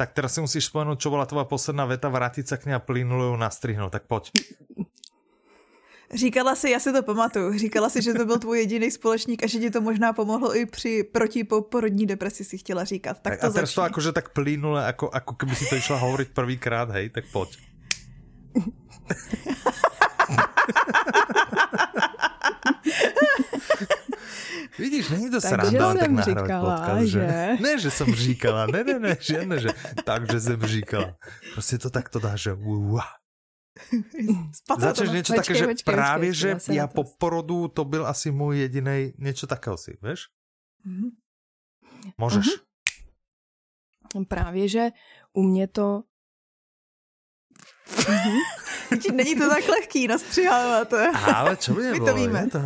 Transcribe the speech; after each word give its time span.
Tak 0.00 0.16
teraz 0.16 0.32
si 0.32 0.40
musíš 0.40 0.72
spomenúť, 0.72 0.96
čo 0.96 1.12
bola 1.12 1.28
tvoja 1.28 1.44
posledná 1.44 1.84
veta, 1.84 2.08
vrátiť 2.08 2.48
sa 2.48 2.56
k 2.56 2.72
nej 2.72 2.76
a 2.76 2.80
plynule 2.80 3.28
ju 3.28 3.36
nastrihnúť. 3.36 4.00
Tak 4.00 4.08
poď. 4.08 4.32
Říkala 6.14 6.56
si, 6.56 6.70
já 6.70 6.80
si 6.80 6.92
to 6.92 7.02
pamatuju, 7.02 7.58
říkala 7.58 7.88
si, 7.88 8.02
že 8.02 8.14
to 8.14 8.24
byl 8.24 8.38
tvůj 8.38 8.58
jediný 8.58 8.90
společník 8.90 9.44
a 9.44 9.46
že 9.46 9.58
ti 9.58 9.70
to 9.70 9.80
možná 9.80 10.12
pomohlo 10.12 10.56
i 10.56 10.66
při 10.66 11.04
protiporodní 11.04 12.06
depresi, 12.06 12.44
si 12.44 12.58
chtěla 12.58 12.84
říkat. 12.84 13.20
Tak, 13.20 13.32
tak 13.32 13.40
to 13.40 13.46
a 13.46 13.50
teraz 13.50 13.70
začni. 13.70 13.74
to 13.74 13.82
akože 13.82 14.12
tak 14.12 14.32
plynule, 14.32 14.86
ako, 14.88 15.12
ako 15.12 15.32
keby 15.36 15.54
si 15.54 15.68
to 15.68 15.76
išla 15.76 16.00
hovoriť 16.00 16.28
prvýkrát, 16.32 16.88
hej, 16.96 17.12
tak 17.12 17.28
poď. 17.28 17.60
Vidíš, 24.78 25.08
není 25.08 25.30
to 25.30 25.40
sranda, 25.40 25.64
tak 25.94 26.02
jsem 26.02 26.14
nahrávať 26.14 26.26
říkala, 26.44 26.76
podcast, 26.76 27.06
že? 27.06 27.20
že? 27.20 27.56
Ne, 27.62 27.72
že 27.78 27.90
som 27.90 28.14
říkala, 28.14 28.66
ne, 28.66 28.84
ne, 28.84 28.98
ne, 28.98 29.16
žiadne, 29.20 29.60
že 29.60 29.68
takže 30.04 30.40
jsem 30.40 30.60
říkala. 30.66 31.16
Prostě 31.52 31.78
to 31.78 31.90
takto 31.90 32.18
dá, 32.18 32.36
že 32.36 32.52
uá. 32.52 33.06
To 34.68 34.74
Začneš 34.76 35.10
niečo 35.14 35.32
Počkej, 35.32 35.40
také, 35.40 35.52
že 35.58 35.66
počkej, 35.66 35.86
právě, 35.94 36.28
počkej, 36.30 36.40
že 36.68 36.74
já 36.74 36.86
to- 36.86 36.94
po 36.94 37.02
porodu 37.18 37.68
to 37.68 37.84
byl 37.84 38.06
asi 38.06 38.30
můj 38.30 38.58
jediný, 38.66 39.14
niečo 39.18 39.46
takého 39.46 39.78
si, 39.78 39.96
vieš? 40.02 40.28
Mhm. 40.84 41.16
Môžeš. 42.18 42.60
Právě, 44.28 44.68
že 44.68 44.84
u 45.32 45.42
mě 45.42 45.68
to... 45.68 46.02
Vidíš, 48.90 49.10
Není 49.12 49.36
to 49.38 49.48
tak 49.48 49.68
lehký 49.68 50.08
nastřihávat. 50.08 50.92
Ale 51.34 51.56
čo 51.56 51.74
by 51.74 51.82
My 51.82 51.90
nebolo? 51.90 52.06
to 52.06 52.14
víme. 52.18 52.40
je 52.42 52.50
To... 52.50 52.60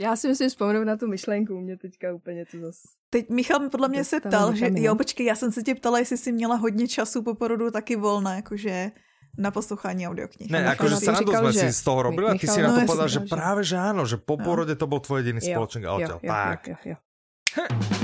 Já 0.00 0.16
si 0.16 0.28
musím 0.28 0.48
vzpomenout 0.48 0.84
na 0.84 0.96
tu 0.96 1.06
myšlenku, 1.08 1.54
u 1.54 1.60
mě 1.60 1.76
teďka 1.76 2.14
úplně 2.14 2.46
to 2.46 2.58
zase... 2.60 2.88
Teď 3.10 3.28
Michal 3.30 3.60
mi 3.60 3.68
podle 3.70 3.88
mě 3.88 4.04
se 4.04 4.20
ptal, 4.20 4.54
že 4.54 4.70
jo, 4.74 4.94
počkej, 4.94 5.26
já 5.26 5.34
jsem 5.34 5.52
se 5.52 5.62
tě 5.62 5.74
ptala, 5.74 5.98
jestli 5.98 6.16
jsi 6.16 6.32
měla 6.32 6.56
hodně 6.56 6.88
času 6.88 7.22
po 7.22 7.34
porodu 7.34 7.70
taky 7.70 7.96
volné, 7.96 8.36
jakože 8.36 8.90
na 9.38 9.50
poslouchání 9.50 10.08
audioknih. 10.08 10.50
Ne, 10.50 10.66
akože 10.66 10.96
srandu 10.96 11.30
říkal, 11.30 11.42
sme 11.42 11.52
že- 11.52 11.60
si 11.60 11.72
z 11.72 11.82
toho 11.82 12.02
robili 12.02 12.26
a 12.26 12.34
ty 12.38 12.46
si 12.46 12.62
na 12.62 12.68
no 12.68 12.80
to 12.80 12.86
povedal, 12.86 13.08
že 13.08 13.20
práve 13.26 13.62
že 13.62 13.76
áno, 13.78 14.02
že 14.06 14.16
po 14.18 14.34
No. 14.34 14.42
porode 14.44 14.74
to 14.74 14.86
bol 14.90 14.98
tvoj 14.98 15.22
jediný 15.22 15.38
Jo, 15.42 15.62
jo, 15.62 15.62
odtiaľ. 15.62 15.98
jo, 16.02 16.16
Tak. 16.26 16.60
jo, 16.66 16.76
jo, 16.84 16.90
jo. 16.90 17.97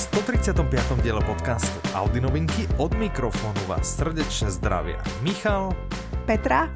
135. 0.00 0.64
diele 1.04 1.20
podcastu 1.28 1.76
Audi 1.92 2.24
novinky. 2.24 2.64
Od 2.80 2.88
mikrofónu 2.96 3.60
vás 3.68 4.00
srdečne 4.00 4.48
zdravia 4.48 4.96
Michal. 5.20 5.76
Petra? 6.24 6.72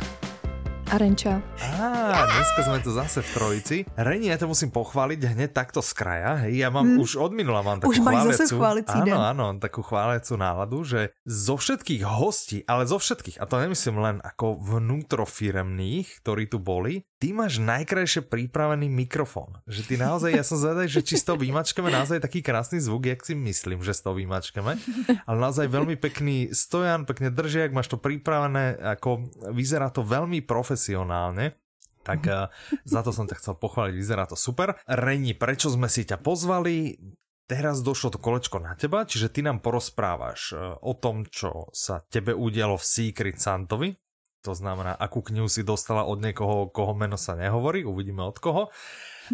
Arenča. 0.92 1.40
Á, 1.56 2.28
dneska 2.28 2.60
sme 2.68 2.78
tu 2.84 2.92
zase 2.92 3.24
v 3.24 3.28
trojici. 3.32 3.76
Reni, 3.96 4.28
ja 4.28 4.36
to 4.36 4.44
musím 4.44 4.68
pochváliť 4.68 5.24
hneď 5.32 5.56
takto 5.56 5.80
z 5.80 5.96
kraja. 5.96 6.44
Hej, 6.44 6.60
ja 6.60 6.68
mám 6.68 6.84
Hmm. 6.84 7.00
už 7.00 7.16
od 7.16 7.32
minula 7.32 7.64
mám 7.64 7.80
takú 7.80 7.96
Už 7.96 8.04
máš 8.04 8.28
chváliacu, 8.28 8.44
zase 8.44 8.54
áno, 8.92 9.16
áno, 9.24 9.46
takú 9.56 9.80
chváliacu 9.80 10.36
náladu, 10.36 10.84
že 10.84 11.16
zo 11.24 11.56
všetkých 11.56 12.04
hostí, 12.04 12.60
ale 12.68 12.84
zo 12.84 13.00
všetkých, 13.00 13.40
a 13.40 13.48
to 13.48 13.56
nemyslím 13.56 13.96
len 13.96 14.16
ako 14.20 14.60
vnútrofiremných, 14.60 16.20
ktorí 16.20 16.52
tu 16.52 16.60
boli, 16.60 17.08
ty 17.24 17.32
máš 17.32 17.56
najkrajšie 17.56 18.28
pripravený 18.28 18.84
mikrofón. 18.92 19.56
Že 19.64 19.82
ty 19.88 19.94
naozaj, 19.96 20.36
ja 20.36 20.44
som 20.44 20.60
zvedavý, 20.60 20.92
že 20.92 21.00
či 21.00 21.16
s 21.16 21.24
tou 21.24 21.40
výmačkami 21.40 21.88
naozaj 21.88 22.20
taký 22.20 22.44
krásny 22.44 22.84
zvuk, 22.84 23.08
jak 23.08 23.24
si 23.24 23.32
myslím, 23.32 23.80
že 23.80 23.96
s 23.96 24.04
tou 24.04 24.12
výmačkami. 24.12 24.76
Ale 25.24 25.38
naozaj 25.40 25.72
veľmi 25.72 25.96
pekný 25.96 26.52
stojan, 26.52 27.08
pekne 27.08 27.32
držiak, 27.32 27.72
máš 27.72 27.88
to 27.88 27.96
pripravené, 27.96 28.76
ako 28.76 29.24
vyzerá 29.56 29.88
to 29.88 30.04
veľmi 30.04 30.44
profesionálne. 30.44 31.56
Tak 32.04 32.20
uh, 32.28 32.52
za 32.84 33.00
to 33.00 33.08
som 33.08 33.24
ťa 33.24 33.40
chcel 33.40 33.56
pochváliť, 33.56 33.96
vyzerá 33.96 34.28
to 34.28 34.36
super. 34.36 34.76
Reni, 34.84 35.32
prečo 35.32 35.72
sme 35.72 35.88
si 35.88 36.04
ťa 36.04 36.20
pozvali? 36.20 37.00
Teraz 37.48 37.80
došlo 37.80 38.12
to 38.12 38.20
kolečko 38.20 38.60
na 38.60 38.76
teba, 38.76 39.08
čiže 39.08 39.32
ty 39.32 39.40
nám 39.40 39.64
porozprávaš 39.64 40.52
eh, 40.52 40.60
o 40.80 40.92
tom, 40.96 41.28
čo 41.28 41.72
sa 41.76 42.00
tebe 42.04 42.36
udialo 42.36 42.76
v 42.80 42.84
Secret 42.84 43.36
Santovi. 43.36 44.03
To 44.44 44.52
znamená, 44.52 44.92
akú 44.92 45.24
knihu 45.24 45.48
si 45.48 45.64
dostala 45.64 46.04
od 46.04 46.20
niekoho, 46.20 46.68
koho 46.68 46.92
meno 46.92 47.16
sa 47.16 47.32
nehovorí, 47.32 47.80
uvidíme 47.80 48.20
od 48.20 48.36
koho. 48.36 48.62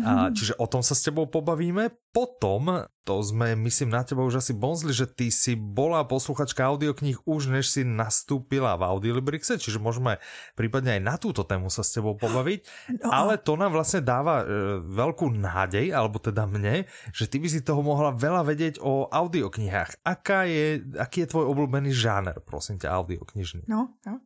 A, 0.07 0.31
čiže 0.39 0.55
o 0.55 0.71
tom 0.71 0.87
sa 0.87 0.95
s 0.95 1.03
tebou 1.03 1.27
pobavíme. 1.27 1.91
Potom, 2.15 2.87
to 3.03 3.15
sme, 3.27 3.59
myslím, 3.59 3.91
na 3.91 4.07
teba 4.07 4.23
už 4.23 4.39
asi 4.39 4.55
bonzli, 4.55 4.95
že 4.95 5.11
ty 5.11 5.35
si 5.35 5.59
bola 5.59 6.07
posluchačka 6.07 6.63
audiokníh 6.63 7.27
už 7.27 7.51
než 7.51 7.71
si 7.71 7.83
nastúpila 7.83 8.79
v 8.79 8.87
Audiolibrixe, 8.87 9.59
čiže 9.59 9.83
môžeme 9.83 10.23
prípadne 10.55 10.99
aj 10.99 11.03
na 11.03 11.15
túto 11.19 11.43
tému 11.43 11.71
sa 11.71 11.83
s 11.83 11.91
tebou 11.91 12.15
pobaviť. 12.15 12.63
No, 13.01 13.09
Ale 13.09 13.41
to 13.41 13.55
nám 13.57 13.73
vlastne 13.73 14.05
dáva 14.05 14.43
e, 14.43 14.45
veľkú 14.83 15.33
nádej, 15.33 15.95
alebo 15.95 16.21
teda 16.21 16.45
mne, 16.45 16.85
že 17.15 17.25
ty 17.31 17.41
by 17.41 17.49
si 17.49 17.65
toho 17.65 17.81
mohla 17.81 18.13
veľa 18.13 18.45
vedieť 18.45 18.83
o 18.83 19.09
audioknihách. 19.09 20.05
Aká 20.05 20.45
je, 20.45 20.85
aký 20.99 21.25
je 21.25 21.31
tvoj 21.33 21.49
obľúbený 21.49 21.95
žáner, 21.95 22.37
prosím 22.45 22.77
ťa, 22.77 22.93
audioknižný? 22.93 23.71
No, 23.71 23.97
no. 24.05 24.21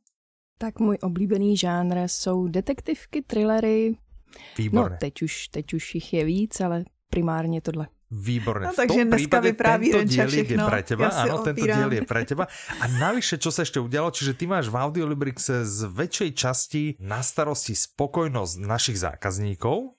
Tak 0.59 0.81
můj 0.81 0.98
oblíbený 1.03 1.56
žánr 1.56 1.97
jsou 2.06 2.48
detektivky, 2.48 3.22
thrillery. 3.22 3.97
Výborné. 4.59 4.91
No, 4.91 4.97
teď 5.00 5.22
už, 5.22 5.48
teď 5.48 5.75
už 5.75 5.94
jich 5.94 6.12
je 6.12 6.25
víc, 6.25 6.60
ale 6.60 6.84
primárně 7.10 7.60
tohle. 7.60 7.87
Výborné. 8.10 8.66
No, 8.66 8.72
v 8.72 8.76
takže 8.76 8.98
tom 8.98 9.09
dneska 9.09 9.41
vypráví 9.41 9.87
tento 9.91 9.98
Renča 9.98 10.15
dielik 10.15 10.38
je 10.38 10.44
všechno. 10.44 10.66
pre 10.70 10.81
teba. 10.82 11.04
Ja 11.04 11.10
si 11.10 11.28
Áno, 11.31 11.37
tento 11.42 11.65
diel 11.66 11.91
je 11.92 12.03
pre 12.06 12.22
teba. 12.22 12.44
A 12.78 12.84
navyše, 12.87 13.34
čo 13.42 13.50
sa 13.50 13.66
ešte 13.66 13.82
udialo, 13.82 14.15
čiže 14.15 14.38
ty 14.38 14.47
máš 14.47 14.70
v 14.70 14.76
Audiolibrixe 14.78 15.66
z 15.66 15.78
väčšej 15.91 16.31
časti 16.38 16.82
na 17.03 17.26
starosti 17.26 17.75
spokojnosť 17.75 18.54
našich 18.62 18.98
zákazníkov, 19.03 19.98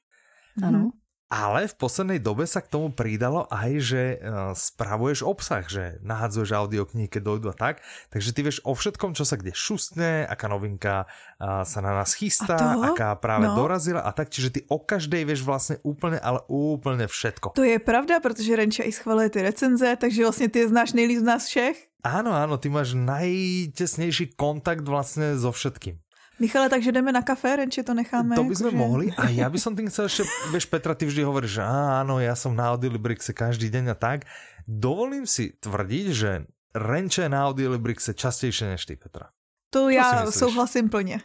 Ano. 0.64 0.96
Ale 1.26 1.66
v 1.66 1.76
poslednej 1.76 2.20
dobe 2.22 2.46
sa 2.46 2.62
k 2.62 2.70
tomu 2.70 2.94
pridalo 2.94 3.50
aj, 3.50 3.72
že 3.82 4.04
uh, 4.16 4.54
spravuješ 4.54 5.26
obsah, 5.26 5.66
že 5.66 5.98
nahádzuješ 6.06 6.50
audioknihy, 6.54 7.10
keď 7.10 7.22
dojdu 7.26 7.48
a 7.50 7.56
tak. 7.58 7.82
Takže 8.14 8.30
ty 8.30 8.40
vieš 8.46 8.62
o 8.62 8.78
všetkom, 8.78 9.18
čo 9.18 9.26
sa 9.26 9.36
kde 9.36 9.50
šustne, 9.52 10.24
aká 10.24 10.46
novinka 10.46 11.06
uh, 11.06 11.66
sa 11.66 11.80
na 11.82 11.98
nás 11.98 12.14
chystá, 12.14 12.56
to? 12.78 12.94
aká 12.94 13.18
práve 13.18 13.50
No. 13.50 13.58
dorazila 13.58 14.06
a 14.06 14.14
tak. 14.14 14.30
Čiže 14.30 14.50
ty 14.54 14.60
o 14.70 14.78
každej 14.78 15.26
vieš 15.26 15.42
vlastne 15.42 15.82
úplne, 15.82 16.22
ale 16.22 16.46
úplne 16.46 17.10
všetko. 17.10 17.58
To 17.58 17.66
je 17.66 17.82
pravda, 17.82 18.22
protože 18.22 18.56
Renča 18.56 18.84
i 18.86 18.92
schvaluje 18.94 19.30
ty 19.30 19.42
recenze, 19.42 19.96
takže 19.98 20.22
vlastně 20.22 20.48
ty 20.50 20.60
je 20.60 20.68
znáš 20.68 20.94
nejlíp 20.94 21.20
z 21.20 21.26
nás 21.26 21.46
všech. 21.50 21.78
Áno, 22.06 22.38
áno, 22.38 22.62
ty 22.62 22.70
máš 22.70 22.94
najtesnejší 22.94 24.38
kontakt 24.38 24.86
vlastne 24.86 25.34
so 25.42 25.50
všetkým. 25.50 25.98
Michale, 26.40 26.70
takže 26.70 26.92
jdeme 26.92 27.12
na 27.12 27.22
kafé, 27.22 27.56
Renče 27.56 27.84
to 27.84 27.94
necháme. 27.94 28.36
to 28.36 28.44
by 28.44 28.56
sme 28.56 28.68
jakože- 28.72 28.78
mohli. 28.78 29.06
A 29.18 29.30
ja 29.30 29.50
by 29.50 29.60
som 29.66 29.76
tým 29.76 29.88
chcel 29.88 30.06
ešte, 30.06 30.24
vieš 30.52 30.66
Petra, 30.68 30.96
ty 30.96 31.06
vždy 31.06 31.24
hovoríš, 31.24 31.60
že 31.60 31.64
áno, 31.64 32.20
ja 32.20 32.36
som 32.36 32.56
na 32.56 32.76
Audiolibrixe 32.76 33.32
každý 33.34 33.70
deň 33.72 33.92
a 33.92 33.96
tak. 33.96 34.28
Dovolím 34.68 35.24
si 35.24 35.56
tvrdiť, 35.56 36.06
že 36.12 36.32
Renče 36.76 37.22
je 37.26 37.30
na 37.32 37.48
Audiolibrixe 37.48 38.14
častejšie 38.14 38.68
než 38.76 38.84
ty, 38.86 38.96
Petra. 38.96 39.32
To 39.70 39.88
si 39.90 39.96
já 39.96 40.32
souhlasím 40.32 40.90
plně. 40.90 41.20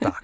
Tak, 0.00 0.22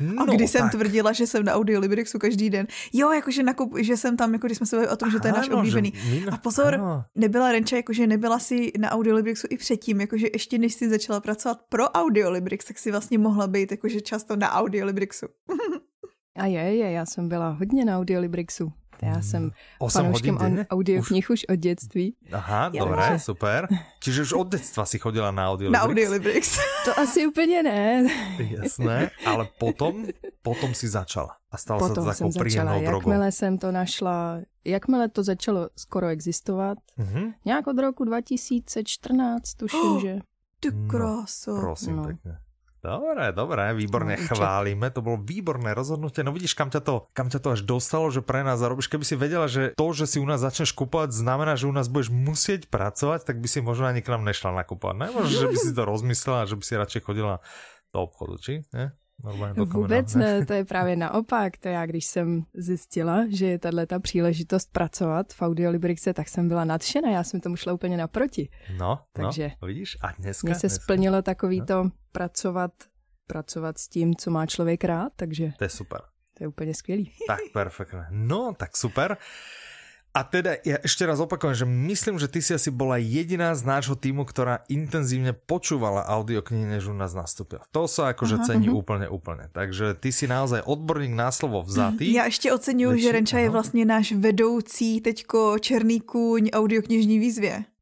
dobre. 0.00 0.16
A 0.18 0.24
No, 0.26 0.34
když 0.36 0.50
jsem 0.50 0.62
tak. 0.62 0.70
tvrdila, 0.72 1.12
že 1.12 1.26
jsem 1.26 1.44
na 1.44 1.52
Audiolibrixu 1.54 2.18
každý 2.18 2.50
den. 2.50 2.66
Jo, 2.92 3.12
jakože 3.12 3.42
nakup, 3.42 3.78
že 3.78 3.96
jsem 3.96 4.16
tam, 4.16 4.32
jako 4.32 4.46
když 4.46 4.58
jsme 4.58 4.66
se 4.66 4.76
bavili 4.76 4.92
o 4.92 4.96
tom, 4.96 5.10
že 5.10 5.20
to 5.20 5.26
je 5.26 5.32
náš 5.32 5.48
oblíbený. 5.50 5.92
že 5.96 6.26
A 6.30 6.36
pozor, 6.36 6.80
nebyla 7.14 7.52
Renča, 7.52 7.76
jakože 7.76 8.06
nebyla 8.06 8.38
si 8.38 8.72
na 8.78 8.90
Audiolibrixu 8.90 9.46
i 9.50 9.56
předtím, 9.56 10.00
jakože 10.00 10.26
ještě 10.32 10.58
než 10.58 10.74
si 10.74 10.88
začala 10.88 11.20
pracovat 11.20 11.58
pro 11.68 11.84
Audiolibrix, 11.88 12.64
tak 12.64 12.78
si 12.78 12.90
vlastně 12.90 13.18
mohla 13.18 13.46
být 13.46 13.70
jakože 13.70 14.00
často 14.00 14.36
na 14.36 14.52
Audiolibrixu. 14.52 15.26
A 16.36 16.46
je, 16.46 16.60
je, 16.60 16.90
já 16.90 17.06
jsem 17.06 17.28
byla 17.28 17.48
hodně 17.50 17.84
na 17.84 17.98
Audiolibrixu. 17.98 18.72
Já 19.02 19.22
jsem 19.22 19.50
8 19.78 20.06
hodín 20.12 20.36
fanouškem 20.38 20.66
audioknih 20.70 21.30
už 21.30 21.44
od 21.48 21.54
dětství. 21.56 22.14
Aha, 22.32 22.70
Ja, 22.74 22.84
dobre, 22.84 23.02
že- 23.12 23.18
super. 23.18 23.68
Čiže 24.00 24.22
už 24.22 24.32
od 24.32 24.48
detstva 24.48 24.86
si 24.86 24.98
chodila 24.98 25.30
na 25.30 25.50
Audiolibrix. 25.50 25.72
Na 25.78 25.84
Audiolibrix. 25.88 26.58
To 26.84 26.98
asi 27.00 27.26
úplně 27.26 27.62
ne. 27.62 28.06
Jasné, 28.38 29.10
ale 29.26 29.48
potom, 29.58 30.06
potom 30.42 30.74
si 30.74 30.88
začala. 30.88 31.36
A 31.52 31.56
to 31.58 31.78
Potom 31.78 32.04
takou 32.04 32.12
jsem 32.14 32.32
začala, 32.32 32.42
príjemnou 32.44 32.80
drogou. 32.80 33.10
jakmile 33.10 33.32
jsem 33.32 33.58
to 33.58 33.72
našla, 33.72 34.38
jakmile 34.64 35.08
to 35.08 35.22
začalo 35.22 35.68
skoro 35.76 36.06
existovat, 36.08 36.78
Mhm. 36.96 37.32
nějak 37.44 37.66
od 37.66 37.78
roku 37.78 38.04
2014, 38.04 39.54
tuším, 39.54 39.80
Oh, 39.80 40.00
že 40.02 40.18
Ty 40.60 40.70
No, 40.72 40.88
kráso. 40.88 41.60
Prosím, 41.60 41.96
No. 41.96 42.04
pekne. 42.04 42.38
Výborne 43.74 44.14
No, 44.14 44.22
účet. 44.22 44.30
chválime, 44.32 44.86
to 44.88 45.02
bolo 45.02 45.18
výborné 45.18 45.74
rozhodnutie. 45.74 46.22
No 46.22 46.30
vidíš, 46.30 46.54
kam 46.54 46.70
ťa 46.70 46.80
to, 46.80 47.10
kam 47.10 47.26
ťa 47.26 47.42
to 47.42 47.48
až 47.52 47.60
dostalo, 47.62 48.06
že 48.08 48.22
pre 48.22 48.46
nás 48.46 48.62
zarobíš. 48.62 48.86
Keby 48.86 49.02
si 49.02 49.14
vedela, 49.18 49.50
že 49.50 49.74
to, 49.74 49.86
že 49.90 50.06
si 50.06 50.18
u 50.22 50.26
nás 50.26 50.38
začneš 50.38 50.70
kupovať, 50.72 51.10
znamená, 51.10 51.58
že 51.58 51.66
u 51.66 51.74
nás 51.74 51.90
budeš 51.90 52.14
musieť 52.14 52.70
pracovať, 52.70 53.26
tak 53.26 53.42
by 53.42 53.48
si 53.48 53.58
možno 53.60 53.90
ani 53.90 54.00
k 54.00 54.10
nám 54.10 54.22
nešla 54.22 54.54
nakupovať. 54.54 54.96
Ne? 54.96 55.08
Možno, 55.10 55.32
že 55.32 55.46
by 55.46 55.56
si 55.58 55.70
to 55.72 55.82
rozmyslela, 55.82 56.46
že 56.46 56.54
by 56.54 56.64
si 56.64 56.74
radšej 56.74 57.02
chodila 57.02 57.34
do 57.90 57.98
obchodu, 58.02 58.34
či? 58.38 58.52
Ne? 58.70 58.94
Normálně 59.24 59.54
do 59.54 59.66
Vůbec 59.66 60.14
ne, 60.14 60.46
to 60.46 60.52
je 60.52 60.64
právě 60.64 60.96
naopak. 60.96 61.56
To 61.58 61.68
já, 61.68 61.86
když 61.86 62.06
jsem 62.06 62.44
zjistila, 62.54 63.24
že 63.28 63.46
je 63.46 63.58
tahle 63.58 63.86
ta 63.86 63.98
příležitost 63.98 64.72
pracovat 64.72 65.32
v 65.32 65.42
Audiolibrixe, 65.42 66.14
tak 66.14 66.28
jsem 66.28 66.48
byla 66.48 66.64
nadšená, 66.64 67.10
já 67.10 67.24
jsem 67.24 67.40
tomu 67.40 67.56
šla 67.56 67.72
úplně 67.72 67.96
naproti. 67.96 68.48
No, 68.78 68.98
Takže 69.12 69.50
no, 69.62 69.68
vidíš? 69.68 69.96
A 70.02 70.12
dneska? 70.12 70.46
Mně 70.46 70.54
se 70.54 70.66
dneska. 70.66 70.82
splnilo 70.84 71.22
takový 71.22 71.62
to 71.66 71.90
pracovat, 72.12 72.72
pracovat 73.26 73.78
s 73.78 73.88
tím, 73.88 74.16
co 74.16 74.30
má 74.30 74.46
člověk 74.46 74.84
rád, 74.84 75.12
takže 75.16 75.52
To 75.58 75.64
je 75.64 75.68
super. 75.68 76.00
to 76.34 76.44
je 76.44 76.48
úplně 76.48 76.74
skvělý. 76.74 77.12
Tak 77.26 77.38
perfektné. 77.52 78.08
No, 78.10 78.54
tak 78.58 78.76
super. 78.76 79.16
A 80.16 80.24
teda 80.24 80.56
ja 80.64 80.80
ešte 80.80 81.04
raz 81.04 81.20
opakujem, 81.20 81.52
že 81.52 81.66
myslím, 81.68 82.16
že 82.16 82.24
ty 82.24 82.40
si 82.40 82.56
asi 82.56 82.72
bola 82.72 82.96
jediná 82.96 83.52
z 83.52 83.68
nášho 83.68 83.92
týmu, 83.92 84.24
ktorá 84.24 84.64
intenzívne 84.72 85.36
počúvala 85.36 86.08
audioknihy, 86.08 86.64
než 86.64 86.88
u 86.88 86.96
nás 86.96 87.12
nastúpila. 87.12 87.68
To 87.76 87.84
sa 87.84 88.16
akože 88.16 88.40
Aha, 88.40 88.46
cení 88.48 88.72
mhm. 88.72 88.76
úplne, 88.80 89.06
úplne. 89.12 89.52
Takže 89.52 89.92
ty 90.00 90.08
si 90.16 90.24
naozaj 90.24 90.64
odborník 90.64 91.12
na 91.12 91.28
slovo 91.28 91.60
vzatý. 91.60 92.16
Já 92.16 92.24
ještě 92.24 92.52
oceňuji, 92.52 92.88
Lepší, 92.88 93.02
že 93.02 93.12
Renča 93.12 93.38
je 93.38 93.44
ano. 93.44 93.52
vlastně 93.52 93.84
náš 93.84 94.12
vedoucí 94.12 95.00
teďko 95.00 95.58
Černý 95.58 96.00
kůň 96.00 96.50
audioknižní 96.52 97.18
výzvě. 97.18 97.75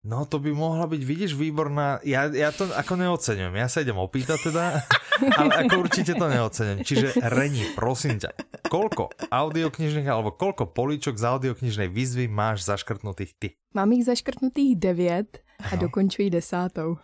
No 0.00 0.24
to 0.24 0.40
by 0.40 0.48
mohla 0.56 0.88
byť, 0.88 1.02
vidíš, 1.04 1.36
výborná. 1.36 2.00
Ja, 2.08 2.24
ja 2.24 2.48
to 2.56 2.64
ako 2.72 2.96
neoceňujem. 2.96 3.52
Ja 3.52 3.68
sa 3.68 3.84
idem 3.84 4.00
opýtať 4.00 4.48
teda, 4.48 4.80
ale 5.38 5.50
ako 5.68 5.84
určite 5.84 6.16
to 6.16 6.24
neoceňujem. 6.24 6.80
Čiže 6.80 7.06
Reni, 7.20 7.68
prosím 7.76 8.16
ťa, 8.16 8.32
koľko 8.72 9.12
audioknižných 9.28 10.08
alebo 10.08 10.32
koľko 10.32 10.72
políčok 10.72 11.20
z 11.20 11.24
audioknižnej 11.28 11.92
výzvy 11.92 12.32
máš 12.32 12.64
zaškrtnutých 12.64 13.32
ty? 13.36 13.48
Mám 13.76 13.92
jich 13.92 14.08
zaškrtnutých 14.08 14.80
devět 14.80 15.44
a 15.60 15.76
Ano. 15.76 15.80
dokončuji 15.84 16.30
desátou. 16.32 16.96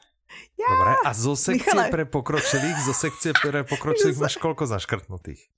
Dobre, 0.56 0.93
a 1.04 1.12
zo 1.14 1.37
sekcie 1.37 1.70
Michale. 1.76 1.93
pre 1.93 2.04
pokročilých, 2.08 2.81
zo 2.82 2.96
sekcie 2.96 3.31
pre 3.37 3.62
pokročilých 3.62 4.16
máš 4.19 4.40
koľko 4.40 4.64
zaškrtnutých? 4.66 5.52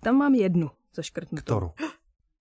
Tam 0.00 0.22
mám 0.22 0.38
jednu 0.38 0.70
zaškrtnutou. 0.94 1.42
Ktorú? 1.42 1.68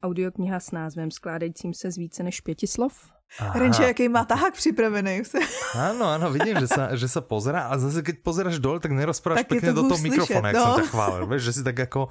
Audiokniha 0.06 0.59
s 0.62 0.69
názvem 0.71 1.09
skládajícím 1.12 1.74
se 1.74 1.92
z 1.92 1.97
více 1.97 2.24
než 2.24 2.45
pěti 2.45 2.68
slov. 2.69 3.09
Aha. 3.36 3.60
Renča, 3.60 3.83
jaký 3.92 4.07
má 4.07 4.24
tahák 4.24 4.56
připravený. 4.56 5.27
Áno, 5.75 6.07
áno, 6.07 6.31
vidím, 6.31 6.56
že 6.56 6.72
sa, 6.72 6.95
že 6.95 7.12
sa 7.12 7.19
pozera 7.19 7.68
a 7.68 7.75
zase 7.75 8.00
keď 8.00 8.24
pozeráš 8.24 8.63
dole, 8.63 8.80
tak 8.80 8.95
nerozprávaš 8.95 9.44
Tak 9.44 9.51
je 9.51 9.54
pekne 9.60 9.72
to 9.75 9.75
do 9.75 9.83
toho 9.92 10.00
hůř 10.00 10.07
mikrofóna, 10.07 10.50
slyšet, 10.50 10.56
jak 10.56 10.63
som 10.63 10.72
no. 10.72 10.80
ťa 10.80 10.88
chválil, 10.88 11.24
vieš, 11.27 11.44
že 11.44 11.51
si 11.51 11.62
tak 11.68 11.77
ako... 11.83 12.01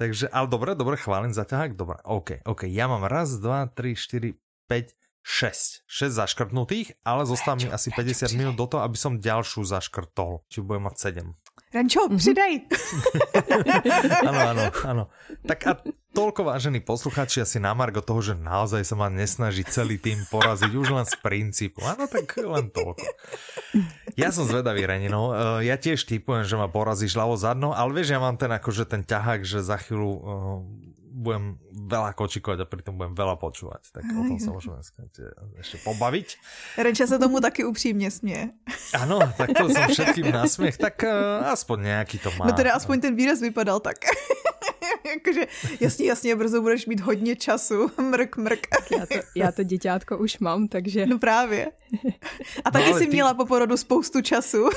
Takže, 0.00 0.24
ale 0.32 0.46
dobre, 0.48 0.72
dobre, 0.72 0.96
chválim 0.96 1.36
za 1.36 1.44
ťahák, 1.44 1.76
dobre, 1.76 2.00
OK, 2.08 2.40
OK, 2.48 2.64
ja 2.64 2.88
mám 2.88 3.04
raz, 3.04 3.36
dva, 3.36 3.68
tri, 3.68 3.92
štyri, 3.92 4.40
päť, 4.64 4.96
6. 5.24 5.88
6 5.88 6.20
zaškrtnutých, 6.20 7.00
ale 7.00 7.24
zostáva 7.24 7.56
mi 7.56 7.72
asi 7.72 7.88
50 7.88 8.36
minút 8.36 8.60
do 8.60 8.68
toho, 8.68 8.84
aby 8.84 8.96
som 9.00 9.16
ďalšiu 9.16 9.64
zaškrtol. 9.64 10.44
Či 10.52 10.60
budem 10.60 10.84
mať 10.84 11.16
7. 11.16 11.32
Renčo, 11.74 12.06
Mhm. 12.06 12.18
přidej. 12.18 12.52
Áno, 14.28 14.40
áno, 14.54 14.62
áno. 14.86 15.04
Tak 15.42 15.58
a 15.66 15.72
toľko 16.14 16.46
vážení 16.46 16.78
poslucháči 16.78 17.42
asi 17.42 17.58
na 17.58 17.74
margo 17.74 17.98
toho, 17.98 18.22
že 18.22 18.34
naozaj 18.34 18.86
sa 18.86 18.94
ma 18.94 19.10
nesnaží 19.10 19.66
celý 19.66 19.98
tým 19.98 20.22
poraziť 20.30 20.70
už 20.70 20.88
len 20.90 21.02
z 21.02 21.14
princípu. 21.18 21.82
Áno, 21.82 22.06
tak 22.06 22.30
len 22.36 22.70
toľko. 22.70 23.02
Ja 24.14 24.30
som 24.30 24.46
zvedavý, 24.46 24.86
Renino. 24.86 25.34
Uh, 25.34 25.58
ja 25.60 25.74
tiež 25.74 26.06
typujem, 26.06 26.46
že 26.46 26.54
ma 26.54 26.70
porazíš 26.70 27.18
ľavo 27.18 27.34
zadno, 27.34 27.74
ale 27.74 27.90
vieš, 27.92 28.14
ja 28.14 28.22
mám 28.22 28.38
ten 28.38 28.48
akože 28.48 28.86
ten 28.86 29.02
ťahák, 29.02 29.42
že 29.42 29.58
za 29.58 29.74
chvíľu 29.74 30.10
uh, 30.14 30.22
budem 31.24 31.56
veľa 31.72 32.12
kočikovať 32.12 32.58
a 32.60 32.66
pritom 32.68 33.00
budem 33.00 33.16
veľa 33.16 33.40
počúvať. 33.40 33.88
Tak 33.88 34.04
o 34.04 34.22
tom 34.28 34.36
sa 34.36 34.52
môžeme 34.52 34.76
dneska 34.76 35.00
ešte 35.56 35.76
pobaviť. 35.80 36.28
Renča 36.76 37.06
se 37.08 37.16
tomu 37.18 37.40
taky 37.40 37.64
upřímně 37.64 38.10
směje. 38.10 38.52
Áno, 39.00 39.18
tak 39.40 39.56
to 39.56 39.72
som 39.72 39.88
všetkým 39.88 40.28
na 40.28 40.44
smiech, 40.44 40.76
tak 40.76 41.00
uh, 41.02 41.48
aspoň 41.48 41.78
nejaký 41.88 42.20
to 42.20 42.28
má. 42.36 42.44
No 42.46 42.52
teda 42.52 42.76
aspoň 42.76 43.00
ten 43.00 43.12
výraz 43.16 43.40
vypadal 43.40 43.80
tak. 43.80 43.96
Jakože 45.04 45.46
jasně, 45.80 46.06
jasně, 46.06 46.36
brzo 46.36 46.60
budeš 46.62 46.86
mít 46.86 47.00
hodně 47.00 47.36
času. 47.36 47.90
Mrk, 48.00 48.36
mrk. 48.36 48.66
Já 48.90 49.06
to, 49.06 49.14
já 49.36 49.52
to 49.52 49.62
děťátko 49.62 50.18
už 50.18 50.38
mám, 50.38 50.68
takže 50.68 51.06
No 51.06 51.18
právě. 51.18 51.72
A 52.64 52.70
taky 52.70 52.90
ale 52.90 52.98
si 52.98 53.06
ty- 53.06 53.12
měla 53.12 53.34
po 53.34 53.46
porodu 53.46 53.76
spoustu 53.76 54.20
času. 54.20 54.68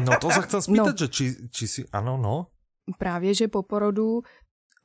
No 0.00 0.12
to 0.22 0.30
sa 0.30 0.40
chcem 0.46 0.60
spýtať, 0.62 0.94
No. 0.94 1.00
že 1.02 1.06
či, 1.10 1.24
či 1.50 1.64
si... 1.66 1.80
Áno, 1.92 2.14
no. 2.16 2.46
právě, 2.98 3.34
že 3.34 3.48
po 3.48 3.62
porodu 3.62 4.22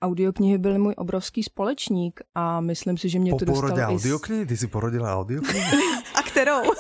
audioknihy 0.06 0.58
byl 0.58 0.80
můj 0.80 0.94
obrovský 0.98 1.44
společník 1.44 2.20
a 2.36 2.62
myslím 2.62 2.98
si, 2.98 3.10
že 3.10 3.20
mě 3.20 3.32
Po 3.32 3.38
to 3.38 3.46
dostalo 3.46 3.78
i... 3.78 3.82
s- 3.82 4.06
audioknihy? 4.06 4.46
Ty 4.46 4.58
si 4.58 4.68
porodila 4.68 5.16
audioknihy? 5.16 5.66
A 6.16 6.22
kterou? 6.22 6.62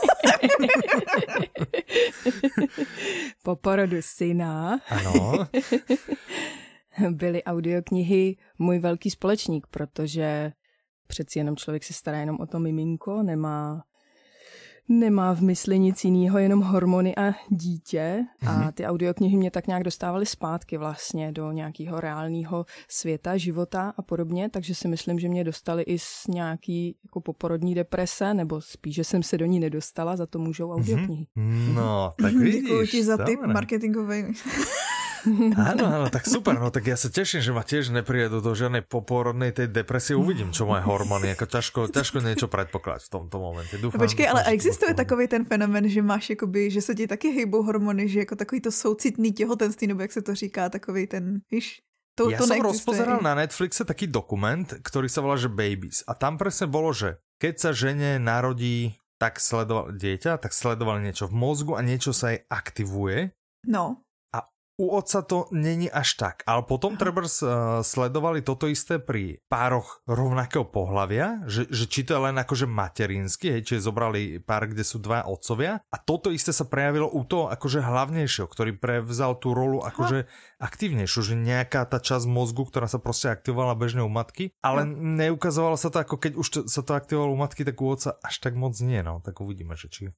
Po 3.43 3.55
porodu 3.55 3.97
syna 4.01 4.79
Áno. 4.89 5.47
byly 7.09 7.43
audioknihy 7.43 8.37
můj 8.59 8.79
velký 8.79 9.09
společník, 9.09 9.67
protože 9.67 10.51
přeci 11.07 11.39
jenom 11.39 11.55
člověk 11.55 11.83
se 11.83 11.93
stará 11.93 12.17
jenom 12.17 12.37
o 12.39 12.45
to 12.45 12.59
miminko, 12.59 13.23
nemá 13.23 13.83
nemá 14.89 15.33
v 15.33 15.41
mysli 15.41 15.79
nic 15.79 16.03
jiného, 16.03 16.37
jenom 16.39 16.61
hormony 16.61 17.15
a 17.15 17.33
dítě. 17.49 18.25
A 18.47 18.71
ty 18.71 18.85
audioknihy 18.85 19.37
mě 19.37 19.51
tak 19.51 19.67
nějak 19.67 19.83
dostávaly 19.83 20.25
zpátky 20.25 20.77
vlastně 20.77 21.31
do 21.31 21.51
nějakého 21.51 21.99
reálného 21.99 22.65
světa, 22.87 23.37
života 23.37 23.93
a 23.97 24.01
podobně, 24.01 24.49
takže 24.49 24.75
si 24.75 24.87
myslím, 24.87 25.19
že 25.19 25.29
mě 25.29 25.43
dostali 25.43 25.83
i 25.83 25.99
z 25.99 26.27
nějaký 26.27 26.95
jako 27.03 27.21
poporodní 27.21 27.75
deprese, 27.75 28.33
nebo 28.33 28.61
spíš, 28.61 28.95
že 28.95 29.03
jsem 29.03 29.23
se 29.23 29.37
do 29.37 29.45
ní 29.45 29.59
nedostala, 29.59 30.15
za 30.15 30.25
to 30.25 30.39
můžou 30.39 30.71
audioknihy. 30.71 31.27
No, 31.73 32.13
tak 32.21 32.33
vidíš. 32.39 32.61
Děkuji 32.61 32.87
ti 32.87 33.03
za 33.03 33.17
tip 33.17 33.39
marketingový. 33.41 34.23
Áno, 35.55 35.83
áno, 35.89 36.07
tak 36.13 36.29
super, 36.29 36.55
no 36.57 36.69
tak 36.69 36.85
ja 36.85 36.97
sa 36.97 37.09
teším, 37.09 37.41
že 37.41 37.51
ma 37.51 37.65
tiež 37.65 37.89
nepriedu 37.89 38.39
do 38.39 38.51
žiadnej 38.53 38.85
poporodnej 38.85 39.51
tej 39.51 39.73
depresie. 39.73 40.13
Uvidím, 40.13 40.53
čo 40.53 40.69
moje 40.69 40.85
hormóny, 40.85 41.33
ako 41.33 41.45
ťažko, 41.49 41.79
ťažko 41.89 42.21
niečo 42.21 42.47
predpokladať 42.47 43.09
v 43.09 43.11
tomto 43.11 43.37
momente. 43.41 43.75
Dúfam, 43.81 43.99
počkej, 43.99 44.25
ale 44.29 44.45
existuje 44.53 44.93
takový 44.93 45.25
ten 45.27 45.43
fenomen, 45.45 45.89
že 45.89 46.01
máš 46.05 46.37
jakoby, 46.37 46.69
že 46.69 46.81
se 46.81 46.95
ti 46.95 47.07
taky 47.07 47.33
hejbou 47.33 47.65
hormony, 47.65 48.09
že 48.09 48.19
jako 48.19 48.35
takový 48.35 48.61
to 48.61 48.71
soucitný 48.71 49.33
těhotenství, 49.33 49.87
nebo 49.87 50.01
jak 50.01 50.11
se 50.11 50.21
to 50.21 50.35
říká, 50.35 50.69
takový 50.69 51.07
ten, 51.07 51.41
víš, 51.51 51.81
to, 52.15 52.31
ja 52.31 52.39
to 52.39 52.47
som 52.47 52.55
neexistuje. 52.55 52.95
rozpozeral 52.95 53.19
na 53.19 53.35
Netflixe 53.35 53.83
taký 53.83 54.07
dokument, 54.07 54.63
ktorý 54.63 55.11
sa 55.11 55.19
volá, 55.19 55.35
že 55.35 55.51
Babies. 55.51 55.99
A 56.07 56.15
tam 56.15 56.39
presne 56.39 56.71
bolo, 56.71 56.95
že 56.95 57.19
keď 57.43 57.53
sa 57.59 57.69
žene 57.75 58.23
narodí 58.23 58.95
tak 59.19 59.39
sledoval 59.39 59.95
dieťa, 59.95 60.39
tak 60.39 60.55
sledovali 60.55 61.03
niečo 61.03 61.27
v 61.27 61.35
mozgu 61.35 61.75
a 61.75 61.83
niečo 61.83 62.15
sa 62.15 62.35
jej 62.35 62.47
aktivuje. 62.47 63.35
No, 63.67 64.04
U 64.75 64.91
otca 64.91 65.23
to 65.23 65.47
není 65.55 65.87
až 65.87 66.19
tak, 66.19 66.43
ale 66.43 66.67
potom 66.67 66.99
treba 66.99 67.23
uh, 67.23 67.29
sledovali 67.79 68.43
toto 68.43 68.67
isté 68.67 68.99
pri 68.99 69.39
pároch 69.47 70.03
rovnakého 70.03 70.67
pohlavia, 70.67 71.39
že, 71.47 71.63
že 71.71 71.87
či 71.87 72.03
to 72.03 72.19
je 72.19 72.25
len 72.27 72.35
akože 72.35 72.67
materinský, 72.67 73.55
hej, 73.55 73.63
čiže 73.63 73.87
zobrali 73.87 74.43
pár, 74.43 74.67
kde 74.67 74.83
sú 74.83 74.99
dva 74.99 75.23
otcovia. 75.23 75.79
A 75.79 75.95
toto 75.95 76.27
isté 76.27 76.51
sa 76.51 76.67
prejavilo 76.67 77.07
u 77.07 77.23
toho 77.23 77.47
akože 77.47 77.79
hlavnejšieho, 77.79 78.51
ktorý 78.51 78.75
prevzal 78.75 79.39
tú 79.39 79.55
rolu 79.55 79.79
akože 79.79 80.27
aktívnejšiu, 80.59 81.21
že 81.23 81.39
nejaká 81.39 81.87
tá 81.87 82.03
časť 82.03 82.27
mozgu, 82.27 82.67
ktorá 82.67 82.91
sa 82.91 82.99
proste 82.99 83.31
aktivovala 83.31 83.79
bežne 83.79 84.03
u 84.03 84.11
matky, 84.11 84.51
ale 84.59 84.83
neukazovalo 84.91 85.79
sa 85.79 85.87
to 85.87 86.03
ako 86.03 86.19
keď 86.19 86.33
už 86.35 86.47
to, 86.51 86.59
sa 86.67 86.83
to 86.83 86.99
aktivovalo 86.99 87.31
u 87.31 87.39
matky, 87.39 87.63
tak 87.63 87.79
u 87.79 87.87
otca 87.87 88.19
až 88.19 88.43
tak 88.43 88.59
moc 88.59 88.75
nie, 88.83 88.99
no, 88.99 89.23
tak 89.23 89.39
uvidíme, 89.39 89.79
že 89.79 89.87
či 89.87 90.11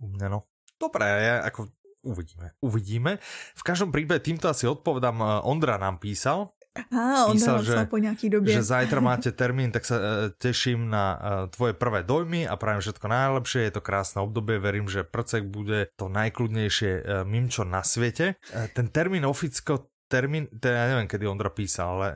u 0.00 0.06
mňa, 0.08 0.32
no. 0.32 0.48
Dobre, 0.80 1.04
ja 1.04 1.44
ako 1.44 1.81
uvidíme, 2.02 2.50
uvidíme. 2.60 3.18
V 3.54 3.62
každom 3.62 3.88
prípade 3.88 4.20
týmto 4.20 4.46
asi 4.46 4.66
odpovedám, 4.66 5.16
eh, 5.16 5.26
Ondra 5.42 5.76
nám 5.76 5.96
písal, 5.96 6.50
a 6.72 7.28
on 7.28 7.36
Písal, 7.36 7.60
že- 7.62 7.84
po 7.84 8.00
nějaký 8.00 8.30
době. 8.32 8.56
že 8.56 8.62
zajtra 8.64 9.00
máte 9.00 9.28
termín, 9.28 9.68
tak 9.68 9.84
sa 9.84 9.92
e, 9.94 10.02
teším 10.32 10.88
na 10.88 11.04
e, 11.12 11.18
tvoje 11.52 11.76
prvé 11.76 12.00
dojmy 12.00 12.48
a 12.48 12.56
prajem 12.56 12.80
všetko 12.80 13.06
najlepšie. 13.08 13.60
Je 13.62 13.76
to 13.76 13.84
krásne 13.84 14.24
obdobie, 14.24 14.56
verím, 14.56 14.88
že 14.88 15.04
prcek 15.04 15.44
bude 15.44 15.92
to 15.92 16.08
najkľudnejšie 16.08 16.92
e, 16.94 17.02
mimčo 17.22 17.68
na 17.68 17.84
svete. 17.84 18.40
Ten 18.72 18.88
termín 18.88 19.28
oficko, 19.28 19.84
termín, 20.08 20.48
teda 20.48 20.72
ja 20.74 20.86
neviem, 20.88 21.12
kedy 21.12 21.28
Ondra 21.28 21.52
písal, 21.52 21.88
ale 21.92 22.08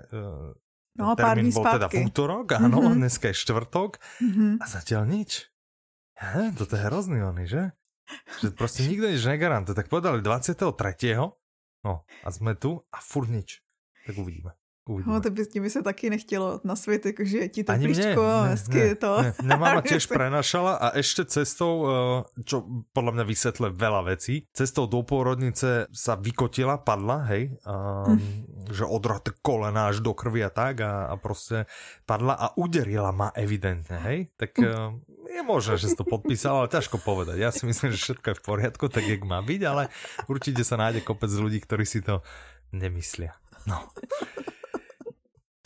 No, 0.96 1.12
termín 1.12 1.52
bol 1.52 1.60
teda 1.62 1.92
v 1.92 2.08
útorok, 2.08 2.56
áno, 2.56 2.80
Mhm. 2.80 2.96
dneska 2.96 3.28
je 3.28 3.36
štvrtok 3.36 4.00
Mhm. 4.24 4.56
a 4.56 4.64
zatiaľ 4.64 5.04
nič. 5.04 5.52
He, 6.16 6.48
to 6.56 6.64
je 6.64 6.80
hrozný 6.80 7.20
oni, 7.20 7.44
že? 7.44 7.76
Že 8.42 8.54
proste 8.54 8.86
nikto 8.86 9.10
nič 9.10 9.22
negarantuje. 9.26 9.74
Tak 9.74 9.90
povedali 9.90 10.22
23. 10.22 10.66
No 11.86 12.02
a 12.02 12.28
sme 12.34 12.58
tu 12.58 12.82
a 12.90 12.98
furt 12.98 13.30
nič. 13.30 13.62
Tak 14.06 14.18
uvidíme. 14.18 14.54
uvidíme. 14.86 15.14
No, 15.14 15.20
to 15.20 15.30
by, 15.30 15.42
by 15.60 15.70
se 15.70 15.82
taky 15.82 16.10
nechtělo 16.10 16.60
na 16.64 16.76
svět, 16.76 17.06
jakože 17.06 17.48
ti 17.48 17.64
to 17.64 17.72
Ani 17.72 17.86
plíčko 17.86 18.22
a 18.22 18.42
hezky 18.42 18.78
ne, 18.78 18.94
to. 18.94 19.22
Ne, 19.22 19.34
mňa 19.42 19.56
mama 19.58 19.80
tiež 19.86 20.06
prenašala 20.06 20.78
a 20.78 20.86
ešte 20.94 21.26
cestou, 21.26 21.74
eh, 21.82 22.42
čo 22.46 22.62
podľa 22.94 23.12
mňa 23.18 23.24
vysvetluje 23.26 23.72
veľa 23.74 24.02
vecí, 24.14 24.46
cestou 24.54 24.86
do 24.86 25.02
pôrodnice 25.02 25.90
sa 25.90 26.14
vykotila, 26.14 26.78
padla, 26.78 27.26
hej, 27.34 27.58
um, 27.66 28.14
že 28.70 28.86
odraté 28.86 29.34
kolena 29.42 29.90
až 29.90 30.06
do 30.06 30.14
krvi 30.14 30.46
a 30.46 30.50
tak 30.54 30.86
a, 30.86 31.10
a 31.10 31.14
proste 31.18 31.66
padla 32.06 32.38
a 32.38 32.54
uderila 32.54 33.10
ma 33.10 33.34
evidentne, 33.34 33.98
hej, 34.06 34.30
tak 34.38 34.54
uh, 34.62 34.94
Je 35.36 35.44
možné, 35.44 35.76
že 35.76 35.92
si 35.92 35.96
to 36.00 36.08
podpísal, 36.08 36.64
ale 36.64 36.72
ťažko 36.72 36.96
povedať. 36.96 37.36
Ja 37.36 37.52
si 37.52 37.68
myslím, 37.68 37.92
že 37.92 38.00
všetko 38.00 38.26
je 38.32 38.38
v 38.40 38.42
poriadku, 38.42 38.88
tak 38.88 39.04
jak 39.04 39.20
má 39.20 39.44
byť, 39.44 39.60
ale 39.68 39.92
určite 40.32 40.64
sa 40.64 40.80
nájde 40.80 41.04
kopec 41.04 41.28
ľudí, 41.28 41.60
ktorí 41.60 41.84
si 41.84 42.00
to 42.00 42.24
nemyslia. 42.72 43.36
No. 43.68 43.84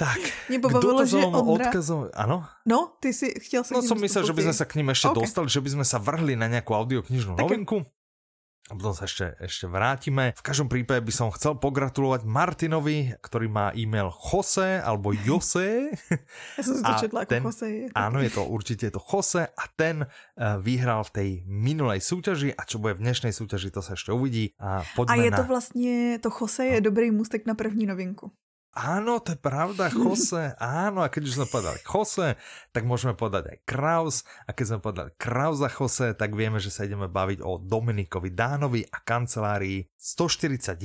Tak, 0.00 0.16
Mě 0.48 0.58
pobavilo, 0.58 1.06
že 1.06 1.16
Ondra... 1.20 1.68
odkazom, 1.68 2.08
ano? 2.16 2.48
No, 2.66 2.92
ty 3.00 3.12
si 3.12 3.36
chtěl 3.40 3.64
se 3.64 3.74
No 3.74 3.82
som 3.84 4.00
myslel, 4.00 4.24
že 4.24 4.32
by 4.32 4.42
sme 4.48 4.56
sa 4.56 4.64
k 4.64 4.80
ním 4.80 4.88
ešte 4.96 5.12
okay. 5.12 5.20
dostali, 5.20 5.48
že 5.52 5.60
by 5.60 5.70
sme 5.76 5.84
sa 5.84 6.00
vrhli 6.00 6.40
na 6.40 6.48
nejakú 6.48 6.72
audioknižnú 6.72 7.36
novinku. 7.36 7.84
A 8.70 8.78
potom 8.78 8.94
sa 8.94 9.10
ešte, 9.10 9.34
ešte 9.42 9.66
vrátime. 9.66 10.30
V 10.38 10.46
každom 10.46 10.70
prípade 10.70 11.02
by 11.02 11.10
som 11.10 11.34
chcel 11.34 11.58
pogratulovať 11.58 12.22
Martinovi, 12.22 13.18
ktorý 13.18 13.50
má 13.50 13.74
e-mail 13.74 14.14
Jose 14.14 14.78
alebo 14.78 15.10
Jose. 15.10 15.90
Ja 16.58 16.62
som 16.62 16.78
si 16.78 16.82
to 16.86 16.94
četla 17.02 17.26
ako 17.26 17.32
ten, 17.34 17.42
Jose. 17.42 17.68
Áno, 17.96 18.22
je 18.22 18.30
to 18.30 18.46
určite 18.46 18.86
je 18.86 18.94
to 18.94 19.02
Jose 19.02 19.42
a 19.42 19.64
ten 19.74 20.06
uh, 20.06 20.60
vyhral 20.62 21.02
v 21.08 21.10
tej 21.10 21.28
minulej 21.50 21.98
súťaži 21.98 22.54
a 22.54 22.62
čo 22.62 22.78
bude 22.78 22.94
v 22.94 23.10
dnešnej 23.10 23.34
súťaži, 23.34 23.74
to 23.74 23.82
sa 23.82 23.98
ešte 23.98 24.14
uvidí. 24.14 24.54
A, 24.62 24.86
a 24.86 25.14
je 25.18 25.30
to 25.34 25.44
vlastne, 25.48 26.20
to 26.22 26.30
Jose 26.30 26.62
je 26.62 26.78
dobrý 26.78 27.10
mústek 27.10 27.48
na 27.50 27.58
první 27.58 27.90
novinku. 27.90 28.30
Áno, 28.70 29.18
to 29.18 29.34
je 29.34 29.40
pravda, 29.42 29.90
Jose. 29.90 30.54
Áno, 30.86 31.02
a 31.02 31.10
keď 31.10 31.22
už 31.26 31.36
sme 31.42 31.46
povedali 31.50 31.82
Jose, 31.82 32.38
tak 32.70 32.86
môžeme 32.86 33.18
povedať 33.18 33.50
aj 33.50 33.58
Kraus. 33.66 34.22
A 34.46 34.54
keď 34.54 34.64
sme 34.70 34.78
povedali 34.78 35.10
Kraus 35.18 35.58
a 35.58 35.70
Jose, 35.70 36.14
tak 36.14 36.38
vieme, 36.38 36.62
že 36.62 36.70
sa 36.70 36.86
ideme 36.86 37.10
baviť 37.10 37.42
o 37.42 37.58
Dominikovi 37.58 38.30
Dánovi 38.30 38.86
a 38.86 39.02
kancelárii 39.02 39.90
141 39.98 40.78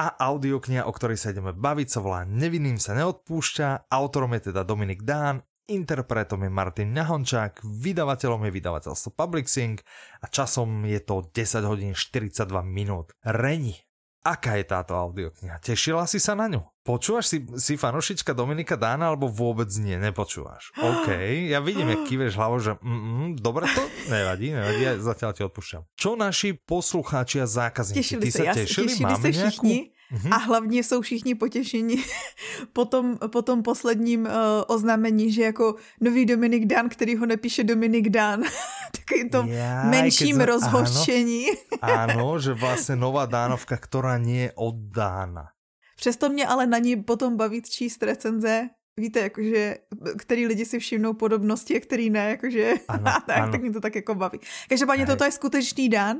a 0.00 0.06
audiokniha, 0.30 0.86
o 0.86 0.92
ktorej 0.94 1.18
sa 1.18 1.34
ideme 1.34 1.50
baviť, 1.50 1.88
sa 1.90 2.00
volá 2.00 2.22
Nevinným 2.22 2.78
sa 2.78 2.94
neodpúšťa. 2.94 3.90
Autorom 3.90 4.32
je 4.38 4.54
teda 4.54 4.62
Dominik 4.62 5.02
Dán, 5.02 5.42
interpretom 5.70 6.46
je 6.46 6.50
Martin 6.50 6.90
Nahončák, 6.90 7.62
vydavateľom 7.62 8.46
je 8.46 8.50
vydavateľstvo 8.54 9.10
Publixing 9.14 9.78
a 10.22 10.26
časom 10.26 10.86
je 10.86 11.02
to 11.02 11.26
10 11.34 11.66
hodín 11.66 11.92
42 11.98 12.46
minút. 12.66 13.14
Reni, 13.22 13.89
Aká 14.20 14.60
je 14.60 14.68
táto 14.68 14.92
audiokniha? 14.92 15.64
Tešila 15.64 16.04
si 16.04 16.20
sa 16.20 16.36
na 16.36 16.44
ňu? 16.44 16.60
Počúvaš 16.84 17.32
si, 17.32 17.38
si 17.56 17.80
fanošička 17.80 18.36
Dominika 18.36 18.76
Dána 18.76 19.08
alebo 19.08 19.32
vôbec 19.32 19.72
nie? 19.80 19.96
Nepočúvaš. 19.96 20.76
OK, 20.92 21.08
ja 21.48 21.56
vidím, 21.64 21.88
jak 21.88 22.04
kýveš 22.04 22.36
hlavou, 22.36 22.60
že 22.60 22.76
mm, 22.76 22.84
mm, 22.84 23.28
dobre 23.40 23.64
to? 23.72 23.80
Nevadí, 24.12 24.52
nevadí, 24.52 24.80
ja 24.84 24.92
zatiaľ 25.00 25.32
ti 25.32 25.40
odpúšťam. 25.48 25.88
Čo 25.96 26.20
naši 26.20 26.52
poslucháči 26.52 27.40
a 27.40 27.48
zákazníci? 27.48 27.96
Tešili 27.96 28.22
Ty 28.28 28.30
sa, 28.30 28.42
sa 28.44 28.52
tešili? 28.60 28.92
Tešili 28.92 29.04
Máme 29.08 29.28
sa 29.32 29.48
všichni? 29.48 29.76
Mm-hmm. 30.12 30.34
A 30.34 30.36
hlavně 30.36 30.84
jsou 30.84 31.00
všichni 31.00 31.34
potěšení 31.34 31.96
po 32.72 32.84
tom, 32.84 33.18
po 33.32 33.42
tom 33.42 33.62
posledním 33.62 34.26
uh, 34.26 34.30
oznámení, 34.66 35.32
že 35.32 35.42
jako 35.42 35.74
nový 36.00 36.26
Dominik 36.26 36.66
Dan, 36.66 36.88
který 36.88 37.16
ho 37.16 37.26
nepíše 37.26 37.64
Dominik 37.64 38.08
Dan, 38.08 38.42
takovým 38.96 39.28
tom 39.28 39.48
Jaj, 39.48 39.88
menším 39.90 40.36
za... 40.36 40.44
rozhořčení. 40.44 41.46
Áno, 41.82 42.38
že 42.38 42.52
vlastně 42.52 42.96
nová 42.96 43.26
Dánovka, 43.26 43.76
která 43.76 44.18
nie 44.18 44.42
je 44.42 44.52
od 44.54 44.74
Dána. 44.74 45.48
Přesto 45.96 46.28
mě 46.28 46.46
ale 46.46 46.66
na 46.66 46.78
ní 46.78 46.96
potom 46.96 47.36
bavit 47.36 47.68
číst 47.68 48.02
recenze, 48.02 48.68
víte, 48.96 49.20
jakože, 49.20 49.76
který 50.18 50.46
lidi 50.46 50.64
si 50.64 50.78
všimnou 50.78 51.12
podobnosti 51.12 51.76
a 51.76 51.80
který 51.80 52.10
ne, 52.10 52.30
jakože, 52.30 52.74
ano, 52.88 53.04
tak, 53.26 53.38
ano. 53.38 53.52
tak 53.52 53.60
mě 53.60 53.70
to 53.70 53.80
tak 53.80 53.94
jako 53.94 54.14
baví. 54.14 54.38
Každopádně 54.68 55.06
toto 55.06 55.24
je 55.24 55.32
skutečný 55.32 55.88
Dan, 55.88 56.18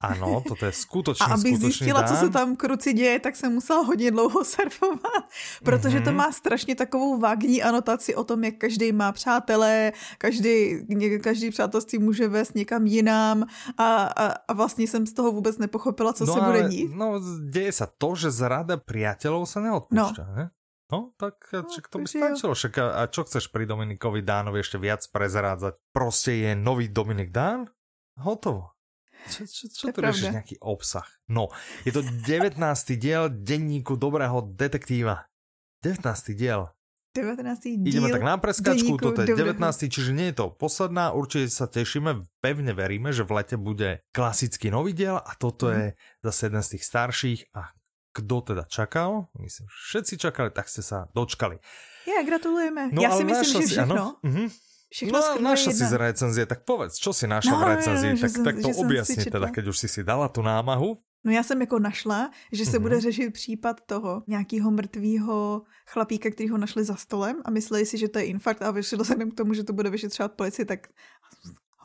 ano, 0.00 0.44
toto 0.44 0.68
je 0.68 0.72
skutočný, 0.72 1.26
A 1.26 1.34
abych 1.34 1.56
zjistila, 1.58 2.00
dán. 2.00 2.08
co 2.08 2.14
se 2.16 2.28
tam 2.30 2.56
kruci 2.56 2.92
děje, 2.92 3.20
tak 3.20 3.36
jsem 3.36 3.52
musela 3.52 3.80
hodně 3.80 4.10
dlouho 4.10 4.44
surfovat, 4.54 5.24
protože 5.64 5.98
mm-hmm. 5.98 6.04
to 6.04 6.10
mhm. 6.10 6.18
má 6.18 6.32
strašně 6.32 6.74
takovou 6.74 7.18
vágní 7.18 7.62
anotaci 7.62 8.14
o 8.14 8.24
tom, 8.24 8.44
jak 8.44 8.54
každý 8.54 8.92
má 8.92 9.12
přátelé, 9.12 9.92
každý, 10.18 10.86
každý 11.22 11.50
přátelství 11.50 11.98
může 11.98 12.28
vést 12.28 12.54
někam 12.54 12.86
jinam 12.86 13.44
a, 13.78 14.04
a, 14.04 14.26
a 14.48 14.52
vlastně 14.52 14.86
jsem 14.86 15.06
z 15.06 15.12
toho 15.12 15.32
vůbec 15.32 15.58
nepochopila, 15.58 16.12
co 16.12 16.26
no 16.26 16.34
se 16.34 16.40
bude 16.40 16.68
dít. 16.68 16.90
No, 16.94 17.20
děje 17.50 17.72
se 17.72 17.86
to, 17.98 18.14
že 18.14 18.30
zrada 18.30 18.76
přátelů 18.76 19.46
se 19.46 19.60
neodpúšťa, 19.60 20.24
no. 20.28 20.34
ne? 20.36 20.50
No, 20.92 21.10
tak 21.16 21.34
no, 21.52 21.66
to 21.90 21.98
by 21.98 22.06
stačilo. 22.06 22.54
Však 22.54 22.78
a 22.78 23.10
čo 23.10 23.26
chceš 23.26 23.50
pri 23.50 23.66
Dominikovi 23.66 24.22
Dánovi 24.22 24.62
ešte 24.62 24.78
viac 24.78 25.02
prezrádzať? 25.10 25.82
Proste 25.90 26.38
je 26.38 26.54
nový 26.54 26.86
Dominik 26.86 27.34
Dán? 27.34 27.66
Hotovo. 28.22 28.75
Čo, 29.26 29.42
čo, 29.48 29.64
čo 29.72 29.84
tu 29.90 29.98
riešiš 29.98 30.32
nejaký 30.36 30.56
obsah? 30.62 31.06
No, 31.26 31.50
je 31.82 31.90
to 31.90 32.04
19. 32.04 32.58
diel 33.00 33.32
denníku 33.32 33.98
dobrého 33.98 34.44
detektíva. 34.54 35.26
19. 35.82 36.04
diel. 36.38 36.70
19. 37.16 37.80
diel 37.80 37.88
Ideme 37.88 38.12
tak 38.12 38.28
na 38.28 38.36
preskačku, 38.36 39.00
toto 39.00 39.24
je 39.24 39.32
19. 39.32 39.56
Čiže 39.88 40.12
nie 40.12 40.28
je 40.30 40.36
to 40.44 40.46
posledná, 40.52 41.16
určite 41.16 41.48
sa 41.48 41.64
tešíme, 41.64 42.28
pevne 42.44 42.76
veríme, 42.76 43.08
že 43.08 43.24
v 43.24 43.40
lete 43.40 43.56
bude 43.56 44.04
klasický 44.12 44.68
nový 44.68 44.92
diel 44.92 45.16
a 45.16 45.32
toto 45.40 45.72
mm. 45.72 45.74
je 45.74 45.84
zase 46.20 46.40
jeden 46.52 46.62
z 46.62 46.68
tých 46.76 46.84
starších 46.84 47.40
a 47.56 47.72
kdo 48.16 48.36
teda 48.40 48.64
čakal, 48.68 49.28
myslím, 49.40 49.68
všetci 49.68 50.14
čakali, 50.16 50.48
tak 50.48 50.72
ste 50.72 50.80
sa 50.80 51.08
dočkali. 51.12 51.60
Ja, 52.08 52.24
gratulujeme. 52.24 52.88
No, 52.92 53.00
ja 53.04 53.12
si 53.12 53.28
myslím, 53.28 53.50
že 53.60 53.76
všechno. 53.76 53.92
Ano, 53.92 54.06
uh-huh. 54.24 54.48
Všechno 54.92 55.18
no, 55.18 55.42
naša 55.42 55.74
si 55.74 55.84
z 55.84 55.98
recenzie, 55.98 56.46
tak 56.46 56.62
povedz, 56.62 56.94
čo 57.02 57.10
si 57.10 57.26
našla 57.26 57.58
no, 57.58 57.62
v 57.66 57.68
recenzii, 57.74 58.12
no, 58.14 58.20
tak, 58.22 58.30
jsem, 58.30 58.44
tak 58.44 58.54
to 58.62 58.68
objasni 58.78 59.24
teda, 59.24 59.50
keď 59.50 59.64
už 59.74 59.76
si 59.78 59.88
si 59.88 60.00
dala 60.06 60.28
tu 60.30 60.42
námahu. 60.42 61.02
No 61.26 61.32
já 61.32 61.42
jsem 61.42 61.60
jako 61.60 61.78
našla, 61.78 62.30
že 62.52 62.64
se 62.64 62.70
mm-hmm. 62.70 62.82
bude 62.82 63.00
řešit 63.00 63.32
případ 63.32 63.80
toho 63.86 64.22
nějakého 64.26 64.70
mrtvého 64.70 65.62
chlapíka, 65.86 66.30
který 66.30 66.48
ho 66.48 66.58
našli 66.58 66.84
za 66.84 66.94
stolem 66.96 67.42
a 67.44 67.50
mysleli 67.50 67.86
si, 67.86 67.98
že 67.98 68.08
to 68.08 68.18
je 68.18 68.24
infarkt 68.24 68.62
a 68.62 68.70
vyšlo 68.70 69.04
se 69.04 69.14
k 69.14 69.34
tomu, 69.34 69.54
že 69.54 69.64
to 69.64 69.72
bude 69.72 69.90
vyšetřovat 69.90 70.32
policii, 70.32 70.64
tak 70.64 70.86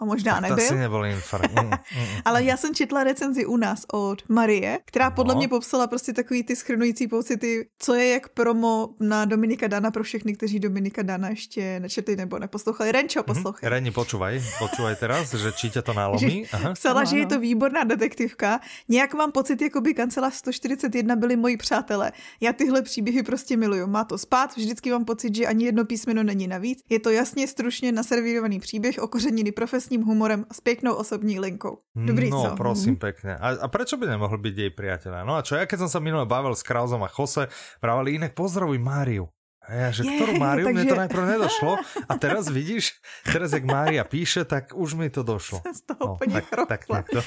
ho 0.02 0.08
možná 0.08 0.34
tak 0.34 0.42
nebyl. 0.42 0.58
To 0.58 0.64
asi 0.64 0.76
nebyl 0.76 1.06
infarkt. 1.06 1.52
Mm, 1.62 1.68
mm, 1.68 1.74
mm, 1.98 2.22
Ale 2.26 2.44
já 2.44 2.58
jsem 2.58 2.76
četla 2.76 3.04
recenzi 3.04 3.46
u 3.46 3.58
nás 3.58 3.86
od 3.94 4.30
Marie, 4.30 4.80
která 4.86 5.10
no. 5.10 5.16
podle 5.16 5.36
mě 5.36 5.48
popsala 5.48 5.88
prostě 5.88 6.14
takový 6.14 6.44
ty 6.44 6.56
schrnující 6.56 7.08
pocity, 7.08 7.68
co 7.80 7.94
je 7.94 8.10
jak 8.10 8.30
promo 8.30 8.90
na 9.00 9.26
Dominika 9.26 9.68
Dana 9.68 9.92
pro 9.92 10.04
všechny, 10.04 10.34
kteří 10.34 10.60
Dominika 10.60 11.02
Dana 11.02 11.30
ještě 11.30 11.80
nečetli 11.80 12.16
nebo 12.16 12.40
neposlouchali. 12.40 12.92
Renčo, 12.92 13.20
mhm. 13.20 13.26
poslouchej. 13.26 13.68
Mm-hmm. 13.68 13.72
Reni, 13.72 13.92
počúvaj, 13.92 14.42
počúvaj 14.60 14.96
teraz, 14.96 15.34
že 15.34 15.52
či 15.52 15.70
tě 15.70 15.82
to 15.82 15.94
nalomí. 15.94 16.46
Aha. 16.52 16.74
Psala, 16.74 17.04
že 17.04 17.18
je 17.18 17.26
to 17.26 17.40
výborná 17.40 17.84
detektivka. 17.84 18.60
Nějak 18.90 19.14
mám 19.14 19.32
pocit, 19.32 19.62
jako 19.62 19.82
by 19.82 19.94
kancelář 19.94 20.34
141 20.34 21.16
byli 21.16 21.36
moji 21.36 21.58
přátelé. 21.58 22.12
Já 22.42 22.54
tyhle 22.54 22.82
příběhy 22.82 23.24
prostě 23.24 23.58
miluju. 23.58 23.88
Má 23.88 24.04
to 24.04 24.18
spát, 24.18 24.58
vždycky 24.58 24.92
mám 24.92 25.06
pocit, 25.06 25.36
že 25.36 25.46
ani 25.46 25.66
jedno 25.66 25.86
písmeno 25.86 26.24
není 26.24 26.48
navíc. 26.48 26.84
Je 26.90 27.00
to 27.00 27.10
jasně 27.10 27.48
stručně 27.48 27.92
naservírovaný 27.92 28.60
příběh, 28.60 29.00
okořeněný 29.00 29.52
profesní 29.52 29.91
vlastním 29.92 30.08
humorem 30.08 30.46
a 30.50 30.54
s 30.54 30.62
pěknou 30.62 30.94
osobní 30.94 31.40
linkou. 31.40 31.80
Dobrý 31.96 32.30
no, 32.30 32.44
co? 32.44 32.56
prosím, 32.56 32.96
mm-hmm. 32.96 33.00
pekne. 33.00 33.38
A, 33.38 33.48
a 33.60 33.68
prečo 33.68 34.00
by 34.00 34.08
nemohl 34.08 34.40
byť 34.40 34.56
jej 34.56 34.72
priateľa? 34.72 35.28
No 35.28 35.36
a 35.36 35.44
čo, 35.44 35.60
ja 35.60 35.68
keď 35.68 35.84
som 35.84 35.90
sa 35.92 36.00
minule 36.00 36.24
bavil 36.24 36.56
s 36.56 36.64
Krauzom 36.64 37.04
a 37.04 37.12
Jose, 37.12 37.52
pravili 37.84 38.16
inak 38.16 38.32
pozdravuj 38.32 38.80
Máriu. 38.80 39.28
A 39.62 39.78
ja, 39.78 39.88
že 39.94 40.08
ktorú 40.08 40.40
Máriu, 40.40 40.66
takže... 40.72 40.78
mne 40.80 40.86
to 40.90 41.02
najprv 41.06 41.24
nedošlo. 41.38 41.72
A 42.10 42.14
teraz 42.18 42.50
vidíš, 42.50 42.98
teraz 43.22 43.54
jak 43.54 43.62
Mária 43.62 44.02
píše, 44.02 44.42
tak 44.42 44.74
už 44.74 44.98
mi 44.98 45.12
to 45.14 45.22
došlo. 45.22 45.62
Z 45.62 45.86
toho 45.86 46.18
no, 46.18 46.34
tak, 46.66 46.66
tak, 46.66 46.82
tak 46.90 47.06
to. 47.14 47.22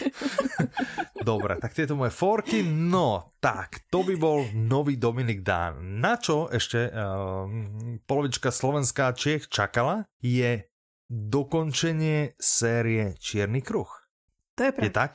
Dobre, 1.22 1.62
tak 1.62 1.70
tieto 1.78 1.94
moje 1.94 2.10
forky. 2.10 2.66
No, 2.66 3.38
tak, 3.38 3.86
to 3.86 4.02
by 4.02 4.18
bol 4.18 4.42
nový 4.50 4.98
Dominik 4.98 5.46
Dán. 5.46 6.02
Na 6.02 6.18
čo 6.18 6.50
ešte 6.50 6.90
uh, 6.90 7.46
polovička 8.02 8.50
Slovenská 8.50 9.14
Čech 9.14 9.46
čakala, 9.46 10.10
je 10.18 10.73
dokončenie 11.14 12.34
série 12.42 13.14
Čierny 13.22 13.62
kruh. 13.62 13.88
To 14.58 14.66
je 14.66 14.72
pravda. 14.74 14.86
Je 14.86 14.90
tak? 14.90 15.12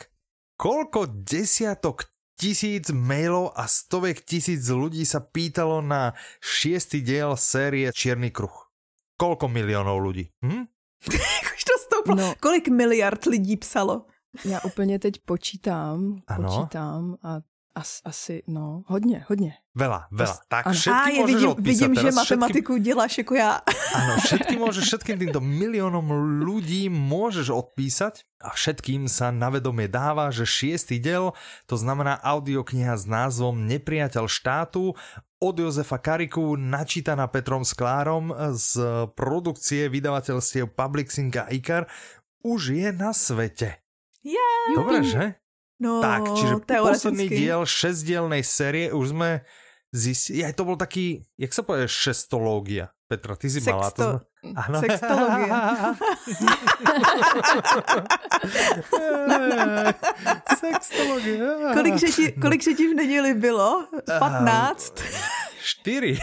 Koľko 0.55 1.11
desiatok 1.23 2.07
tisíc 2.39 2.87
mailov 2.91 3.51
a 3.55 3.67
stovek 3.67 4.23
tisíc 4.23 4.63
ľudí 4.71 5.03
sa 5.03 5.19
pýtalo 5.19 5.83
na 5.83 6.15
šiestý 6.39 7.03
diel 7.03 7.35
série 7.35 7.91
Čierny 7.91 8.31
kruh? 8.31 8.71
Koľko 9.19 9.51
miliónov 9.51 9.99
ľudí? 9.99 10.31
Hm? 10.39 10.63
Už 11.55 11.63
to 11.67 11.75
stouplo. 11.83 12.15
No. 12.15 12.31
Kolik 12.39 12.71
miliard 12.71 13.19
lidí 13.27 13.59
psalo? 13.59 14.07
Já 14.45 14.59
úplně 14.61 14.99
teď 14.99 15.13
počítám, 15.25 16.21
ano. 16.27 16.47
počítám 16.47 17.17
a 17.23 17.39
As, 17.75 18.01
asi, 18.05 18.43
no, 18.47 18.83
hodně, 18.87 19.25
hodně. 19.29 19.53
Veľa, 19.77 20.09
veľa. 20.11 20.35
Tak 20.49 20.63
ano. 20.67 20.75
všetky 20.75 21.11
a, 21.13 21.17
môžeš 21.21 21.29
vidím, 21.29 21.49
odpísať. 21.53 21.69
Vidím, 21.69 21.93
že 21.95 22.11
matematiku 22.11 22.73
všetky... 22.73 22.85
děláš 22.85 23.13
jako 23.17 23.33
já. 23.35 23.51
Áno, 23.95 24.13
všetky 24.25 24.53
môžeš, 24.57 24.83
všetkým 24.89 25.17
týmto 25.21 25.39
miliónom 25.39 26.05
ľudí 26.43 26.89
môžeš 26.89 27.47
odpísať 27.53 28.27
a 28.43 28.51
všetkým 28.51 29.07
sa 29.07 29.31
na 29.31 29.53
vedomie 29.53 29.87
dáva, 29.87 30.33
že 30.33 30.49
šiestý 30.49 30.97
diel, 30.99 31.31
to 31.69 31.77
znamená 31.77 32.17
audiokniha 32.19 32.97
s 32.97 33.05
názvom 33.05 33.69
Nepriateľ 33.69 34.25
štátu 34.27 34.97
od 35.39 35.55
Jozefa 35.55 36.01
Kariku, 36.01 36.59
načítaná 36.59 37.31
Petrom 37.31 37.63
Sklárom 37.63 38.35
z 38.57 38.73
produkcie 39.15 39.87
vydavateľstiev 39.87 40.75
Publixing 40.75 41.31
a 41.39 41.47
Ikar, 41.47 41.87
už 42.43 42.75
je 42.75 42.89
na 42.91 43.15
svete. 43.15 43.79
Yeah. 44.19 44.75
Dobre, 44.75 45.07
že? 45.07 45.39
No, 45.79 46.03
tak, 46.03 46.27
čiže 46.35 46.59
posledný 46.67 47.31
diel 47.31 47.63
šesťdielnej 47.63 48.43
série 48.43 48.91
už 48.91 49.15
sme 49.15 49.47
zistiť, 49.95 50.45
aj 50.45 50.53
to 50.53 50.63
bol 50.67 50.75
taký, 50.75 51.23
jak 51.39 51.55
sa 51.55 51.63
povie, 51.63 51.87
šestológia. 51.87 52.91
Petra, 53.09 53.33
ty 53.33 53.49
si 53.49 53.57
Sexto. 53.57 53.73
mala 53.73 53.89
to. 53.89 54.21
Ano. 54.53 54.77
Sextologie. 54.85 55.49
Sextologie. 60.61 61.41
Kolik, 61.73 61.97
řeti, 61.97 62.31
kolik 62.37 62.61
řetí 62.63 62.87
v 62.87 62.95
neděli 62.95 63.33
bylo? 63.33 63.87
15? 64.19 64.93
Štyri. 65.59 66.19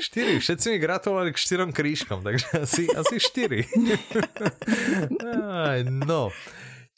štyri. 0.00 0.40
Všetci 0.42 0.70
mi 0.70 0.78
gratulovali 0.78 1.32
k 1.32 1.36
štyrom 1.38 1.72
krížkom, 1.72 2.22
takže 2.22 2.46
asi, 2.62 2.86
asi. 2.90 3.16
Aj, 5.70 5.84
no. 5.86 6.30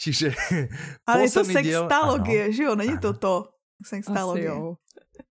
Čiže 0.01 0.33
Ale 1.11 1.29
je 1.29 1.31
to 1.31 1.43
diel- 1.45 1.85
sextalogie, 1.85 2.43
Áno. 2.49 2.55
že 2.57 2.63
jo? 2.65 2.73
Není 2.73 2.97
to 2.99 3.13
Áno. 3.13 3.21
to. 3.21 3.33
Asi 3.81 4.01
Sextalogie. 4.01 4.49
jo. 4.49 4.81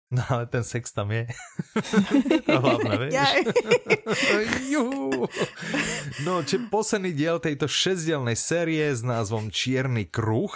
No 0.08 0.24
ale 0.24 0.48
ten 0.48 0.64
sex 0.64 0.88
tam 0.92 1.12
je. 1.12 1.28
to 2.48 2.56
hlavné, 2.56 2.94
vieš. 2.96 3.12
No, 6.24 6.40
či 6.40 6.56
posledný 6.68 7.12
diel 7.12 7.36
tejto 7.38 7.68
šesťdielnej 7.68 8.32
série 8.32 8.88
s 8.88 9.04
názvom 9.04 9.52
Čierny 9.52 10.08
kruh. 10.08 10.48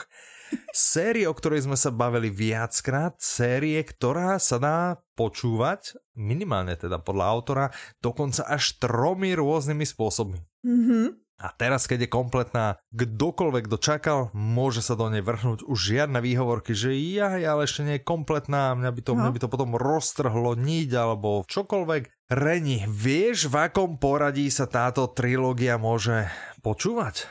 Série, 0.73 1.25
o 1.25 1.33
ktorej 1.33 1.65
sme 1.65 1.77
sa 1.77 1.89
bavili 1.89 2.29
viackrát. 2.29 3.17
Série, 3.17 3.81
ktorá 3.81 4.37
sa 4.37 4.57
dá 4.57 4.79
počúvať, 5.17 5.97
minimálne 6.13 6.77
teda 6.77 7.01
podľa 7.01 7.25
autora, 7.27 7.67
dokonca 8.01 8.45
až 8.45 8.77
tromi 8.77 9.33
rôznymi 9.33 9.85
spôsobmi. 9.85 10.41
Mhm. 10.65 11.22
A 11.43 11.51
teraz, 11.51 11.91
keď 11.91 12.07
je 12.07 12.15
kompletná, 12.15 12.67
kdokoľvek 12.95 13.67
dočakal, 13.67 14.31
môže 14.31 14.79
sa 14.79 14.95
do 14.95 15.11
nej 15.11 15.21
vrhnúť 15.21 15.67
už 15.67 15.75
žiadne 15.75 16.23
výhovorky, 16.23 16.71
že 16.71 16.95
ja, 16.95 17.35
ale 17.35 17.67
ešte 17.67 17.83
nie 17.83 17.99
je 17.99 18.07
kompletná, 18.07 18.73
mňa 18.73 18.89
by 18.89 19.01
to, 19.03 19.13
No. 19.13 19.27
mňa 19.27 19.31
by 19.35 19.41
to 19.43 19.49
potom 19.51 19.75
roztrhlo 19.75 20.55
niť 20.55 20.91
alebo 20.95 21.43
čokoľvek. 21.43 22.31
Reni, 22.31 22.87
vieš, 22.87 23.51
v 23.51 23.59
akom 23.61 23.99
poradí 23.99 24.47
sa 24.49 24.65
táto 24.65 25.11
trilógia 25.11 25.77
môže 25.77 26.31
počúvať? 26.63 27.27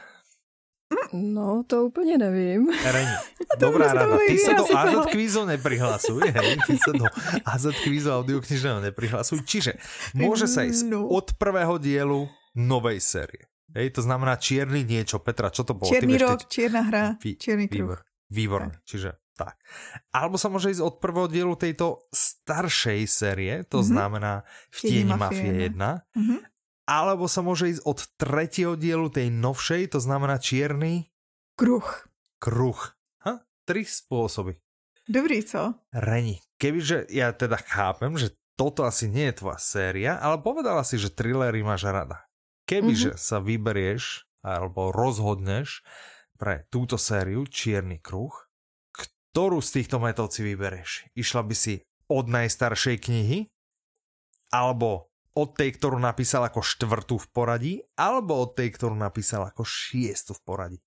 No, 1.14 1.64
to 1.68 1.86
úplně 1.88 2.18
nevím. 2.18 2.68
Reni, 2.84 3.16
dobrá 3.60 3.94
rada, 3.94 4.16
ty 4.28 4.36
sa 4.38 4.54
do 4.54 4.68
AZ 4.68 5.08
kvízu 5.08 5.48
neprihlasuj, 5.48 6.20
hej, 6.20 6.60
ty 6.68 6.76
sa 6.76 6.92
do 6.92 7.08
AZ 7.48 7.64
kvízu 7.84 8.12
audioknižného 8.12 8.80
neprihlasuj, 8.82 9.40
čiže 9.44 9.80
môže 10.14 10.48
sa 10.48 10.64
ísť 10.64 10.92
No. 10.92 11.08
od 11.08 11.32
prvého 11.36 11.80
dielu 11.80 12.28
novej 12.56 13.00
série. 13.00 13.48
Hej, 13.72 13.88
to 13.92 14.02
znamená 14.02 14.36
čierny 14.36 14.82
niečo. 14.82 15.18
Petra, 15.18 15.48
čo 15.48 15.62
to 15.62 15.72
bolo? 15.72 15.88
Ty 15.88 15.98
Černý 15.98 16.14
vieš 16.14 16.24
rok, 16.24 16.38
teď- 16.38 16.50
čierna 16.50 16.82
hra, 16.84 17.06
Vý- 17.18 17.36
čierny 17.36 17.66
kruh. 17.66 17.80
Výbor, 17.80 18.00
výborné, 18.30 18.76
čiže 18.84 19.10
tak. 19.34 19.56
Alebo 20.10 20.36
sa 20.36 20.48
môže 20.48 20.70
ísť 20.70 20.82
od 20.82 20.96
prvého 20.98 21.28
dielu 21.28 21.56
tejto 21.56 22.06
staršej 22.12 23.02
série, 23.04 23.54
to 23.64 23.80
Mhm. 23.80 23.88
znamená 23.88 24.34
v 24.70 24.78
tieni 24.82 25.10
Mafie 25.10 25.42
Mafie 25.42 25.52
1. 25.66 25.92
Mhm. 26.14 26.36
Alebo 26.84 27.26
sa 27.26 27.40
môže 27.40 27.70
ísť 27.70 27.82
od 27.84 28.00
tretieho 28.16 28.74
dielu 28.76 29.08
tej 29.08 29.30
novšej, 29.30 29.88
to 29.90 30.00
znamená 30.00 30.36
čierny 30.38 31.08
Kruh. 31.54 31.88
kruh. 32.38 32.82
Ha? 33.22 33.40
Tri 33.64 33.82
spôsoby. 33.82 34.58
Dobrý, 35.04 35.42
co? 35.42 35.74
Reni, 35.92 36.40
kebyže 36.56 37.08
ja 37.08 37.32
teda 37.32 37.58
chápem, 37.58 38.16
že 38.16 38.32
toto 38.54 38.84
asi 38.84 39.08
nie 39.08 39.32
je 39.32 39.38
tvoja 39.38 39.58
séria, 39.58 40.12
ale 40.16 40.38
povedala 40.38 40.82
si, 40.82 40.96
že 40.96 41.10
thrillery 41.10 41.62
máš 41.62 41.84
rada. 41.84 42.28
Kebyže 42.72 43.20
sa 43.20 43.44
vyberieš 43.44 44.24
alebo 44.48 44.96
rozhodneš 44.96 45.84
pre 46.40 46.64
túto 46.72 46.96
sériu 46.96 47.44
Čierny 47.44 48.00
kruh, 48.00 48.32
ktorú 48.96 49.60
z 49.60 49.84
týchto 49.84 50.00
metód 50.00 50.32
si 50.32 50.48
vyberieš? 50.48 51.12
Išla 51.12 51.44
by 51.44 51.56
si 51.56 51.84
od 52.08 52.32
najstaršej 52.32 52.98
knihy, 53.04 53.40
alebo 54.56 55.12
od 55.36 55.56
tej, 55.56 55.76
ktorú 55.80 56.00
napísal 56.00 56.48
ako 56.48 56.60
štvrtú 56.64 57.16
v 57.20 57.28
poradí, 57.32 57.74
alebo 57.96 58.40
od 58.44 58.56
tej, 58.56 58.76
ktorú 58.76 58.96
napísal 58.96 59.48
ako 59.48 59.64
šiestu 59.64 60.36
v 60.36 60.42
poradí. 60.44 60.80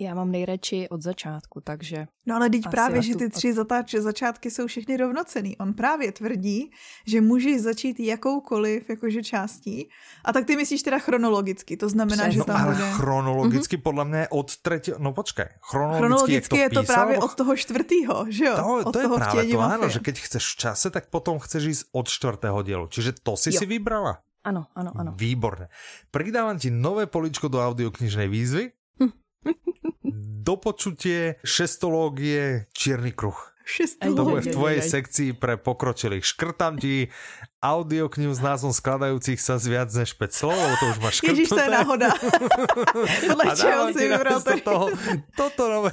Já 0.00 0.14
mám 0.14 0.30
nejradši 0.30 0.88
od 0.88 1.02
začátku, 1.02 1.60
takže 1.60 2.06
No 2.26 2.36
ale 2.36 2.50
teď 2.50 2.62
právě, 2.70 3.02
že 3.02 3.16
ty 3.16 3.28
tři 3.28 3.52
zatáč, 3.52 3.94
začátky 3.94 4.50
jsou 4.50 4.66
všechny 4.66 4.96
rovnocený. 4.96 5.56
On 5.58 5.74
právě 5.74 6.12
tvrdí, 6.12 6.70
že 7.06 7.20
můžeš 7.20 7.60
začít 7.60 8.00
jakoukoliv 8.00 8.90
jakože 8.90 9.22
částí. 9.22 9.88
A 10.24 10.32
tak 10.32 10.46
ty 10.46 10.56
myslíš 10.56 10.82
teda 10.82 10.98
chronologicky, 10.98 11.76
to 11.76 11.88
znamená, 11.88 12.16
Přesně. 12.24 12.32
že 12.32 12.38
No 12.38 12.44
tam 12.44 12.56
ale 12.56 12.74
bude... 12.74 12.90
chronologicky 12.96 13.76
podľa 13.76 14.04
mňa 14.04 14.18
je 14.20 14.28
od 14.30 14.48
tretieho... 14.62 14.96
No 15.02 15.12
počkaj, 15.12 15.48
chronologicky, 15.60 16.00
Chronologicky 16.00 16.56
je 16.56 16.70
to 16.70 16.80
písal, 16.80 16.94
právě 16.96 17.16
od 17.18 17.32
toho 17.34 17.52
čtvrtýho, 17.56 18.16
že 18.28 18.44
jo? 18.44 18.56
To, 18.56 18.64
od 18.86 18.92
to 18.92 18.98
je 18.98 19.04
toho 19.04 19.16
práve 19.16 19.32
vtění 19.42 19.52
to, 19.52 19.58
mafie. 19.58 19.90
že 19.90 20.00
keď 20.00 20.16
chceš 20.20 20.44
v 20.46 20.56
čase, 20.56 20.86
tak 20.90 21.04
potom 21.10 21.38
chceš 21.38 21.62
ísť 21.66 21.82
od 21.92 22.06
čtvrtého 22.08 22.58
dielu. 22.62 22.86
Čiže 22.88 23.12
to 23.22 23.36
si 23.36 23.50
Jo. 23.52 23.58
si 23.60 23.66
vybrala? 23.66 24.22
ano, 24.40 24.66
ano, 24.72 24.90
ano. 24.96 25.12
Výborné. 25.20 25.68
Pridávam 26.08 26.56
ti 26.56 26.72
nové 26.72 27.04
poličko 27.04 27.52
do 27.52 27.60
audioknižnej 27.60 28.24
výzvy. 28.28 28.72
Do 30.40 30.54
počutie 30.56 31.36
šestológie 31.44 32.66
Čierny 32.74 33.12
kruh. 33.12 33.38
Šestou. 33.70 34.18
To 34.18 34.26
bude 34.26 34.42
v 34.42 34.50
Oj, 34.50 34.50
oj, 34.50 34.56
tvojej 34.56 34.80
oj, 34.82 34.86
oj. 34.86 34.90
sekcii 34.90 35.30
pre 35.38 35.54
pokročilých. 35.54 36.26
Škrtam 36.26 36.74
ti 36.82 37.06
audioknihu 37.60 38.32
s 38.32 38.40
názvom 38.40 38.72
skladajúcich 38.72 39.36
sa 39.36 39.56
z 39.56 39.68
viac 39.68 39.88
než 39.88 40.16
5 40.16 40.32
slov, 40.32 40.56
lebo 40.56 40.74
to 40.74 40.86
už 40.90 40.98
máš 40.98 41.14
škrtnuté. 41.20 41.36
Ježíš, 41.36 41.50
to 41.50 41.60
je 41.60 41.68
náhoda. 41.68 42.08
Podle 43.28 43.44
A 43.44 43.52
čeho 43.52 43.82
si 43.92 44.02
vybral 44.02 44.40
to? 44.40 44.52
toho, 44.60 44.86
toto 45.36 45.62
nové... 45.68 45.92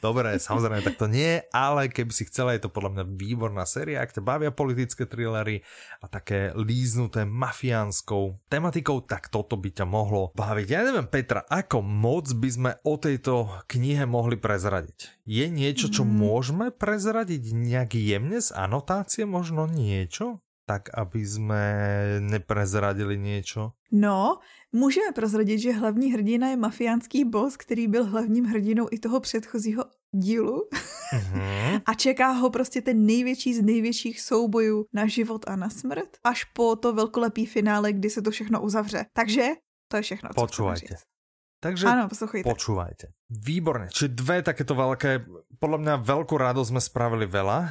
Dobre, 0.00 0.36
samozrejme, 0.36 0.80
tak 0.80 0.96
to 0.96 1.06
nie, 1.06 1.44
ale 1.50 1.86
keby 1.86 2.08
si 2.08 2.24
chcela, 2.24 2.56
je 2.56 2.64
to 2.64 2.72
podľa 2.72 2.90
mňa 2.90 3.04
výborná 3.14 3.64
séria, 3.64 4.00
ak 4.00 4.16
ťa 4.16 4.22
bavia 4.24 4.48
politické 4.48 5.04
thrillery 5.04 5.60
a 6.00 6.06
také 6.06 6.56
líznuté 6.56 7.28
mafiánskou 7.28 8.48
tematikou, 8.48 9.04
tak 9.04 9.28
toto 9.28 9.54
by 9.54 9.68
ťa 9.70 9.84
mohlo 9.84 10.32
baviť. 10.32 10.66
Ja 10.66 10.82
neviem, 10.82 11.04
Petra, 11.04 11.44
ako 11.44 11.84
moc 11.84 12.32
by 12.32 12.48
sme 12.48 12.70
o 12.80 12.96
tejto 12.96 13.34
knihe 13.68 14.08
mohli 14.08 14.40
prezradiť? 14.40 15.20
Je 15.28 15.46
niečo, 15.46 15.92
čo 15.92 16.00
Mm. 16.00 16.14
môžeme 16.16 16.66
prezradiť 16.72 17.52
nejak 17.52 17.92
jemne 17.92 18.40
z 18.40 18.48
anotácie, 18.56 19.28
možno 19.28 19.68
niečo? 19.68 20.40
Tak, 20.68 20.92
aby 20.92 21.24
sme 21.24 21.62
neprezradili 22.20 23.16
niečo? 23.16 23.72
No, 23.88 24.38
můžeme 24.72 25.16
prozradit, 25.16 25.58
že 25.58 25.72
hlavní 25.72 26.12
hrdina 26.12 26.48
je 26.52 26.56
mafiánský 26.56 27.24
boss, 27.24 27.56
který 27.56 27.88
byl 27.88 28.04
hlavním 28.04 28.44
hrdinou 28.44 28.86
i 28.92 28.98
toho 28.98 29.20
předchozího 29.20 29.84
dílu 30.12 30.68
Mhm. 31.12 31.80
a 31.86 31.94
čeká 31.94 32.30
ho 32.30 32.50
prostě 32.50 32.80
ten 32.82 33.06
největší 33.06 33.54
z 33.54 33.62
největších 33.62 34.20
soubojů 34.20 34.84
na 34.92 35.06
život 35.06 35.44
a 35.48 35.56
na 35.56 35.70
smrt, 35.70 36.08
až 36.24 36.44
po 36.44 36.76
to 36.76 36.92
velkolepý 36.92 37.46
finále, 37.46 37.92
kdy 37.92 38.10
se 38.10 38.22
to 38.22 38.30
všechno 38.30 38.60
uzavře. 38.62 39.06
Takže 39.12 39.48
to 39.88 39.96
je 39.96 40.02
všechno. 40.02 40.28
co 40.28 40.40
Počúvajte. 40.40 40.94
Takže 41.58 41.84
Ano, 41.84 42.06
poslouchejte. 42.06 42.46
Počúvajte. 42.46 43.06
Výborne. 43.28 43.90
Čiže 43.90 44.14
dve 44.14 44.40
takéto 44.40 44.72
veľké, 44.72 45.26
podľa 45.56 45.78
mňa 45.78 45.94
veľkú 46.00 46.34
radosť 46.34 46.70
sme 46.70 46.78
spravili 46.78 47.26
veľa 47.26 47.58
uh, 47.60 47.70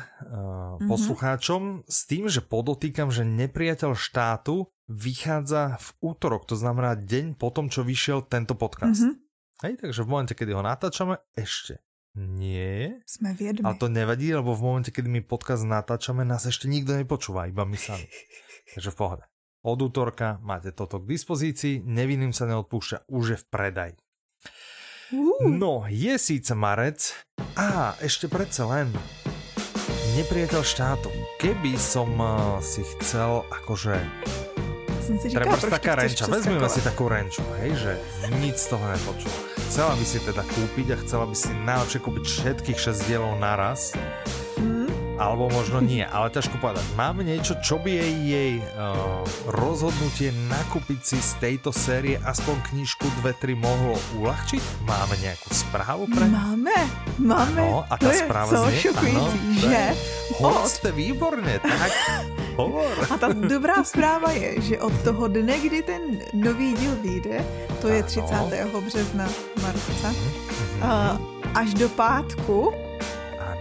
Mhm. 0.78 0.88
poslucháčom 0.88 1.62
s 1.84 2.04
tým, 2.04 2.28
že 2.28 2.40
podotýkam, 2.40 3.08
že 3.10 3.24
nepriateľ 3.24 3.96
štátu 3.96 4.68
vychádza 4.88 5.80
v 5.80 5.90
útorok, 6.06 6.44
to 6.44 6.54
znamená 6.54 6.96
deň 6.96 7.36
po 7.36 7.48
tom, 7.50 7.68
čo 7.68 7.82
vyšiel 7.82 8.24
tento 8.24 8.54
podcast. 8.54 9.02
Mhm. 9.02 9.14
Hej, 9.58 9.74
takže 9.80 10.02
v 10.02 10.10
momente, 10.10 10.34
kedy 10.34 10.52
ho 10.52 10.62
natáčame, 10.62 11.18
ešte 11.34 11.82
nie 12.14 12.60
je. 12.82 12.90
Jsme 13.08 13.34
vědmi. 13.34 13.64
Ale 13.64 13.76
to 13.76 13.88
nevadí, 13.88 14.30
lebo 14.32 14.52
v 14.52 14.62
momente, 14.64 14.90
kedy 14.90 15.08
my 15.08 15.22
podcast 15.22 15.64
natáčame, 15.64 16.22
nás 16.22 16.44
ešte 16.44 16.66
nikto 16.66 16.92
nepočúva, 16.92 17.46
iba 17.46 17.62
my 17.62 17.78
sami. 17.78 18.06
Takže 18.74 18.90
v 18.90 18.98
pohode. 18.98 19.24
Od 19.68 19.84
útorka 19.84 20.40
máte 20.48 20.72
toto 20.72 21.04
k 21.04 21.12
dispozícii, 21.12 21.84
nevinným 21.84 22.32
sa 22.32 22.48
neodpúšťa, 22.48 23.12
už 23.12 23.36
je 23.36 23.38
v 23.44 23.46
predaj. 23.52 23.92
Uh, 25.12 25.44
No, 25.44 25.84
je 25.92 26.16
síce 26.16 26.56
marec 26.56 27.12
a 27.60 27.92
ešte 28.00 28.32
predsa 28.32 28.64
len 28.64 28.88
nepriateľ 30.16 30.64
štátu. 30.64 31.12
Keby 31.44 31.76
som 31.76 32.08
uh, 32.16 32.64
si 32.64 32.80
chcel 32.96 33.44
akože 33.52 34.00
si 35.04 35.36
říkala, 35.36 35.52
Treba 35.52 35.56
proč 35.60 35.72
taká 35.84 35.92
renča. 36.00 36.24
Vezmeme 36.32 36.70
si 36.72 36.82
takú 36.88 37.12
renču, 37.12 37.44
hej, 37.60 37.72
že 37.76 37.92
nic 38.40 38.56
z 38.56 38.72
toho 38.72 38.88
nepočula. 38.88 39.36
Chcela 39.68 39.94
by 40.00 40.06
si 40.08 40.20
teda 40.24 40.44
kúpiť 40.48 40.88
a 40.96 40.98
chcela 41.04 41.26
by 41.28 41.36
si 41.36 41.52
najlepšie 41.52 42.00
kúpiť 42.08 42.24
všetkých 42.24 42.80
6 42.80 43.08
dielov 43.12 43.36
naraz. 43.36 43.92
Alebo 45.18 45.50
možno 45.50 45.82
nie, 45.82 46.06
ale 46.06 46.30
ťažko 46.30 46.62
povedať. 46.62 46.86
Máme 46.94 47.26
niečo, 47.26 47.58
čo 47.58 47.82
by 47.82 47.90
jej, 47.90 48.14
jej 48.24 48.54
uh, 48.62 49.26
rozhodnutie 49.50 50.30
nakúpiť 50.46 51.00
si 51.02 51.18
z 51.18 51.32
tejto 51.42 51.74
série 51.74 52.22
aspoň 52.22 52.62
knižku 52.70 53.10
2-3 53.26 53.58
mohlo 53.58 53.98
uľahčiť? 54.16 54.62
Máme 54.86 55.18
nejakú 55.18 55.50
správu 55.50 56.06
pre... 56.08 56.22
Máme, 56.22 56.78
máme. 57.18 57.62
Ano, 57.66 57.82
a 57.90 57.98
to 57.98 58.06
ta 58.06 58.14
je 58.14 58.78
šokující, 58.78 59.18
ano, 59.18 59.58
to 59.58 59.58
že 59.58 59.74
je- 59.74 59.96
od 60.38 60.54
Hoste, 60.54 60.90
výborne, 60.94 61.58
tak 61.58 61.90
hovor. 62.54 62.94
A 63.10 63.18
ta 63.18 63.34
dobrá 63.34 63.82
zpráva 63.82 64.30
je, 64.38 64.62
že 64.62 64.76
od 64.78 64.94
toho 65.02 65.26
dne, 65.26 65.58
kdy 65.58 65.80
ten 65.82 66.02
nový 66.38 66.78
díl 66.78 66.94
vyjde, 67.02 67.42
to 67.82 67.90
je 67.90 68.06
Ano. 68.22 68.54
30. 68.54 68.70
března, 68.86 69.26
marca, 69.58 70.10
Mhm. 70.14 70.82
a 70.86 70.92
až 71.58 71.74
do 71.74 71.90
pátku, 71.90 72.70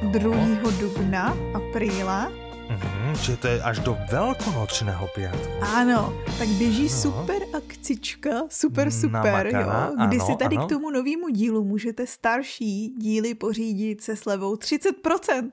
2. 0.03 0.71
dubna, 0.81 1.33
apríla. 1.55 2.29
Mhm, 2.67 3.15
čiže 3.23 3.37
to 3.39 3.47
je 3.49 3.57
až 3.63 3.77
do 3.81 3.95
veľkonočného 4.11 5.07
piatku. 5.15 5.49
Ano, 5.63 6.11
tak 6.39 6.49
běží 6.59 6.91
No. 6.91 6.97
super 6.99 7.41
akcička, 7.55 8.51
super 8.51 8.91
super, 8.91 9.47
Namakaná, 9.55 9.87
jo, 9.95 10.07
kdy 10.07 10.17
ano, 10.19 10.27
si 10.27 10.37
tady 10.37 10.57
ano. 10.57 10.67
k 10.67 10.71
tomu 10.71 10.91
novému 10.91 11.29
dílu 11.29 11.65
můžete 11.65 12.07
starší 12.07 12.89
díly 12.99 13.35
pořídit 13.35 14.03
se 14.03 14.17
slevou 14.17 14.55
30%. 14.57 15.51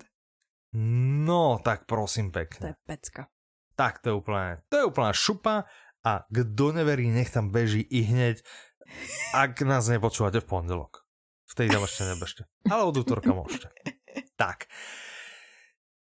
No, 1.23 1.59
tak 1.63 1.85
prosím 1.85 2.31
To 2.31 2.39
pekne. 2.39 2.67
je 2.67 2.75
pecka. 2.87 3.27
Tak 3.75 3.99
to 4.01 4.09
je 4.09 4.13
úplne, 4.13 4.61
to 4.69 4.77
je 4.77 4.83
úplná 4.85 5.13
šupa 5.13 5.65
a 6.05 6.11
kdo 6.29 6.71
neverí, 6.73 7.09
nech 7.09 7.29
tam 7.29 7.49
beží 7.49 7.81
i 7.89 8.01
hneď, 8.05 8.41
ak 9.33 9.61
nás 9.65 9.85
nepočúvate 9.89 10.41
v 10.41 10.45
pondelok. 10.45 11.01
Vtedy 11.49 11.69
tam 11.69 11.85
ešte 11.85 12.05
nebežte. 12.05 12.41
Ale 12.69 12.81
od 12.85 12.97
útorka 12.97 13.29
môžete. 13.37 13.69
Tak. 14.37 14.67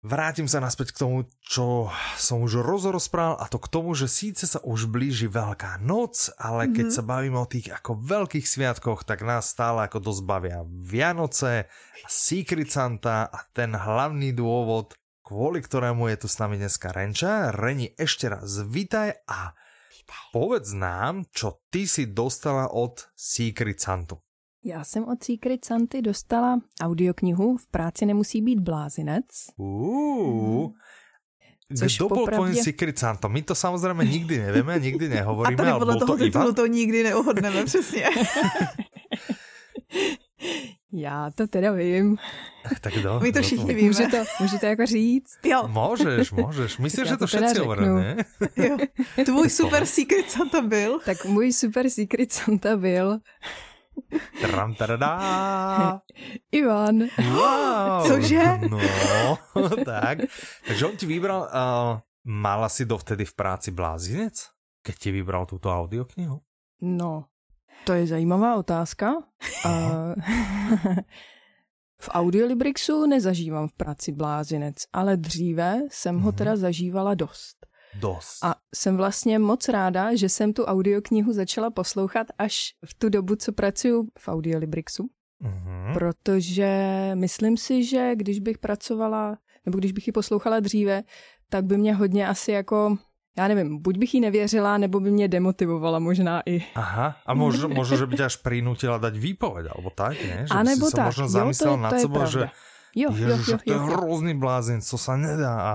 Vrátim 0.00 0.48
sa 0.48 0.64
naspäť 0.64 0.96
k 0.96 1.00
tomu, 1.04 1.28
čo 1.44 1.92
som 2.16 2.40
už 2.40 2.64
rozprával 2.64 3.36
a 3.36 3.44
to 3.52 3.60
k 3.60 3.68
tomu, 3.68 3.92
že 3.92 4.08
síce 4.08 4.48
sa 4.48 4.56
už 4.64 4.88
blíži 4.88 5.28
Veľká 5.28 5.76
noc, 5.76 6.32
ale 6.40 6.72
keď 6.72 6.88
sa 6.88 7.04
bavíme 7.04 7.36
o 7.36 7.44
tých 7.44 7.68
ako 7.68 8.00
veľkých 8.00 8.48
sviatkoch, 8.48 9.04
tak 9.04 9.20
nás 9.20 9.52
stále 9.52 9.84
ako 9.84 10.00
dosť 10.00 10.22
bavia 10.24 10.64
Vianoce, 10.64 11.68
Secret 12.08 12.72
Santa 12.72 13.28
a 13.28 13.44
ten 13.52 13.76
hlavný 13.76 14.32
dôvod, 14.32 14.96
kvôli 15.20 15.60
ktorému 15.60 16.08
je 16.16 16.24
tu 16.24 16.32
s 16.32 16.40
nami 16.40 16.56
dneska 16.56 16.96
Renča. 16.96 17.52
Reni, 17.52 17.92
ešte 17.92 18.32
raz 18.32 18.56
vitaj 18.64 19.20
a 19.28 19.52
povedz 20.32 20.72
nám, 20.72 21.28
čo 21.28 21.60
ty 21.68 21.84
si 21.84 22.08
dostala 22.08 22.72
od 22.72 23.04
Secret 23.12 23.76
Santu. 23.76 24.29
Já 24.64 24.84
jsem 24.84 25.04
od 25.04 25.24
Secret 25.24 25.64
Santy 25.64 26.02
dostala 26.02 26.60
audioknihu 26.82 27.56
V 27.56 27.66
práci 27.70 28.06
nemusí 28.06 28.42
být 28.42 28.60
blázinec. 28.60 29.24
Uú, 29.56 30.74
Což 31.78 31.96
kdo 31.96 32.08
bol 32.08 32.18
popravdě- 32.18 32.62
Secret 32.62 32.98
Santom? 32.98 33.32
My 33.32 33.42
to 33.42 33.54
samozrejme 33.54 34.04
nikdy 34.04 34.38
nevieme, 34.38 34.78
nikdy 34.78 35.06
A 35.10 35.14
nehovoríme, 35.14 35.56
tady 35.56 35.78
podle 35.78 35.94
bol 35.94 36.00
toho 36.00 36.16
to 36.18 36.24
titulu 36.24 36.44
Ivan? 36.44 36.54
to 36.54 36.66
nikdy 36.66 37.02
neohodneme, 37.02 37.64
přesně. 37.64 38.04
Já 40.92 41.30
to 41.34 41.46
teda 41.46 41.72
vím. 41.72 42.16
Tak 42.80 42.94
kdo? 42.94 43.20
My 43.22 43.32
to 43.32 43.42
všichni 43.42 43.64
bol? 43.64 43.74
víme. 43.74 43.88
Můžu 43.88 44.10
to, 44.10 44.16
můžu 44.40 44.58
to 44.58 44.66
jako 44.66 44.86
říct? 44.86 45.30
Jo, 45.44 45.62
môžeš. 45.68 46.78
Myslíš, 46.78 46.98
Já 46.98 47.04
že 47.04 47.16
to 47.16 47.18
to 47.18 47.26
všetci 47.26 47.58
jo. 47.58 48.76
Tvůj 49.24 49.50
super 49.50 49.86
secret 49.86 50.30
Santa 50.30 50.60
byl. 50.60 51.00
Tak 51.04 51.24
můj 51.24 51.52
super 51.52 51.90
Secret 51.90 52.32
Santa 52.32 52.76
byl 52.76 53.18
Tram, 54.40 54.74
tadadá. 54.74 55.12
Ivan. 56.52 57.06
Wow. 57.18 58.06
Cože? 58.06 58.60
No, 58.70 58.78
tak. 59.84 60.18
Takže 60.66 60.86
on 60.86 60.96
ti 60.96 61.06
vybral, 61.06 61.40
uh, 61.46 61.98
mala 62.24 62.68
si 62.68 62.84
dovtedy 62.84 63.24
v 63.24 63.34
práci 63.34 63.70
blázinec? 63.70 64.34
Keď 64.82 64.94
ti 64.96 65.08
vybral 65.12 65.44
túto 65.46 65.68
audioknihu? 65.68 66.40
No, 66.80 67.28
to 67.84 67.92
je 67.92 68.06
zajímavá 68.06 68.56
otázka. 68.56 69.20
A 69.64 69.70
v 72.00 72.08
Audiolibrixu 72.08 73.06
nezažívám 73.06 73.68
v 73.68 73.72
práci 73.72 74.12
blázinec, 74.12 74.76
ale 74.92 75.16
dříve 75.16 75.80
jsem 75.90 76.16
ho 76.20 76.28
Mhm. 76.28 76.36
teda 76.38 76.56
zažívala 76.56 77.14
dost. 77.14 77.66
Dosť. 77.98 78.38
A 78.42 78.54
jsem 78.74 78.96
vlastně 78.96 79.38
moc 79.38 79.68
ráda, 79.68 80.14
že 80.14 80.28
jsem 80.28 80.52
tu 80.52 80.64
audioknihu 80.64 81.32
začala 81.32 81.70
poslouchat 81.70 82.26
až 82.38 82.74
v 82.86 82.94
tu 82.94 83.08
dobu, 83.08 83.36
co 83.36 83.52
pracuju 83.52 84.06
v 84.18 84.28
Audiolibrixu, 84.28 85.08
Mhm. 85.42 85.94
protože 85.94 86.70
myslím 87.14 87.56
si, 87.56 87.84
že 87.84 88.12
když 88.16 88.40
bych 88.40 88.58
pracovala, 88.58 89.38
nebo 89.66 89.78
když 89.78 89.92
bych 89.92 90.06
ji 90.06 90.12
poslouchala 90.12 90.60
dříve, 90.60 91.02
tak 91.48 91.64
by 91.64 91.76
mě 91.78 91.94
hodně 91.94 92.28
asi 92.28 92.52
jako, 92.52 92.96
já 93.38 93.48
nevím, 93.48 93.82
buď 93.82 93.98
bych 93.98 94.14
jí 94.14 94.20
nevěřila, 94.20 94.78
nebo 94.78 95.00
by 95.00 95.10
mě 95.10 95.28
demotivovala 95.28 95.98
možná 95.98 96.42
i. 96.46 96.62
Aha, 96.74 97.16
a 97.26 97.34
možno, 97.34 97.68
možno, 97.68 97.96
že 97.96 98.06
by 98.06 98.16
ťa 98.16 98.26
až 98.26 98.36
prinútila 98.44 98.98
dať 98.98 99.14
výpoveď, 99.16 99.64
alebo 99.72 99.90
tak, 99.90 100.14
nie? 100.20 100.46
Že 100.46 100.54
A 100.54 100.62
nebo 100.62 100.90
tak, 100.90 101.06
možno 101.10 101.24
jo, 101.24 101.28
to 101.28 101.32
zamyslel 101.32 101.74
je, 101.74 101.82
nad 101.82 101.92
sebou, 102.00 102.22
že. 102.26 102.42
Jo, 102.90 103.08
jo, 103.14 103.28
Ježiš, 103.28 103.48
jo, 103.48 103.58
to 103.64 103.72
je 103.72 103.78
jo, 103.78 103.82
jo. 103.82 103.86
hrozný 103.86 104.34
blázen, 104.34 104.78
co 104.82 104.96
sa 104.98 105.14
nedá 105.16 105.54
a 105.56 105.72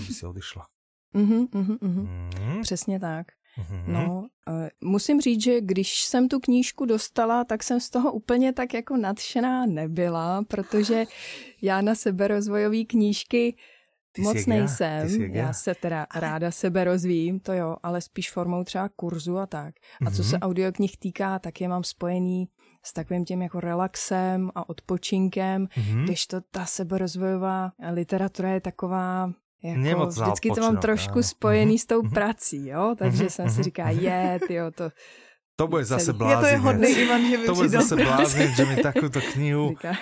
aby 0.00 0.10
si 0.10 0.24
odišla. 0.26 0.64
Mhm, 1.14 1.46
mhm, 1.54 1.76
mhm. 1.80 2.08
Mhm, 2.40 2.62
Přesně 2.62 3.00
tak. 3.00 3.26
mhm. 3.58 3.92
No, 3.92 4.26
eh, 4.48 4.70
musím 4.84 5.20
říct, 5.20 5.42
že 5.42 5.60
když 5.60 6.02
jsem 6.02 6.28
tu 6.28 6.40
knížku 6.40 6.84
dostala, 6.86 7.44
tak 7.44 7.62
jsem 7.62 7.80
z 7.80 7.90
toho 7.90 8.12
úplně 8.12 8.52
tak 8.52 8.74
jako 8.74 8.96
nadšená 8.96 9.66
nebyla, 9.66 10.42
protože 10.48 11.04
já 11.62 11.80
na 11.80 11.94
seberozvojové 11.94 12.84
knížky 12.84 13.56
Ty 14.12 14.22
moc 14.22 14.46
nejsem. 14.46 15.08
já. 15.32 15.52
se 15.52 15.74
teda 15.74 16.06
ráda 16.14 16.50
sebe 16.50 16.84
rozvíjím, 16.84 17.40
to 17.40 17.52
jo, 17.52 17.76
ale 17.82 18.00
spíš 18.00 18.30
formou 18.30 18.64
třeba 18.64 18.88
kurzu 18.88 19.38
a 19.38 19.46
tak. 19.46 19.74
A 20.06 20.10
co 20.10 20.24
se 20.24 20.36
Mhm. 20.36 20.42
audioknih 20.42 20.96
týká, 20.96 21.38
tak 21.38 21.60
je 21.60 21.68
mám 21.68 21.84
spojený 21.84 22.48
s 22.84 22.92
takovým 22.92 23.24
tím 23.24 23.42
jako 23.42 23.60
relaxem 23.60 24.50
a 24.54 24.68
odpočinkem, 24.68 25.68
Mhm. 25.76 26.04
kdežto 26.04 26.40
ta 26.50 26.66
seberozvojová 26.66 27.72
literatura 27.92 28.50
je 28.50 28.60
taková 28.60 29.32
jako 29.64 29.80
Nemoc 29.80 30.16
na 30.16 30.24
vždycky 30.28 30.48
to 30.52 30.60
mám 30.60 30.76
trošku 30.76 31.18
áno. 31.18 31.30
spojený 31.32 31.74
Mhm, 31.74 31.82
s 31.82 31.86
tou 31.88 32.00
mhm. 32.04 32.12
prací, 32.12 32.60
jo, 32.68 32.94
takže 32.98 33.24
Mhm, 33.24 33.30
jsem 33.30 33.46
si 33.50 33.60
říká, 33.62 33.88
je, 33.90 34.40
tyjo, 34.46 34.70
to 34.70 34.90
To 35.54 35.70
bude 35.70 35.86
zase. 35.86 36.10
Je 36.10 36.36
to 36.36 36.46
je 36.50 36.58
hodný 36.58 36.82
blázinec. 36.82 36.98
Ivan, 37.06 37.22
že 37.30 37.36
by 37.38 37.46
To 37.46 37.54
bude 37.54 37.68
zase 37.78 37.94
blázinec, 37.94 38.50
že 38.58 38.64
mi 38.66 38.76
takúto 38.82 39.20
knihu 39.22 39.70
říká. 39.78 39.92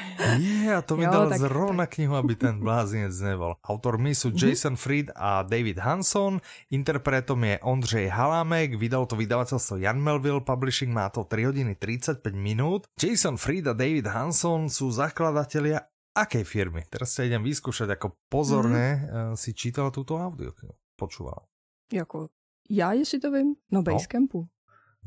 Je, 0.41 0.65
a 0.73 0.81
to 0.81 0.97
mi 0.97 1.05
Jo, 1.05 1.13
dal 1.13 1.29
tak- 1.29 1.45
zrovna 1.45 1.85
knihu, 1.85 2.17
aby 2.17 2.33
ten 2.41 2.57
blázinec 2.57 3.13
nebol. 3.21 3.61
Autormi 3.61 4.17
sú 4.17 4.33
Jason 4.33 4.81
Fried 4.81 5.13
a 5.13 5.45
David 5.45 5.77
Hanson, 5.77 6.41
interpretom 6.73 7.37
je 7.45 7.61
Ondřej 7.69 8.09
Halámek, 8.09 8.81
vydal 8.81 9.05
to 9.05 9.13
vydavateľstvo 9.13 9.77
Jan 9.77 10.01
Melville 10.01 10.41
Publishing, 10.41 10.89
má 10.89 11.13
to 11.13 11.29
3 11.29 11.45
hodiny 11.45 11.77
35 11.77 12.33
minút. 12.33 12.89
Jason 12.97 13.37
Fried 13.37 13.69
a 13.69 13.77
David 13.77 14.09
Hanson 14.09 14.73
sú 14.73 14.89
zakladatelia 14.89 15.85
akej 16.15 16.45
firmy? 16.45 16.85
Teraz 16.91 17.17
sa 17.17 17.25
idem 17.25 17.43
vyskúšať, 17.43 17.97
ako 17.97 18.17
pozorne 18.29 18.87
mm-hmm. 19.01 19.37
si 19.37 19.57
čítal 19.57 19.91
túto 19.91 20.17
audioknihu. 20.21 20.73
Počúval. 20.97 21.49
Jako, 21.93 22.29
já 22.71 22.93
jestli 22.93 23.21
to 23.21 23.31
vím, 23.31 23.55
no 23.71 23.83
Basecampu. 23.83 24.49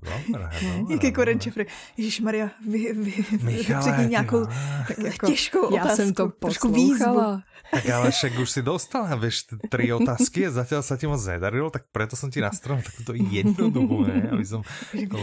No, 0.03 0.11
dobre, 0.27 0.49
Jak 0.89 1.03
jako 1.03 1.21
dobre. 1.21 1.25
Renčefry. 1.25 1.65
Ježíš 1.97 2.19
Maria, 2.21 2.49
vy, 2.67 2.93
vy, 2.93 3.25
Michale, 3.43 3.83
řekni 3.83 4.03
ty 4.03 4.09
nějakou 4.09 4.45
tak 4.87 4.97
Jako, 4.97 5.27
těžkou 5.27 5.75
já 5.75 5.83
otázku. 5.83 5.95
jsem 5.95 6.13
to 6.13 6.29
trošku 6.29 6.69
výzvu. 6.69 7.21
Tak 7.71 7.89
ale 7.89 8.11
však 8.11 8.39
už 8.39 8.49
si 8.49 8.61
dostala, 8.61 9.15
vieš, 9.15 9.49
tri 9.69 9.89
otázky 9.93 10.47
a 10.47 10.51
zatiaľ 10.53 10.81
sa 10.85 10.95
ti 10.97 11.07
moc 11.09 11.19
nedarilo, 11.19 11.67
tak 11.73 11.89
preto 11.91 12.15
som 12.15 12.31
ti 12.31 12.39
nastrojil 12.39 12.83
takúto 12.85 13.11
jednoduchú, 13.17 14.05
ne? 14.07 14.29
aby 14.31 14.45
som 14.45 14.61
to 15.11 15.17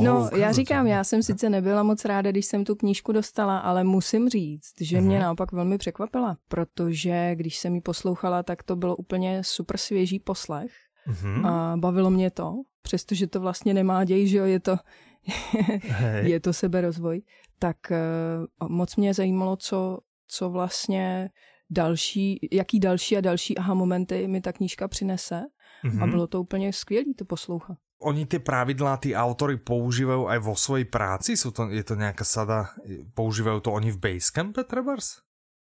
No, 0.00 0.26
ukázat, 0.26 0.36
já 0.38 0.52
říkám, 0.52 0.86
já 0.86 1.04
jsem 1.04 1.22
sice 1.22 1.50
nebyla 1.50 1.82
moc 1.82 2.04
ráda, 2.04 2.30
když 2.30 2.46
jsem 2.46 2.64
tu 2.64 2.74
knížku 2.74 3.12
dostala, 3.12 3.58
ale 3.58 3.84
musím 3.84 4.28
říct, 4.28 4.74
že 4.80 5.00
mě 5.00 5.16
Mhm. 5.16 5.22
naopak 5.22 5.52
velmi 5.52 5.78
překvapila, 5.78 6.36
protože 6.48 7.34
když 7.34 7.56
jsem 7.58 7.74
ji 7.74 7.80
poslouchala, 7.80 8.42
tak 8.42 8.62
to 8.62 8.76
bylo 8.76 8.96
úplně 8.96 9.42
super 9.44 9.76
svěží 9.76 10.18
poslech 10.18 10.72
Mhm. 11.06 11.46
a 11.46 11.76
bavilo 11.76 12.10
mě 12.10 12.30
to, 12.30 12.54
přestože 12.82 13.26
to 13.26 13.40
vlastně 13.40 13.74
nemá 13.74 14.04
děj, 14.04 14.26
že 14.28 14.38
jo, 14.38 14.44
je 14.44 14.60
to, 14.60 14.76
je 16.22 16.40
to 16.40 16.52
seberozvoj, 16.52 17.22
tak 17.58 17.76
eh, 17.92 17.98
moc 18.68 18.96
mě 18.96 19.14
zajímalo, 19.14 19.56
co, 19.56 19.98
co 20.28 20.50
vlastně 20.50 21.30
další, 21.74 22.38
jaký 22.52 22.78
další 22.80 23.16
a 23.16 23.20
další 23.20 23.58
aha 23.58 23.74
momenty 23.74 24.28
mi 24.30 24.40
ta 24.40 24.52
knížka 24.54 24.88
přinese 24.88 25.42
Mhm. 25.84 26.02
a 26.02 26.06
bylo 26.06 26.26
to 26.26 26.40
úplně 26.40 26.72
skvělé 26.72 27.12
to 27.18 27.24
poslouchat. 27.24 27.76
Oni 28.04 28.26
tie 28.26 28.40
pravidlá, 28.40 28.96
tí 29.00 29.16
autory 29.16 29.56
používajú 29.56 30.28
aj 30.28 30.38
vo 30.44 30.52
svojej 30.56 30.84
práci? 30.84 31.40
Sú 31.40 31.52
to, 31.56 31.68
je 31.72 31.80
to 31.84 31.96
nejaká 31.96 32.24
sada, 32.24 32.72
používajú 33.16 33.64
to 33.64 33.72
oni 33.72 33.92
v 33.92 34.00
Basecampe, 34.00 34.64
trebárs? 34.64 35.24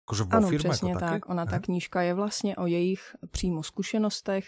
Akože 0.06 0.22
vo 0.26 0.32
Ano, 0.36 0.48
firme 0.48 0.70
přesně 0.70 0.92
ako 0.92 1.00
také? 1.00 1.10
tak. 1.14 1.28
Ona, 1.30 1.46
ta 1.46 1.58
knížka 1.58 2.02
je 2.02 2.14
vlastně 2.14 2.56
o 2.56 2.66
jejich 2.66 3.02
přímo 3.30 3.62
zkušenostech 3.62 4.44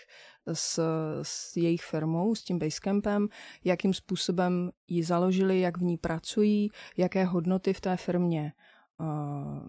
s, 0.52 0.80
s 1.22 1.56
jejich 1.56 1.82
firmou, 1.82 2.34
s 2.34 2.42
tím 2.42 2.58
Basecampem, 2.58 3.28
jakým 3.64 3.94
způsobem 3.94 4.70
ji 4.88 5.02
založili, 5.04 5.60
jak 5.60 5.78
v 5.78 5.82
ní 5.82 5.96
pracují, 5.98 6.70
jaké 6.96 7.24
hodnoty 7.24 7.72
v 7.72 7.80
té 7.80 7.96
firmě 7.96 8.52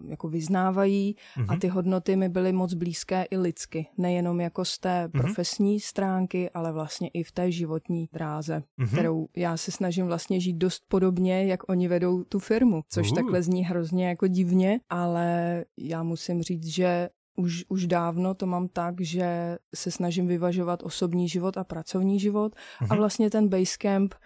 jako 0.08 0.28
vyznávají 0.28 1.16
a 1.36 1.40
Mhm. 1.40 1.60
ty 1.60 1.68
hodnoty 1.68 2.16
mi 2.16 2.28
byly 2.28 2.52
moc 2.52 2.74
blízké 2.74 3.22
i 3.30 3.36
lidsky. 3.36 3.86
Nejenom 3.98 4.40
jako 4.40 4.64
z 4.64 4.78
té 4.78 5.02
Mhm. 5.02 5.10
profesní 5.22 5.80
stránky, 5.80 6.50
ale 6.50 6.72
vlastně 6.72 7.08
i 7.08 7.22
v 7.22 7.32
té 7.32 7.52
životní 7.52 8.08
dráze, 8.12 8.62
Mhm. 8.76 8.88
kterou 8.88 9.26
já 9.36 9.56
se 9.56 9.70
snažím 9.72 10.06
vlastně 10.06 10.40
žít 10.40 10.56
dost 10.56 10.82
podobně, 10.88 11.44
jak 11.44 11.68
oni 11.68 11.88
vedou 11.88 12.24
tu 12.24 12.38
firmu, 12.38 12.82
což 12.88 13.08
Uh. 13.10 13.14
takhle 13.14 13.42
zní 13.42 13.64
hrozně 13.64 14.08
jako 14.08 14.26
divně, 14.26 14.80
ale 14.90 15.64
já 15.78 16.02
musím 16.02 16.42
říct, 16.42 16.66
že 16.66 17.08
už, 17.36 17.64
už 17.68 17.86
dávno 17.86 18.34
to 18.34 18.46
mám 18.46 18.68
tak, 18.68 19.00
že 19.00 19.58
se 19.74 19.90
snažím 19.90 20.26
vyvažovat 20.26 20.82
osobní 20.82 21.28
život 21.28 21.56
a 21.58 21.64
pracovní 21.64 22.20
život 22.20 22.52
a 22.80 22.84
Mhm. 22.84 22.96
vlastně 22.96 23.30
ten 23.30 23.48
Basecamp 23.48 24.14
eh, 24.14 24.18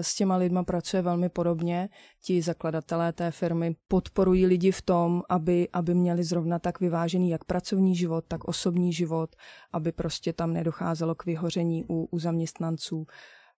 s 0.00 0.14
těma 0.14 0.36
lidma 0.36 0.64
pracuje 0.64 1.02
velmi 1.02 1.28
podobně. 1.28 1.88
Ti 2.22 2.42
zakladatelé 2.42 3.12
té 3.12 3.30
firmy 3.30 3.76
podporují 3.88 4.46
lidi 4.46 4.72
v 4.72 4.82
tom, 4.82 5.22
aby, 5.28 5.68
aby 5.72 5.94
měli 5.94 6.24
zrovna 6.24 6.58
tak 6.58 6.80
vyvážený 6.80 7.30
jak 7.30 7.44
pracovní 7.44 7.96
život, 7.96 8.24
tak 8.28 8.44
osobní 8.44 8.92
život, 8.92 9.36
aby 9.72 9.92
prostě 9.92 10.32
tam 10.32 10.52
nedocházelo 10.52 11.14
k 11.14 11.26
vyhoření 11.26 11.84
u, 11.88 12.08
u 12.10 12.18
zaměstnanců. 12.18 13.06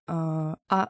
A, 0.06 0.54
a 0.70 0.86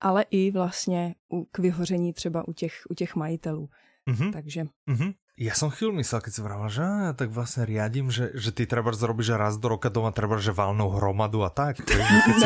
ale 0.00 0.24
i 0.30 0.50
vlastně 0.50 1.14
u, 1.32 1.44
k 1.44 1.58
vyhoření 1.58 2.12
třeba 2.12 2.48
u 2.48 2.52
těch, 2.52 2.72
u 2.90 2.94
těch 2.94 3.16
majitelů. 3.16 3.68
Mm-hmm. 4.10 4.32
Takže 4.32 4.64
mm-hmm. 4.64 5.14
Ja 5.34 5.50
som 5.58 5.66
chvíľu 5.66 5.98
myslel, 5.98 6.22
keď 6.22 6.30
si 6.30 6.40
vravala, 6.46 6.70
že 6.70 6.86
ja 6.86 7.10
tak 7.10 7.34
vlastne 7.34 7.66
riadím, 7.66 8.06
že, 8.06 8.30
že 8.38 8.54
ty 8.54 8.70
treba 8.70 8.94
zrobíš 8.94 9.34
raz 9.34 9.58
do 9.58 9.66
roka 9.66 9.90
doma 9.90 10.14
treba, 10.14 10.38
že 10.38 10.54
valnou 10.54 10.94
hromadu 10.94 11.42
a 11.42 11.50
tak. 11.50 11.82
Keď 11.82 11.98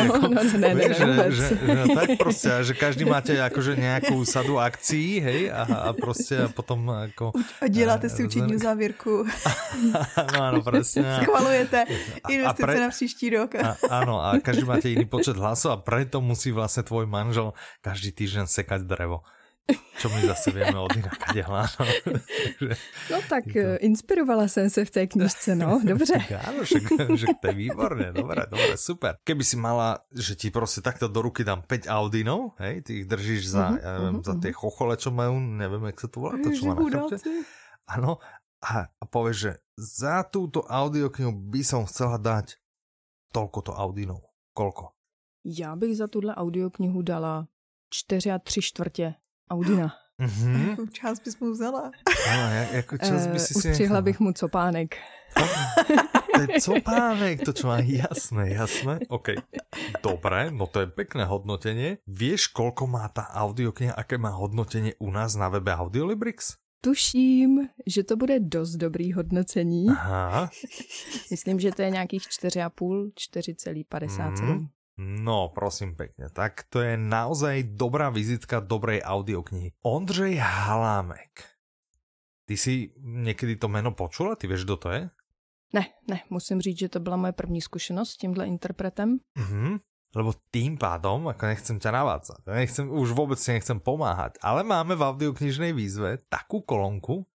no, 0.09 0.17
ako, 0.17 0.25
no, 0.33 0.41
ne, 0.57 0.71
ne, 0.73 0.89
že, 0.97 1.05
že, 1.05 1.27
že, 1.29 1.47
že, 1.69 1.85
tak 1.93 2.07
proste, 2.17 2.49
že 2.65 2.73
každý 2.73 3.05
máte 3.05 3.37
akože 3.37 3.77
nejakú 3.77 4.25
sadu 4.25 4.57
akcií, 4.57 5.21
hej, 5.21 5.53
a, 5.53 5.69
a 5.69 5.89
proste 5.93 6.41
a 6.41 6.49
potom 6.49 6.89
ako... 6.89 7.37
A 7.61 7.69
děláte 7.69 8.09
si 8.09 8.25
učení 8.25 8.57
závěrku. 8.57 9.21
no 10.33 10.39
áno, 10.49 10.65
presne. 10.65 11.21
Schvalujete 11.21 11.85
investice 12.25 12.65
pre... 12.65 12.81
na 12.81 12.89
příští 12.89 13.29
rok. 13.37 13.53
A, 13.53 13.77
áno, 13.85 14.17
a 14.17 14.41
každý 14.41 14.65
máte 14.65 14.89
iný 14.89 15.05
počet 15.05 15.37
hlasov 15.37 15.77
a 15.77 15.81
preto 15.85 16.25
musí 16.25 16.49
vlastne 16.49 16.81
tvoj 16.81 17.05
manžel 17.05 17.53
každý 17.85 18.09
týždeň 18.17 18.49
sekať 18.49 18.89
drevo 18.89 19.21
čo 19.97 20.07
my 20.09 20.21
zase 20.27 20.51
vieme 20.51 20.79
od 20.79 20.95
inaka 20.95 21.33
dělá. 21.33 21.67
No 23.11 23.17
tak 23.29 23.43
to... 23.53 23.79
Inspirovala 23.79 24.47
jsem 24.47 24.69
se 24.69 24.85
v 24.85 24.91
té 24.91 25.07
knižce, 25.07 25.55
no, 25.55 25.81
dobře. 25.85 26.13
Áno, 26.47 26.63
že, 26.63 26.79
že 27.15 27.27
to 27.41 27.47
je 27.47 27.53
výborné, 27.53 28.11
dobré, 28.13 28.45
dobré, 28.49 28.77
super. 28.77 29.15
Keby 29.23 29.43
si 29.43 29.57
mala, 29.57 29.99
že 30.15 30.35
ti 30.35 30.51
prostě 30.51 30.81
takto 30.81 31.07
do 31.07 31.21
ruky 31.21 31.43
dám 31.43 31.61
5 31.67 31.87
Audinov, 31.87 32.55
hej, 32.57 32.81
ty 32.81 32.93
ich 32.93 33.05
držíš 33.05 33.49
za, 33.49 33.69
uh-huh, 33.69 33.83
ja 33.83 33.91
neviem, 33.99 34.15
uh-huh, 34.19 34.25
za 34.25 34.33
tie 34.39 34.51
chochole, 34.51 34.97
čo 34.97 35.11
majú, 35.11 35.39
neviem, 35.39 35.83
jak 35.91 35.99
sa 35.99 36.07
to 36.07 36.17
volá, 36.19 36.33
to, 36.39 36.49
čo 36.51 36.63
má 36.65 36.73
na. 36.75 37.07
Áno, 37.89 38.11
a, 38.61 38.87
a 38.87 39.03
povieš, 39.07 39.37
že 39.37 39.51
za 39.79 40.23
túto 40.27 40.67
audioknihu 40.67 41.31
by 41.31 41.61
som 41.63 41.87
chcela 41.87 42.19
dať 42.19 42.59
toľko 43.31 43.59
to 43.61 43.71
Audinov. 43.71 44.21
Koľko? 44.53 44.91
Já 45.45 45.75
bych 45.75 45.97
za 45.97 46.07
tuhle 46.07 46.35
audioknihu 46.35 47.01
dala 47.01 47.47
4 47.89 48.31
a 48.31 48.39
3 48.39 48.61
čtvrtě. 48.61 49.15
Audina. 49.49 49.93
Mm-hmm. 50.19 50.69
Jakou 50.69 50.85
část 50.85 51.19
bys 51.23 51.39
mu 51.39 51.51
vzala? 51.51 51.91
Ano, 52.29 52.45
jako 52.71 52.97
čas 52.97 53.27
by 53.27 53.39
si 53.39 53.53
si 53.53 53.69
Ustřihla 53.69 54.01
bych 54.01 54.19
mu 54.19 54.33
copánek. 54.33 54.95
To 56.35 56.41
je 56.41 56.59
copánek, 56.61 57.43
to 57.43 57.53
čo 57.53 57.67
má 57.67 57.83
jasné, 57.83 58.55
jasné. 58.55 58.99
OK, 59.11 59.43
dobré, 60.03 60.51
no 60.51 60.67
to 60.67 60.79
je 60.79 60.87
pekné 60.87 61.27
hodnotenie. 61.27 61.99
Vieš, 62.07 62.55
koľko 62.55 62.87
má 62.87 63.11
ta 63.11 63.27
audiokniha, 63.27 63.91
aké 63.91 64.15
má 64.15 64.31
hodnotenie 64.31 64.95
u 65.03 65.11
nás 65.11 65.35
na 65.35 65.51
webe 65.51 65.75
Audiolibrix? 65.75 66.55
Tuším, 66.79 67.67
že 67.83 68.07
to 68.07 68.15
bude 68.15 68.39
dost 68.39 68.79
dobrý 68.79 69.11
hodnocení. 69.13 69.91
Aha. 69.91 70.49
Myslím, 71.31 71.59
že 71.59 71.71
to 71.71 71.81
je 71.81 71.89
nějakých 71.89 72.23
4,5, 72.23 73.11
4,57. 73.19 74.43
Mm. 74.43 74.67
No, 74.99 75.47
prosím 75.55 75.95
pekne. 75.95 76.27
Tak 76.27 76.67
to 76.67 76.83
je 76.83 76.99
naozaj 76.99 77.71
dobrá 77.79 78.11
vizitka 78.11 78.59
dobrej 78.59 78.99
audioknihy. 78.99 79.71
Ondřej 79.79 80.35
Halámek. 80.43 81.55
Ty 82.45 82.57
si 82.57 82.91
někdy 82.99 83.55
to 83.55 83.67
jméno 83.67 83.91
počula? 83.91 84.35
Ty 84.35 84.47
víš, 84.47 84.63
kdo 84.63 84.77
to 84.77 84.91
je? 84.91 85.09
Ne, 85.73 85.85
ne, 86.09 86.19
musím 86.29 86.61
říct, 86.61 86.79
že 86.79 86.89
to 86.89 86.99
byla 86.99 87.17
moje 87.17 87.31
první 87.31 87.61
zkušenost 87.61 88.09
s 88.09 88.17
tímhle 88.17 88.47
interpretem. 88.47 89.17
Mhm. 89.37 89.77
Lebo 90.15 90.33
tým 90.49 90.73
pádom, 90.73 91.29
ako 91.29 91.53
nechcem 91.53 91.77
ťa 91.77 91.93
navádzať, 91.93 92.41
nechcem, 92.49 92.89
už 92.89 93.13
vôbec 93.13 93.37
si 93.37 93.53
nechcem 93.53 93.77
pomáhať, 93.77 94.41
ale 94.41 94.65
máme 94.65 94.97
v 94.97 95.05
audioknižnej 95.05 95.69
výzve 95.69 96.25
takú 96.33 96.65
kolonku, 96.65 97.29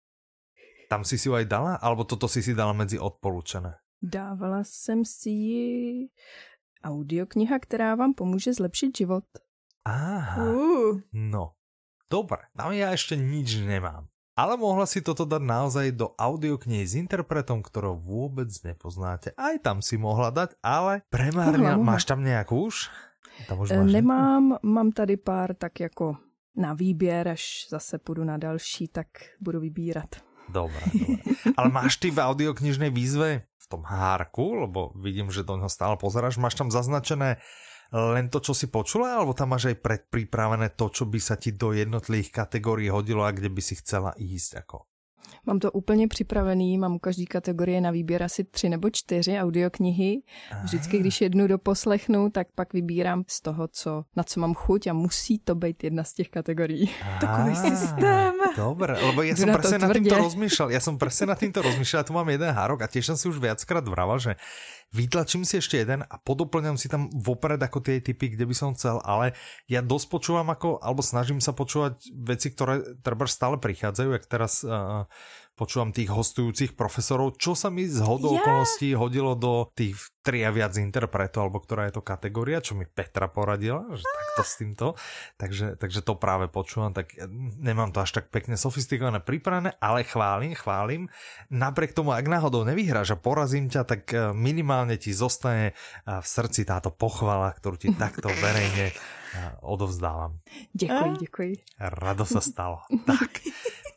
tam 0.88 1.04
si 1.04 1.20
si 1.20 1.28
ju 1.28 1.36
aj 1.36 1.52
dala, 1.52 1.76
alebo 1.84 2.08
toto 2.08 2.32
si 2.32 2.40
si 2.40 2.56
dala 2.56 2.72
medzi 2.72 2.96
odporúčené? 2.96 3.76
Dávala 4.02 4.64
jsem 4.64 5.06
si 5.06 5.30
ji 5.30 6.10
Audiokniha, 6.84 7.60
která 7.60 7.96
vám 7.96 8.14
pomůže 8.14 8.54
zlepšit 8.54 8.98
život. 8.98 9.24
Aha, 9.86 10.46
uh. 10.46 11.02
no, 11.14 11.58
dobre, 12.06 12.46
tam 12.54 12.70
ja 12.70 12.94
ešte 12.94 13.18
nič 13.18 13.66
nemám. 13.66 14.06
Ale 14.38 14.56
mohla 14.56 14.86
si 14.88 15.02
toto 15.02 15.26
dať 15.28 15.44
naozaj 15.44 15.88
do 15.98 16.14
audioknihy 16.16 16.86
s 16.88 16.94
interpretom, 16.96 17.60
ktorého 17.66 18.00
vôbec 18.00 18.48
nepoznáte. 18.64 19.36
Aj 19.36 19.60
tam 19.60 19.84
si 19.84 20.00
mohla 20.00 20.32
dať, 20.32 20.56
ale 20.64 21.04
premárnila. 21.12 21.82
Máš 21.82 22.08
tam 22.08 22.24
nejakú 22.24 22.72
už? 22.72 22.88
Tam 23.50 23.60
už 23.60 23.74
máš 23.74 23.92
Nemám, 23.92 24.46
ne? 24.50 24.58
mám 24.64 24.90
tady 24.92 25.18
pár 25.18 25.54
tak 25.54 25.80
jako 25.80 26.18
na 26.56 26.74
výběr, 26.74 27.28
až 27.28 27.68
zase 27.70 27.98
půjdu 27.98 28.24
na 28.24 28.38
další, 28.38 28.88
tak 28.88 29.08
budu 29.42 29.60
vybírat. 29.60 30.16
Dobre, 30.50 30.84
dobre. 30.94 31.16
Ale 31.58 31.70
máš 31.70 31.96
ty 31.96 32.12
v 32.12 32.20
audioknižnej 32.20 32.92
výzve 32.92 33.48
tom 33.72 33.88
hárku, 33.88 34.68
lebo 34.68 34.92
vidím, 35.00 35.32
že 35.32 35.48
do 35.48 35.56
něho 35.56 35.72
stále 35.72 35.96
pozeráš, 35.96 36.36
máš 36.36 36.60
tam 36.60 36.68
zaznačené 36.68 37.40
len 37.92 38.32
to, 38.32 38.40
čo 38.40 38.56
si 38.56 38.72
počula, 38.72 39.20
alebo 39.20 39.36
tam 39.36 39.52
máš 39.52 39.72
aj 39.72 39.84
predpripravené 39.84 40.80
to, 40.80 40.88
čo 40.92 41.04
by 41.08 41.20
sa 41.20 41.36
ti 41.36 41.52
do 41.52 41.76
jednotlivých 41.76 42.32
kategórií 42.32 42.88
hodilo 42.88 43.28
a 43.28 43.36
kde 43.36 43.52
by 43.52 43.62
si 43.64 43.76
chcela 43.80 44.16
ísť? 44.16 44.64
Ako? 44.64 44.91
Mám 45.46 45.60
to 45.60 45.72
úplně 45.72 46.08
připravený, 46.08 46.78
mám 46.78 46.96
u 46.96 47.00
každé 47.00 47.26
kategorie 47.26 47.82
na 47.82 47.92
výběr 47.92 48.24
asi 48.24 48.44
tři 48.44 48.70
nebo 48.70 48.90
čtyři 48.90 49.40
audioknihy. 49.40 50.22
Vždycky, 50.64 51.00
když 51.00 51.22
jednu 51.22 51.48
doposlechnu, 51.48 52.30
tak 52.30 52.48
pak 52.56 52.74
vybírám 52.74 53.24
z 53.28 53.42
toho, 53.42 53.68
co, 53.68 54.04
na 54.16 54.24
co 54.24 54.40
mám 54.40 54.54
chuť 54.54 54.88
a 54.88 54.94
musí 54.94 55.40
to 55.40 55.56
být 55.56 55.84
jedna 55.84 56.04
z 56.04 56.14
těch 56.14 56.30
kategorií. 56.30 56.90
Takový 57.20 57.56
systém. 57.56 58.34
Dobre, 58.58 59.00
lebo 59.00 59.24
ja 59.24 59.36
som 59.38 59.48
presne 59.56 59.80
na 59.80 59.90
týmto 59.96 60.16
rozmýšľal, 60.18 60.68
ja 60.76 60.82
som 60.84 61.00
presne 61.00 61.32
na 61.32 61.38
týmto 61.40 61.64
rozmýšľal, 61.64 62.04
tu 62.04 62.12
mám 62.12 62.28
jeden 62.28 62.52
hárok 62.52 62.84
a 62.84 62.92
tiež 62.92 63.14
som 63.14 63.18
si 63.18 63.32
už 63.32 63.40
viackrát 63.40 63.86
vraval, 63.88 64.20
že 64.20 64.36
vytlačím 64.92 65.48
si 65.48 65.58
ešte 65.60 65.80
jeden 65.80 66.04
a 66.04 66.16
podoplňam 66.20 66.76
si 66.76 66.92
tam 66.92 67.08
vopred 67.12 67.58
ako 67.58 67.80
tie 67.80 68.04
typy, 68.04 68.36
kde 68.36 68.44
by 68.44 68.56
som 68.56 68.76
chcel, 68.76 69.00
ale 69.08 69.32
ja 69.72 69.80
dosť 69.80 70.08
počúvam 70.12 70.48
ako, 70.52 70.84
alebo 70.84 71.00
snažím 71.00 71.40
sa 71.40 71.56
počúvať 71.56 72.12
veci, 72.12 72.52
ktoré 72.52 73.00
treba 73.00 73.24
stále 73.28 73.56
prichádzajú, 73.56 74.10
jak 74.12 74.26
teraz 74.28 74.68
uh, 74.68 75.08
počúvam 75.62 75.94
tých 75.94 76.10
hostujúcich 76.10 76.74
profesorov, 76.74 77.38
čo 77.38 77.54
sa 77.54 77.70
mi 77.70 77.86
z 77.86 78.02
hodou 78.02 78.34
yeah. 78.34 78.42
okolností 78.42 78.98
hodilo 78.98 79.38
do 79.38 79.70
tých 79.78 79.94
tri 80.26 80.42
a 80.42 80.50
viac 80.50 80.74
interpretov, 80.78 81.50
alebo 81.50 81.62
ktorá 81.62 81.86
je 81.90 81.98
to 81.98 82.06
kategória, 82.06 82.62
čo 82.62 82.74
mi 82.74 82.90
Petra 82.90 83.30
poradila, 83.30 83.86
že 83.94 84.02
takto 84.02 84.42
s 84.42 84.54
týmto. 84.58 84.88
Takže, 85.38 85.78
takže 85.78 86.02
to 86.02 86.18
práve 86.18 86.50
počúvam, 86.50 86.94
tak 86.94 87.14
nemám 87.62 87.94
to 87.94 88.02
až 88.02 88.22
tak 88.22 88.34
pekne 88.34 88.58
sofistikované 88.58 89.22
pripravené, 89.22 89.78
ale 89.78 90.02
chválim, 90.06 90.58
chválim. 90.58 91.10
Napriek 91.54 91.94
tomu, 91.94 92.14
ak 92.14 92.26
náhodou 92.26 92.66
nevyhráš 92.66 93.14
a 93.14 93.22
porazím 93.22 93.70
ťa, 93.70 93.82
tak 93.86 94.02
eh, 94.14 94.34
minimálne 94.34 94.98
ti 94.98 95.14
zostane 95.14 95.74
eh, 95.74 96.22
v 96.22 96.26
srdci 96.26 96.66
táto 96.66 96.90
pochvala, 96.94 97.54
ktorú 97.54 97.78
ti 97.78 97.90
takto 97.94 98.30
verejne 98.46 98.94
eh, 98.94 98.98
odovzdávam. 99.62 100.38
Děkuji, 100.74 101.12
děkuji. 101.20 101.54
Rado 101.82 102.26
sa 102.26 102.42
stalo. 102.42 102.86
Tak, 103.06 103.42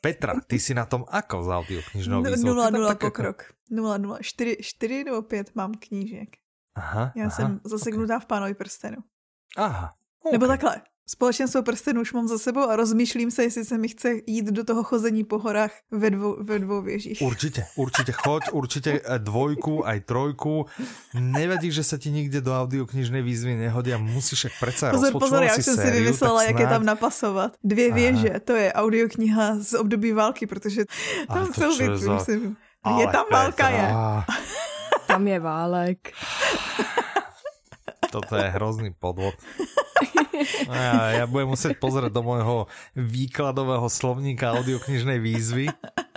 Petra, 0.04 0.36
ty 0.46 0.60
si 0.60 0.76
na 0.76 0.84
tom 0.84 1.08
ako 1.08 1.36
s 1.40 1.48
audioknižnou 1.48 2.20
no, 2.20 2.28
výzvou? 2.28 2.52
0-0 2.60 2.96
pokrok. 3.00 3.56
0-0. 3.72 4.20
4, 4.20 4.56
4 4.60 5.04
nebo 5.04 5.22
5 5.22 5.56
mám 5.56 5.72
knížek. 5.80 6.36
Aha, 6.76 7.12
Já 7.16 7.24
aha, 7.24 7.30
jsem 7.30 7.60
zaseknutá 7.64 8.16
okay. 8.16 8.24
v 8.24 8.26
pánovi 8.26 8.54
prstenu. 8.54 8.96
Aha. 9.56 9.94
Okay. 10.20 10.32
Nebo 10.32 10.46
takhle. 10.46 10.82
Společenstvo 11.06 11.62
prstenů 11.62 12.00
už 12.00 12.12
mám 12.12 12.28
za 12.28 12.38
sebou 12.38 12.60
a 12.60 12.76
rozmýšlím 12.76 13.30
se, 13.30 13.42
jestli 13.42 13.64
se 13.64 13.78
mi 13.78 13.88
chce 13.88 14.08
jít 14.26 14.46
do 14.46 14.64
toho 14.64 14.82
chození 14.82 15.24
po 15.24 15.38
horách 15.38 15.70
ve 15.90 16.10
dvou, 16.10 16.36
ve 16.40 16.58
dvou 16.58 16.82
věžích. 16.82 17.22
Určitě, 17.22 17.64
určitě 17.76 18.12
choď, 18.12 18.42
určitě 18.52 19.00
dvojku, 19.18 19.86
aj 19.86 20.00
trojku. 20.00 20.66
Nevadí, 21.14 21.72
že 21.72 21.84
se 21.84 21.98
ti 21.98 22.10
nikde 22.10 22.40
do 22.40 22.60
audioknižnej 22.60 23.22
výzvy 23.22 23.56
nehodí 23.56 23.92
a 23.92 23.98
musíš 23.98 24.44
jak 24.44 24.52
přece 24.60 24.90
Pozor, 24.90 25.12
pozor, 25.12 25.42
jak 25.42 25.62
jsem 25.62 25.76
si 25.76 25.90
vymyslela, 25.90 26.42
jak 26.42 26.58
je 26.58 26.66
tam 26.66 26.84
napasovat. 26.84 27.56
Dvě 27.64 27.86
Aha. 27.86 27.94
věže, 27.94 28.40
to 28.44 28.52
je 28.52 28.72
audiokniha 28.72 29.56
z 29.60 29.74
období 29.74 30.12
války, 30.12 30.46
protože 30.46 30.84
tam 31.28 31.52
jsou 31.54 31.76
věci, 31.76 32.08
myslím. 32.08 32.56
Je 32.98 33.06
tam 33.06 33.24
válka, 33.32 33.68
je. 33.68 33.94
Tam 35.06 35.28
je 35.28 35.40
válek. 35.40 35.98
Toto 38.14 38.38
je 38.38 38.46
hrozný 38.46 38.94
podvod. 38.94 39.34
Ja, 40.70 41.22
ja 41.22 41.24
budem 41.26 41.50
musieť 41.50 41.78
pozrieť 41.78 42.14
do 42.14 42.22
môjho 42.22 42.66
výkladového 42.94 43.86
slovníka 43.90 44.54
audioknižnej 44.54 45.18
výzvy 45.22 45.66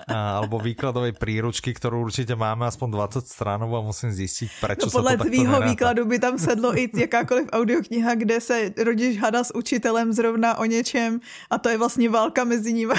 a, 0.09 0.41
alebo 0.41 0.57
výkladovej 0.61 1.17
príručky, 1.17 1.73
ktorú 1.73 2.05
určite 2.05 2.33
máme 2.37 2.65
aspoň 2.65 3.17
20 3.17 3.25
stránov 3.29 3.69
a 3.77 3.81
musím 3.85 4.09
zistiť, 4.13 4.49
prečo 4.61 4.89
no, 4.89 4.93
podle 4.93 5.21
tvýho 5.21 5.57
výkladu 5.61 6.05
by 6.05 6.17
tam 6.17 6.35
sedlo 6.37 6.73
i 6.73 6.89
jakákoliv 6.89 7.49
audiokniha, 7.53 8.15
kde 8.15 8.37
se 8.41 8.73
rodič 8.77 9.17
hada 9.17 9.43
s 9.43 9.53
učitelem 9.53 10.13
zrovna 10.13 10.57
o 10.57 10.65
něčem 10.65 11.19
a 11.49 11.57
to 11.57 11.69
je 11.69 11.77
vlastně 11.77 12.09
válka 12.09 12.43
mezi 12.43 12.73
nimi. 12.73 12.93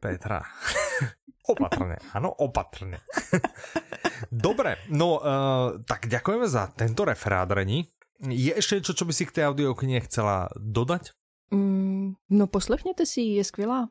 Petra. 0.00 0.42
Opatrne, 1.42 1.98
áno, 2.14 2.30
opatrne. 2.38 3.02
Dobre, 4.30 4.78
no 4.94 5.18
uh, 5.18 5.82
tak 5.82 6.06
ďakujeme 6.06 6.46
za 6.46 6.70
tento 6.70 7.04
referát, 7.04 7.50
Reni. 7.50 7.84
Je 8.28 8.54
ještě 8.54 8.74
něco, 8.74 8.94
co 8.94 9.04
by 9.04 9.12
si 9.12 9.26
k 9.26 9.32
té 9.32 9.48
audioknihe 9.48 10.00
chcela 10.00 10.48
dodat? 10.56 11.02
Mm, 11.50 12.12
no 12.30 12.46
poslechněte 12.46 13.06
si 13.06 13.20
je 13.20 13.44
skvělá. 13.44 13.88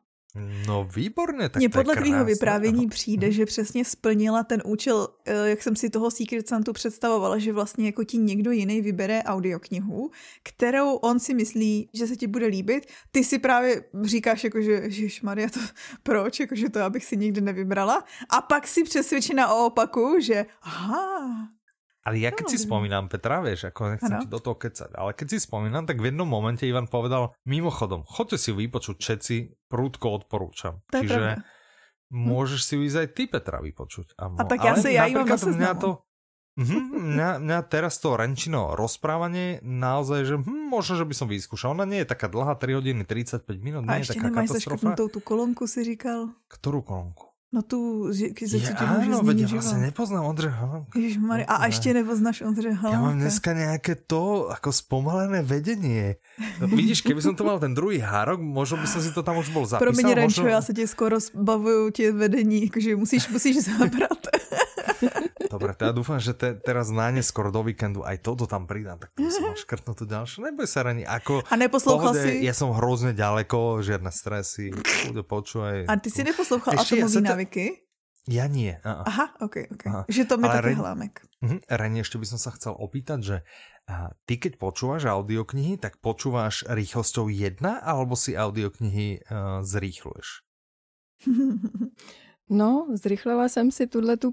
No 0.66 0.88
výborně, 0.96 1.48
tak 1.48 1.60
Mně 1.60 1.68
podle 1.68 1.96
tvýho 1.96 2.24
vyprávění 2.24 2.78
ano. 2.78 2.88
přijde, 2.90 3.32
že 3.32 3.46
přesně 3.46 3.84
splnila 3.84 4.44
ten 4.44 4.62
účel, 4.64 5.08
eh, 5.24 5.48
jak 5.48 5.62
jsem 5.62 5.76
si 5.76 5.90
toho 5.90 6.10
Secret 6.10 6.48
Santu 6.48 6.72
představovala, 6.72 7.38
že 7.38 7.52
vlastně 7.52 7.86
jako 7.86 8.04
ti 8.04 8.18
někdo 8.18 8.50
jiný 8.50 8.80
vybere 8.80 9.22
audioknihu, 9.22 10.10
kterou 10.42 10.94
on 10.94 11.20
si 11.20 11.34
myslí, 11.34 11.88
že 11.94 12.06
se 12.06 12.16
ti 12.16 12.26
bude 12.26 12.46
líbit. 12.46 12.86
Ty 13.10 13.24
si 13.24 13.38
právě 13.38 13.84
říkáš 14.02 14.44
jako, 14.44 14.62
že 14.62 14.88
Maria 15.22 15.48
to 15.48 15.60
proč, 16.02 16.40
jako, 16.40 16.54
že 16.54 16.68
to 16.68 16.78
já 16.78 16.90
bych 16.90 17.04
si 17.04 17.16
nikdy 17.16 17.40
nevybrala. 17.40 18.04
A 18.30 18.40
pak 18.40 18.68
si 18.68 18.84
přesvědčena 18.84 19.54
o 19.54 19.66
opaku, 19.66 20.16
že 20.20 20.46
aha, 20.62 21.48
Ale 22.02 22.18
ja 22.18 22.28
keď 22.28 22.46
si 22.48 22.58
spomínam, 22.58 23.06
Petra, 23.06 23.38
vieš, 23.38 23.66
ako 23.66 23.80
nechcem 23.88 24.10
Ano. 24.12 24.20
ti 24.20 24.28
do 24.28 24.38
toho 24.38 24.54
kecať, 24.54 24.90
ale 24.92 25.10
keď 25.12 25.26
si 25.28 25.38
spomínam, 25.40 25.82
tak 25.82 25.96
v 25.96 26.10
jednom 26.10 26.26
momente 26.26 26.62
Ivan 26.62 26.86
povedal, 26.86 27.30
mimochodom, 27.44 28.02
chodte 28.04 28.34
si 28.34 28.50
vypočuť 28.50 28.98
všetci, 28.98 29.34
prúdko 29.66 30.10
odporúčam. 30.12 30.82
To 30.88 30.98
je 30.98 31.02
Čiže 31.04 31.22
pravda. 31.30 31.46
môžeš 32.10 32.60
si 32.60 32.74
ísť 32.76 32.98
aj 32.98 33.08
ty, 33.08 33.22
Petra, 33.24 33.58
vypočuť. 33.58 34.14
A, 34.16 34.34
A 34.34 34.42
tak 34.44 34.58
ja 34.60 34.74
si- 34.74 34.92
ja 34.92 35.06
napríklad 35.06 35.38
na 35.40 35.54
mňa 35.54 35.72
to, 35.76 35.90
Mhm, 36.52 36.68
mňa, 37.16 37.30
mňa 37.40 37.58
teraz 37.64 37.96
to 37.96 38.12
Renčino 38.12 38.76
rozprávanie 38.76 39.56
naozaj, 39.62 40.20
že 40.22 40.36
hm, 40.36 40.68
možno, 40.68 41.00
že 41.00 41.06
by 41.06 41.14
som 41.14 41.24
vyskúšal. 41.26 41.72
Ona 41.72 41.86
nie 41.86 42.04
je 42.04 42.08
taká 42.08 42.28
dlhá, 42.28 42.52
3 42.54 42.76
hodiny 42.76 43.06
35 43.06 43.48
minút, 43.58 43.82
a 43.82 43.88
nie 43.88 43.96
je 43.96 44.00
ještě 44.02 44.20
taká 44.20 44.28
nemáš 44.28 44.48
katastrofa. 44.52 44.76
zaškrtnutou 44.76 45.08
tu 45.08 45.20
kolonku, 45.22 45.64
si 45.64 45.80
říkal. 45.80 46.28
Ktorú 46.50 46.82
kolonku? 46.82 47.31
No 47.52 47.60
tu, 47.62 48.08
že, 48.16 48.32
Ja, 48.32 48.48
co 48.48 48.74
ti 48.74 48.84
může 48.88 49.12
áno, 49.12 49.20
veď 49.28 49.38
ja 49.44 49.48
vlastne 49.52 49.78
nepoznám 49.84 50.24
Halenka. 50.24 50.96
Ježišmarja, 50.96 51.44
a 51.44 51.58
Ne. 51.60 51.68
ještě 51.68 51.94
nepoznáš 51.94 52.40
Ondřeje 52.40 52.72
Ja 52.72 52.80
mám 52.80 52.92
Halánka. 53.12 53.20
dneska 53.20 53.50
nejaké 53.52 53.92
to, 54.08 54.48
ako 54.48 54.72
spomalené 54.72 55.44
vedenie. 55.44 56.16
No, 56.60 56.66
vidíš, 56.66 57.04
keby 57.04 57.20
som 57.20 57.36
to 57.36 57.44
mal 57.44 57.60
ten 57.60 57.76
druhý 57.76 58.00
hárok, 58.00 58.40
možno 58.40 58.80
by 58.80 58.88
som 58.88 59.04
si 59.04 59.12
to 59.12 59.20
tam 59.20 59.36
už 59.36 59.52
bol 59.52 59.68
zapísal. 59.68 59.84
Promiň, 59.84 60.14
Renčo, 60.16 60.40
možno... 60.42 60.48
já 60.48 60.62
se 60.62 60.72
tě 60.72 60.86
skoro 60.88 61.20
zbavuju 61.20 61.90
tě 61.90 62.12
vedení, 62.12 62.64
jakože 62.64 62.96
musíš, 62.96 63.28
musíš 63.28 63.56
zabrat. 63.68 64.20
Dobre, 65.52 65.72
teda 65.76 65.92
dúfam, 65.92 66.16
že 66.16 66.32
te, 66.32 66.56
teraz 66.56 66.88
na 66.88 67.12
neskoro 67.12 67.52
do 67.52 67.60
víkendu 67.60 68.00
aj 68.00 68.24
toto 68.24 68.48
tam 68.48 68.64
pridám, 68.64 68.96
tak 68.96 69.12
to 69.12 69.26
som 69.28 69.50
mal 69.50 69.56
škrtnúť 69.58 69.96
tu 69.98 70.04
ďalšie. 70.08 70.38
Neboj 70.48 70.68
sa 70.68 70.80
rani, 70.86 71.04
ako... 71.04 71.44
A 71.48 71.54
neposlouchal 71.60 72.14
pohode, 72.14 72.24
si? 72.24 72.44
Ja 72.46 72.54
som 72.56 72.72
hrozne 72.72 73.12
ďaleko, 73.12 73.82
žiadne 73.84 74.08
stresy, 74.08 74.72
bude 75.08 75.22
počúvaj. 75.26 75.88
A 75.88 75.92
ty 76.00 76.08
si 76.08 76.24
neposlouchal 76.24 76.78
se 76.80 76.96
to- 77.02 77.20
návyky? 77.20 77.84
Ja 78.30 78.46
nie. 78.46 78.78
A, 78.86 79.02
Aha, 79.02 79.34
ok, 79.42 79.56
ok. 79.74 79.82
Aha. 79.90 80.02
Že 80.06 80.22
to 80.30 80.34
mi 80.38 80.46
taky 80.46 80.62
Ren- 80.70 80.78
hlámek. 80.78 81.14
Mhm, 81.42 81.58
Reni, 81.66 82.06
ešte 82.06 82.22
by 82.22 82.26
som 82.30 82.38
sa 82.38 82.54
chcel 82.54 82.70
opýtať, 82.70 83.18
že 83.18 83.36
a, 83.90 84.14
ty 84.30 84.38
keď 84.38 84.62
počúvaš 84.62 85.10
audioknihy, 85.10 85.74
tak 85.74 85.98
počúvaš 85.98 86.62
rýchlosťou 86.70 87.26
1 87.26 87.58
alebo 87.82 88.14
si 88.14 88.38
audioknihy 88.38 89.26
uh, 89.26 89.66
zrýchluješ? 89.66 90.46
No, 92.50 92.86
zrychlila 92.94 93.48
jsem 93.48 93.70
si 93.70 93.86
tuhle 93.86 94.16
tu 94.16 94.32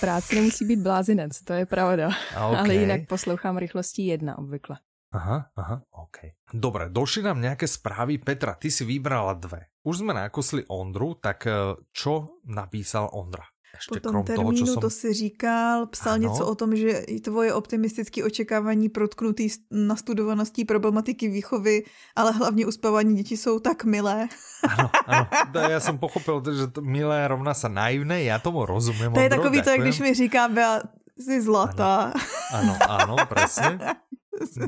práci, 0.00 0.34
nemusí 0.36 0.64
být 0.64 0.80
blázinec, 0.80 1.42
to 1.44 1.52
je 1.52 1.66
pravda. 1.66 2.10
A, 2.36 2.46
okay. 2.50 2.60
Ale 2.60 2.74
jinak 2.74 3.00
poslouchám 3.08 3.56
rychlostí 3.56 4.06
jedna 4.06 4.38
obvykle. 4.38 4.76
Aha, 5.12 5.48
aha, 5.56 5.76
OK. 5.90 6.18
Dobre, 6.52 6.92
došli 6.92 7.24
nám 7.24 7.40
nejaké 7.40 7.64
správy. 7.64 8.20
Petra, 8.20 8.58
ty 8.58 8.68
si 8.68 8.84
vybrala 8.84 9.38
dve. 9.38 9.72
Už 9.86 10.04
sme 10.04 10.12
nakusli 10.12 10.66
Ondru, 10.68 11.16
tak 11.16 11.46
eh, 11.46 11.78
čo 11.94 12.42
napísal 12.44 13.08
Ondra? 13.14 13.46
Po 13.76 13.94
Ešte 13.96 14.00
tom 14.00 14.12
krom 14.12 14.24
toho, 14.24 14.32
čo 14.32 14.64
termínu 14.64 14.72
som... 14.74 14.82
to 14.82 14.90
si 14.90 15.08
říkal, 15.12 15.86
psal 15.92 16.16
Ano. 16.16 16.22
něco 16.22 16.42
o 16.46 16.54
tom, 16.54 16.76
že 16.76 16.90
i 17.12 17.20
tvoje 17.20 17.54
optimistické 17.54 18.24
očekávání 18.24 18.88
protknutý 18.88 19.48
nastudovaností 19.70 20.64
problematiky 20.64 21.28
výchovy, 21.28 21.84
ale 22.16 22.32
hlavně 22.32 22.66
uspávání 22.66 23.14
dětí 23.16 23.36
jsou 23.36 23.58
tak 23.60 23.84
milé. 23.84 24.28
Áno. 25.06 25.28
To 25.52 25.58
Ja 25.60 25.78
som 25.78 26.00
pochopil, 26.00 26.40
že 26.56 26.72
to 26.72 26.80
milé 26.82 27.28
rovná 27.28 27.54
sa 27.54 27.68
naivné, 27.68 28.24
ja 28.24 28.40
tomu 28.40 28.64
rozumiem. 28.66 29.12
To 29.12 29.20
je 29.20 29.28
Ondro, 29.28 29.36
takový 29.38 29.62
to, 29.62 29.70
jak 29.70 29.80
když 29.80 30.00
mi 30.00 30.14
říká 30.14 30.48
Bea, 30.48 30.82
jsi 31.18 31.42
zlatá. 31.42 32.12
Áno, 32.52 32.74
áno, 32.88 33.14
presne. 33.28 33.78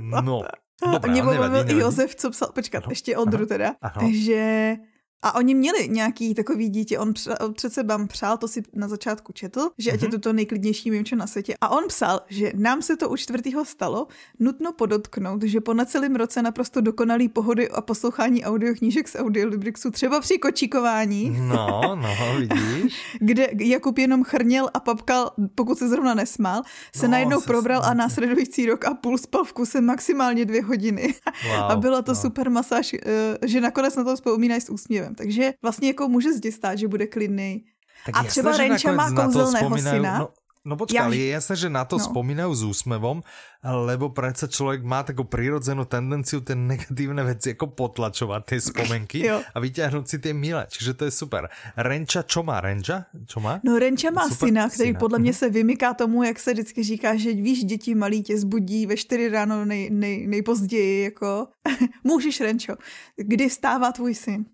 No, 0.00 0.42
A 0.82 0.90
dobre, 0.90 1.10
mě 1.10 1.22
pobavil 1.22 1.70
i. 1.70 1.78
Josef, 1.78 2.14
co 2.14 2.30
psal, 2.30 2.48
počkat, 2.54 2.84
Ano, 2.84 2.90
ještě 2.90 3.16
Ondru 3.16 3.38
ano, 3.38 3.46
teda, 3.46 3.70
ano. 3.82 4.08
že 4.14 4.76
a 5.22 5.34
oni 5.34 5.54
měli 5.54 5.88
nějaký 5.88 6.34
takový 6.34 6.68
dítě, 6.68 6.98
on, 6.98 7.14
př, 7.14 7.28
on 7.40 7.54
přece 7.54 7.82
vám 7.82 8.08
přál, 8.08 8.36
to 8.38 8.48
si 8.48 8.62
na 8.74 8.88
začátku 8.88 9.32
četl, 9.32 9.70
že 9.78 9.92
ať 9.92 10.02
je 10.02 10.08
Mhm. 10.08 10.12
to 10.16 10.18
to 10.18 10.32
nejklidnější 10.32 10.90
mimčo 10.90 11.16
na 11.16 11.26
světě. 11.26 11.54
A 11.60 11.68
on 11.68 11.84
psal, 11.88 12.20
že 12.28 12.52
nám 12.54 12.82
se 12.82 12.96
to 12.96 13.08
u 13.08 13.16
čtvrtého 13.16 13.64
stalo, 13.64 14.06
nutno 14.40 14.72
podotknout, 14.72 15.42
že 15.42 15.60
po 15.60 15.74
necelém 15.74 16.16
roce 16.16 16.42
naprosto 16.42 16.80
dokonalý 16.80 17.28
pohody 17.28 17.68
a 17.68 17.80
poslouchání 17.80 18.44
audioknížek 18.44 19.08
z 19.08 19.16
Audiolibrixu, 19.16 19.90
třeba 19.90 20.20
při 20.20 20.38
kočíkování, 20.38 21.36
No, 21.40 21.80
no, 22.02 22.08
vidíš? 22.38 22.94
kde 23.20 23.48
Jakub 23.60 23.98
jenom 23.98 24.24
chrněl 24.24 24.70
a 24.74 24.80
papkal, 24.80 25.30
pokud 25.54 25.78
se 25.78 25.88
zrovna 25.88 26.14
nesmál, 26.14 26.62
se 26.96 27.06
No, 27.06 27.12
najednou 27.12 27.40
se 27.40 27.46
probral 27.46 27.80
a 27.80 27.82
smáte. 27.84 27.98
následující 27.98 28.66
rok 28.66 28.84
a 28.84 28.94
půl 28.94 29.18
spal 29.18 29.44
v 29.44 29.52
kuse 29.52 29.80
maximálně 29.80 30.44
dvě 30.44 30.62
hodiny. 30.62 31.14
Wow, 31.48 31.70
a 31.70 31.76
byla 31.76 32.02
to 32.02 32.12
no. 32.12 32.16
super 32.20 32.50
masáž, 32.50 32.94
eh, 32.94 33.38
že 33.46 33.60
nakonec 33.60 33.96
na 33.96 34.04
to 34.04 34.14
vzpomínají 34.16 34.60
s 34.60 34.70
úsměvem. 34.70 35.07
Takže 35.14 35.52
vlastně 35.62 35.88
jako 35.88 36.08
může 36.08 36.32
zde 36.32 36.52
stát, 36.52 36.78
že 36.78 36.88
bude 36.88 37.06
klidný. 37.06 37.64
Tak 38.06 38.14
A 38.16 38.24
třeba 38.24 38.56
Renča 38.56 38.92
má 38.92 39.10
kouzelného 39.10 39.78
syna. 39.78 40.18
No, 40.18 40.28
no 40.64 40.76
počkaj, 40.76 41.00
Ja- 41.00 41.04
ale 41.08 41.16
je 41.16 41.28
jasné, 41.32 41.54
že 41.56 41.68
na 41.72 41.84
to 41.84 41.96
No. 41.98 42.04
spomínajú 42.04 42.52
s 42.54 42.62
úsmevom, 42.62 43.24
lebo 43.64 44.12
predsa 44.14 44.46
človek 44.46 44.84
má 44.86 45.02
takú 45.02 45.24
prirodzenú 45.26 45.82
tendenciu 45.88 46.38
tie 46.44 46.54
negatívne 46.54 47.24
veci 47.24 47.56
ako 47.58 47.72
potlačovať, 47.74 48.40
tie 48.46 48.58
spomenky 48.60 49.18
a 49.54 49.56
vyťahnuť 49.58 50.04
si 50.06 50.16
tie 50.22 50.30
milé. 50.36 50.62
Čiže 50.70 50.92
to 50.94 51.02
je 51.08 51.12
super. 51.12 51.48
Renča, 51.74 52.22
čo 52.22 52.44
má 52.46 52.60
Renča? 52.60 53.08
Čo 53.26 53.40
má? 53.40 53.58
No 53.64 53.78
Renča 53.80 54.10
má 54.14 54.28
Super, 54.28 54.48
syna, 54.48 54.68
který 54.68 54.92
syna. 54.94 54.98
podle 55.00 55.18
mě 55.18 55.34
se 55.34 55.48
vymyká 55.50 55.94
tomu, 55.94 56.22
jak 56.22 56.38
se 56.38 56.52
vždycky 56.52 56.82
říká, 56.82 57.16
že 57.16 57.32
víš, 57.32 57.64
děti 57.64 57.94
malí 57.94 58.22
tě 58.22 58.38
zbudí 58.38 58.86
ve 58.86 58.96
čtyři 58.96 59.28
ráno 59.28 59.64
nej, 59.64 59.90
nej, 59.90 60.26
nejpozději, 60.26 61.02
jako 61.04 61.48
můžeš 62.04 62.40
Renčo, 62.40 62.74
kdy 63.16 63.50
stává 63.50 63.92
tvůj 63.92 64.14
syn? 64.14 64.44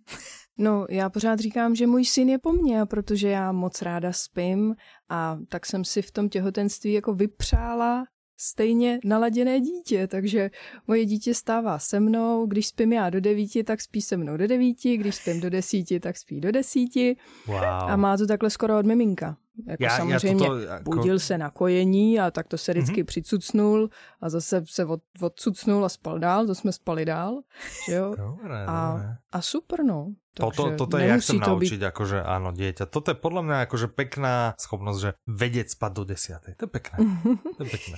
No, 0.59 0.87
já 0.91 1.11
pořád 1.11 1.39
říkám, 1.39 1.75
že 1.75 1.87
můj 1.87 2.05
syn 2.05 2.29
je 2.29 2.39
po 2.39 2.53
mně, 2.53 2.87
protože 2.87 3.29
já 3.29 3.53
moc 3.53 3.83
ráda 3.83 4.13
spím 4.13 4.75
a 5.09 5.39
tak 5.49 5.67
jsem 5.67 5.85
si 5.85 6.03
v 6.03 6.11
tom 6.11 6.29
těhotenství 6.29 6.93
jako 6.93 7.15
vypřála 7.15 8.05
stejně 8.41 8.99
naladěné 9.05 9.61
dítě, 9.61 10.07
takže 10.07 10.51
moje 10.87 11.05
dítě 11.05 11.35
stává 11.35 11.79
se 11.79 12.01
mnou, 12.01 12.47
když 12.47 12.67
spím 12.67 12.93
já 12.93 13.11
do 13.11 13.21
devíti, 13.21 13.65
tak 13.65 13.81
spí 13.81 14.03
se 14.03 14.17
mnou 14.17 14.37
do 14.37 14.47
devíti, 14.47 14.97
když 14.97 15.15
spím 15.15 15.41
do 15.41 15.51
desíti, 15.51 16.01
tak 16.01 16.17
spí 16.17 16.41
do 16.41 16.53
desíti 16.53 17.17
Wow. 17.47 17.57
a 17.65 17.97
má 17.97 18.17
to 18.17 18.27
takhle 18.27 18.51
skoro 18.51 18.79
od 18.79 18.87
miminka. 18.87 19.37
Jako 19.67 19.83
Já- 19.83 19.91
já 19.91 19.97
samozřejmě 20.21 20.47
toto 20.49 20.59
jako- 20.61 20.91
budil 20.91 21.19
se 21.19 21.39
na 21.39 21.51
kojení 21.51 22.21
a 22.21 22.31
tak 22.31 22.49
to 22.49 22.59
se 22.59 22.73
vždycky 22.73 23.01
Mhm. 23.01 23.07
přicucnul 23.07 23.91
a 24.21 24.29
zase 24.29 24.63
se 24.67 24.85
od, 24.85 25.01
odcucnul 25.21 25.85
a 25.85 25.89
spal 25.89 26.19
dál, 26.19 26.47
to 26.47 26.55
jsme 26.55 26.73
spali 26.73 27.05
dál, 27.05 27.41
že 27.87 27.95
jo? 27.95 28.15
Dobre, 28.19 28.65
A, 28.67 29.01
a 29.33 29.39
super, 29.43 29.85
no. 29.85 30.11
Toto, 30.35 30.63
Takže 30.67 30.77
toto 30.77 30.99
je, 30.99 31.07
ja 31.07 31.15
nemusí 31.15 31.31
chcem 31.31 31.39
to 31.39 31.55
být 31.55 31.71
naučiť, 31.71 31.81
akože 31.95 32.19
áno, 32.27 32.51
dieťa. 32.51 32.85
Toto 32.91 33.15
je 33.15 33.19
podľa 33.23 33.43
mňa 33.47 33.57
akože 33.71 33.87
pekná 33.95 34.35
schopnosť, 34.59 34.99
že 34.99 35.11
vedieť 35.31 35.79
spať 35.79 35.91
do 35.95 36.03
desiatej. 36.03 36.53
To 36.59 36.67
je 36.67 36.71
pekné. 36.75 36.97
To 37.57 37.61
je 37.63 37.71
pekné. 37.71 37.97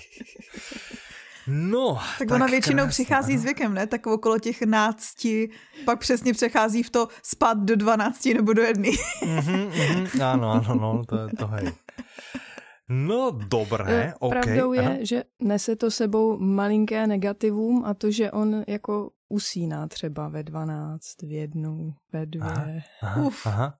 No, 1.49 1.99
Tak, 2.19 2.31
ona 2.31 2.47
většinou 2.47 2.77
krásne, 2.77 2.91
přichází 2.91 3.39
s 3.39 3.45
věkem, 3.45 3.75
ne? 3.75 3.87
Tak 3.87 4.07
okolo 4.07 4.39
těch 4.39 4.63
nácti, 4.63 5.51
pak 5.85 5.99
přesně 5.99 6.33
přechází 6.33 6.83
v 6.83 6.91
to 6.91 7.09
spát 7.23 7.59
do 7.59 7.77
dvanácti 7.77 8.35
nebo 8.35 8.53
do 8.53 8.63
jedny. 8.63 8.91
Mhm, 9.25 9.71
mhm, 9.71 10.07
áno, 10.21 10.51
áno, 10.59 10.75
no, 10.75 10.91
to 11.07 11.17
je 11.19 11.29
to 11.39 11.47
hej. 11.47 11.73
No, 12.89 13.31
dobré, 13.49 14.07
Jo, 14.07 14.15
OK. 14.21 14.31
Pravdou 14.31 14.73
je, 14.73 14.81
aha. 14.81 14.95
že 15.01 15.25
nese 15.43 15.77
to 15.77 15.91
sebou 15.91 16.39
malinké 16.39 17.07
negativum 17.07 17.85
a 17.85 17.95
to, 17.95 18.11
že 18.11 18.31
on 18.31 18.65
jako 18.67 19.11
usíná 19.29 19.87
třeba 19.89 20.29
ve 20.29 20.43
12, 20.43 21.23
v 21.23 21.33
jednu, 21.33 21.95
ve 22.13 22.27
dvě. 22.27 22.83
Aha, 23.03 23.23
Uf. 23.23 23.47
aha. 23.47 23.75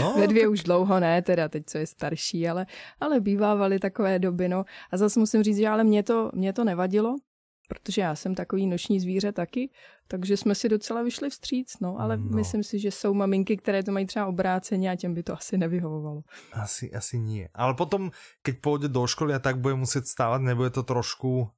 No, 0.00 0.14
Ve 0.18 0.26
dvě 0.26 0.48
už 0.48 0.62
dlouho 0.62 1.00
ne, 1.00 1.22
teda 1.22 1.48
teď, 1.48 1.62
co 1.66 1.78
je 1.78 1.86
starší, 1.86 2.48
ale, 2.48 2.66
ale 3.00 3.20
bývávaly 3.20 3.78
takové 3.78 4.18
doby, 4.18 4.48
no. 4.48 4.64
A 4.92 4.96
zase 4.96 5.20
musím 5.20 5.42
říct, 5.42 5.56
že 5.56 5.68
ale 5.68 5.84
mě 5.84 6.02
to, 6.02 6.30
mě 6.34 6.52
to 6.52 6.64
nevadilo, 6.64 7.16
protože 7.72 8.00
já 8.04 8.14
jsem 8.14 8.34
takový 8.34 8.66
noční 8.66 9.00
zvíře 9.00 9.32
taky, 9.32 9.70
takže 10.08 10.36
jsme 10.36 10.54
si 10.54 10.68
docela 10.68 11.02
vyšli 11.02 11.30
vstříc, 11.30 11.80
no, 11.80 11.96
ale 12.00 12.16
No. 12.20 12.36
myslím 12.36 12.60
si, 12.62 12.76
že 12.78 12.90
jsou 12.90 13.14
maminky, 13.14 13.56
které 13.56 13.80
to 13.82 13.92
mají 13.92 14.06
třeba 14.06 14.26
obráceně 14.26 14.90
a 14.90 14.96
těm 14.96 15.14
by 15.14 15.22
to 15.22 15.32
asi 15.32 15.56
nevyhovovalo. 15.58 16.22
asi, 16.52 16.92
asi 16.92 17.16
nie. 17.18 17.48
Ale 17.54 17.72
potom, 17.74 18.12
keď 18.44 18.54
pôjde 18.60 18.88
do 18.92 19.06
školy 19.08 19.32
a 19.32 19.40
tak 19.40 19.56
bude 19.56 19.72
musieť 19.74 20.04
stávať, 20.04 20.40
nebude 20.52 20.70
to 20.70 20.82
trošku 20.84 21.48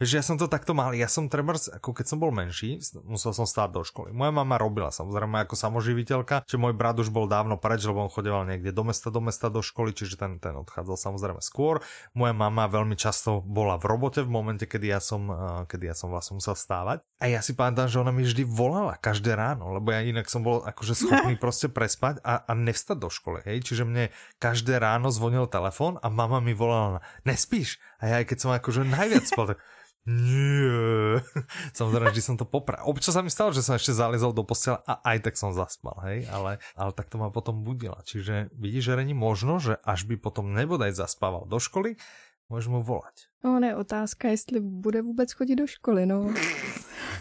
Vieš, 0.00 0.16
ja 0.16 0.24
som 0.24 0.40
to 0.40 0.48
takto 0.48 0.72
mal, 0.72 0.96
ja 0.96 1.04
som 1.12 1.28
trebárs, 1.28 1.68
ako 1.68 1.92
keď 1.92 2.06
som 2.08 2.16
bol 2.16 2.32
menší, 2.32 2.80
musel 3.04 3.36
som 3.36 3.44
stáť 3.44 3.68
do 3.68 3.84
školy. 3.84 4.16
Moja 4.16 4.32
mama 4.32 4.56
robila 4.56 4.88
samozrejme 4.88 5.44
ako 5.44 5.60
samoživiteľka, 5.60 6.48
že 6.48 6.56
môj 6.56 6.72
brat 6.72 6.96
už 6.96 7.12
bol 7.12 7.28
dávno 7.28 7.60
preč, 7.60 7.84
lebo 7.84 8.00
on 8.00 8.08
chodeval 8.08 8.48
niekde 8.48 8.72
do 8.72 8.80
mesta, 8.80 9.12
do 9.12 9.20
mesta, 9.20 9.52
do 9.52 9.60
školy, 9.60 9.92
čiže 9.92 10.16
ten, 10.16 10.40
ten 10.40 10.56
odchádzal 10.56 10.96
samozrejme 10.96 11.44
skôr. 11.44 11.84
Moja 12.16 12.32
mama 12.32 12.64
veľmi 12.64 12.96
často 12.96 13.44
bola 13.44 13.76
v 13.76 13.92
robote 13.92 14.24
v 14.24 14.32
momente, 14.32 14.64
kedy 14.64 14.88
ja 14.88 15.04
som, 15.04 15.28
eh, 15.28 15.36
kedy 15.68 15.92
ja 15.92 15.94
som 15.94 16.08
vlastne 16.08 16.40
musel 16.40 16.56
stávať. 16.56 17.04
A 17.20 17.28
ja 17.28 17.44
si 17.44 17.52
pamätám, 17.52 17.92
že 17.92 18.00
ona 18.00 18.08
mi 18.08 18.24
vždy 18.24 18.48
volala 18.48 18.96
každé 18.96 19.36
ráno, 19.36 19.68
lebo 19.68 19.92
ja 19.92 20.00
inak 20.00 20.32
som 20.32 20.40
bol 20.40 20.64
akože 20.64 20.96
schopný 20.96 21.36
proste 21.44 21.68
prespať 21.68 22.24
a, 22.24 22.40
a 22.48 22.52
nevstať 22.56 22.96
do 22.96 23.12
školy, 23.12 23.44
hej. 23.44 23.68
Čiže 23.68 23.84
mne 23.84 24.08
každé 24.40 24.80
ráno 24.80 25.12
zvonil 25.12 25.44
telefon 25.44 26.00
a 26.00 26.08
mama 26.08 26.40
mi 26.40 26.56
volala, 26.56 27.04
nespíš? 27.28 27.76
A 28.00 28.08
ja 28.08 28.14
aj 28.24 28.32
keď 28.32 28.38
som 28.40 28.50
akože 28.56 28.88
najviac 28.88 29.28
spal, 29.28 29.52
tak 29.52 29.60
nie. 30.06 31.20
Samozrejme, 31.78 32.10
vždy 32.10 32.22
som 32.24 32.36
to 32.40 32.48
popral. 32.48 32.80
Občas 32.88 33.12
sa 33.12 33.20
mi 33.20 33.28
stalo, 33.28 33.52
že 33.52 33.60
som 33.60 33.76
ešte 33.76 33.92
zalezol 33.92 34.32
do 34.32 34.46
postela 34.46 34.80
a 34.88 35.00
aj 35.04 35.28
tak 35.28 35.34
som 35.36 35.52
zaspal, 35.52 35.96
hej, 36.08 36.24
ale, 36.32 36.56
ale 36.72 36.90
tak 36.96 37.12
to 37.12 37.20
ma 37.20 37.28
potom 37.28 37.60
budila. 37.60 38.00
Čiže 38.04 38.48
vidíš, 38.56 38.92
že 38.92 39.00
není 39.00 39.12
možno, 39.12 39.60
že 39.60 39.76
až 39.84 40.08
by 40.08 40.16
potom 40.16 40.56
nebodaj 40.56 40.96
zaspával 40.96 41.44
do 41.44 41.60
školy, 41.60 42.00
môžeš 42.48 42.68
mu 42.72 42.80
volať. 42.80 43.28
No 43.44 43.60
ne, 43.60 43.76
otázka, 43.76 44.28
jestli 44.28 44.60
bude 44.60 45.02
vůbec 45.02 45.32
chodit 45.32 45.56
do 45.56 45.66
školy, 45.66 46.06
no. 46.06 46.34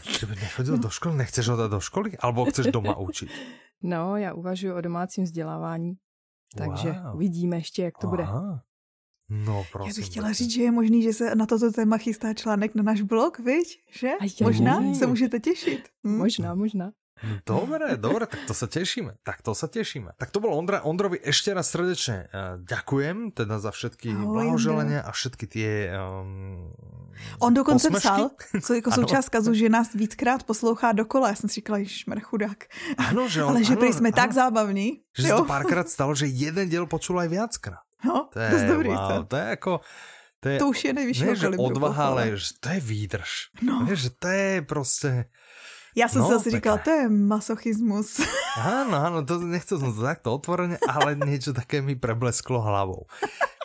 Že 0.03 0.25
by 0.25 0.35
nechodil 0.35 0.77
do 0.77 0.89
školy, 0.89 1.15
nechceš 1.15 1.47
ho 1.47 1.55
dát 1.55 1.71
do 1.71 1.79
školy? 1.79 2.17
Alebo 2.19 2.45
chceš 2.45 2.71
doma 2.71 2.97
učit? 2.97 3.29
No, 3.81 4.17
já 4.17 4.33
uvažuji 4.33 4.73
o 4.73 4.81
domácím 4.81 5.23
vzdělávání, 5.23 5.93
takže 6.57 6.91
wow. 6.91 7.15
uvidíme 7.15 7.57
ještě, 7.57 7.83
jak 7.83 7.97
to 7.97 8.07
Aha. 8.07 8.09
bude. 8.09 8.25
No, 9.29 9.65
prosím. 9.71 9.89
Já 9.89 9.95
bych 9.95 10.05
chtěla 10.05 10.31
říct, 10.31 10.51
že 10.51 10.61
je 10.61 10.71
možný, 10.71 11.03
že 11.03 11.13
se 11.13 11.35
na 11.35 11.45
toto 11.45 11.71
téma 11.71 11.97
chystá 11.97 12.33
článek 12.33 12.75
na 12.75 12.83
náš 12.83 13.01
blog, 13.01 13.39
viď? 13.39 13.81
Že? 13.91 14.09
Možná 14.41 14.93
se 14.93 15.07
můžete 15.07 15.39
těšit. 15.39 15.89
Hm? 16.03 16.17
Možná, 16.17 16.55
možná. 16.55 16.91
Dobre, 17.43 17.99
dobre, 17.99 18.23
tak 18.31 18.47
to 18.47 18.55
sa 18.55 18.63
tešíme. 18.63 19.19
Tak 19.27 19.43
to 19.43 19.51
sa 19.51 19.67
tešíme. 19.67 20.15
Tak 20.15 20.31
to 20.31 20.39
bol 20.39 20.55
Ondra. 20.55 20.79
Ondrovi 20.87 21.19
ešte 21.19 21.51
raz 21.51 21.67
srdečne 21.67 22.31
uh, 22.31 22.55
ďakujem 22.63 23.35
teda 23.35 23.59
za 23.59 23.75
všetky 23.75 24.15
blahoželania 24.15 25.03
a 25.03 25.11
všetky 25.11 25.45
tie 25.51 25.91
um, 25.99 26.71
On 27.43 27.51
dokonce 27.51 27.91
posmešky. 27.91 28.07
psal, 28.07 28.31
co 28.63 28.71
jako 28.73 28.91
součást 29.03 29.29
kazu, 29.29 29.53
že 29.53 29.69
nás 29.69 29.91
víckrát 29.93 30.43
poslouchá 30.43 30.91
dokola. 30.91 31.27
Já 31.29 31.35
jsem 31.35 31.49
si 31.49 31.55
říkala, 31.55 31.77
ježišmar, 31.77 32.19
chudák. 32.19 32.63
Ano, 32.97 33.27
že 33.27 33.43
on, 33.43 33.49
Ale 33.49 33.63
že 33.63 33.75
ano, 33.75 33.93
jsme 33.93 34.09
ano, 34.09 34.15
tak 34.15 34.31
zábavní. 34.31 35.03
Že 35.17 35.27
jo? 35.27 35.37
se 35.37 35.41
to 35.43 35.45
párkrát 35.45 35.89
stalo, 35.89 36.15
že 36.15 36.25
jeden 36.31 36.69
diel 36.69 36.87
počul 36.87 37.19
aj 37.19 37.27
viackrát. 37.27 37.83
No, 38.05 38.29
to 38.33 38.39
je, 38.39 38.49
dost 38.49 38.63
dobrý, 38.63 38.89
wow, 38.89 39.25
to 39.27 39.35
je 39.35 39.45
jako... 39.49 39.81
To, 40.39 40.49
je, 40.49 40.59
to 40.59 40.67
už 40.67 40.83
je 40.83 40.93
nejvyšší 40.93 41.25
ne, 41.25 41.35
že 41.35 41.47
odvaha, 41.49 42.05
ale 42.15 42.37
že 42.39 42.55
to 42.63 42.69
je 42.71 42.79
výdrž. 42.79 43.31
No. 43.61 43.83
Ne, 43.83 43.95
že 43.95 44.09
to 44.09 44.27
je 44.27 44.61
prostě... 44.61 45.25
Já 45.95 46.07
jsem 46.07 46.21
no, 46.21 46.27
si 46.27 46.33
zase 46.33 46.51
říkal, 46.51 46.77
to 46.77 46.89
je 46.89 47.09
masochismus. 47.09 48.19
Áno, 48.63 48.95
áno, 48.97 49.17
to 49.25 49.41
nechcel 49.41 49.79
som 49.81 49.91
to 49.91 50.01
takto 50.05 50.31
otvorene, 50.31 50.77
ale 50.85 51.15
niečo 51.15 51.51
také 51.51 51.81
mi 51.81 51.95
preblesklo 51.95 52.61
hlavou. 52.61 53.09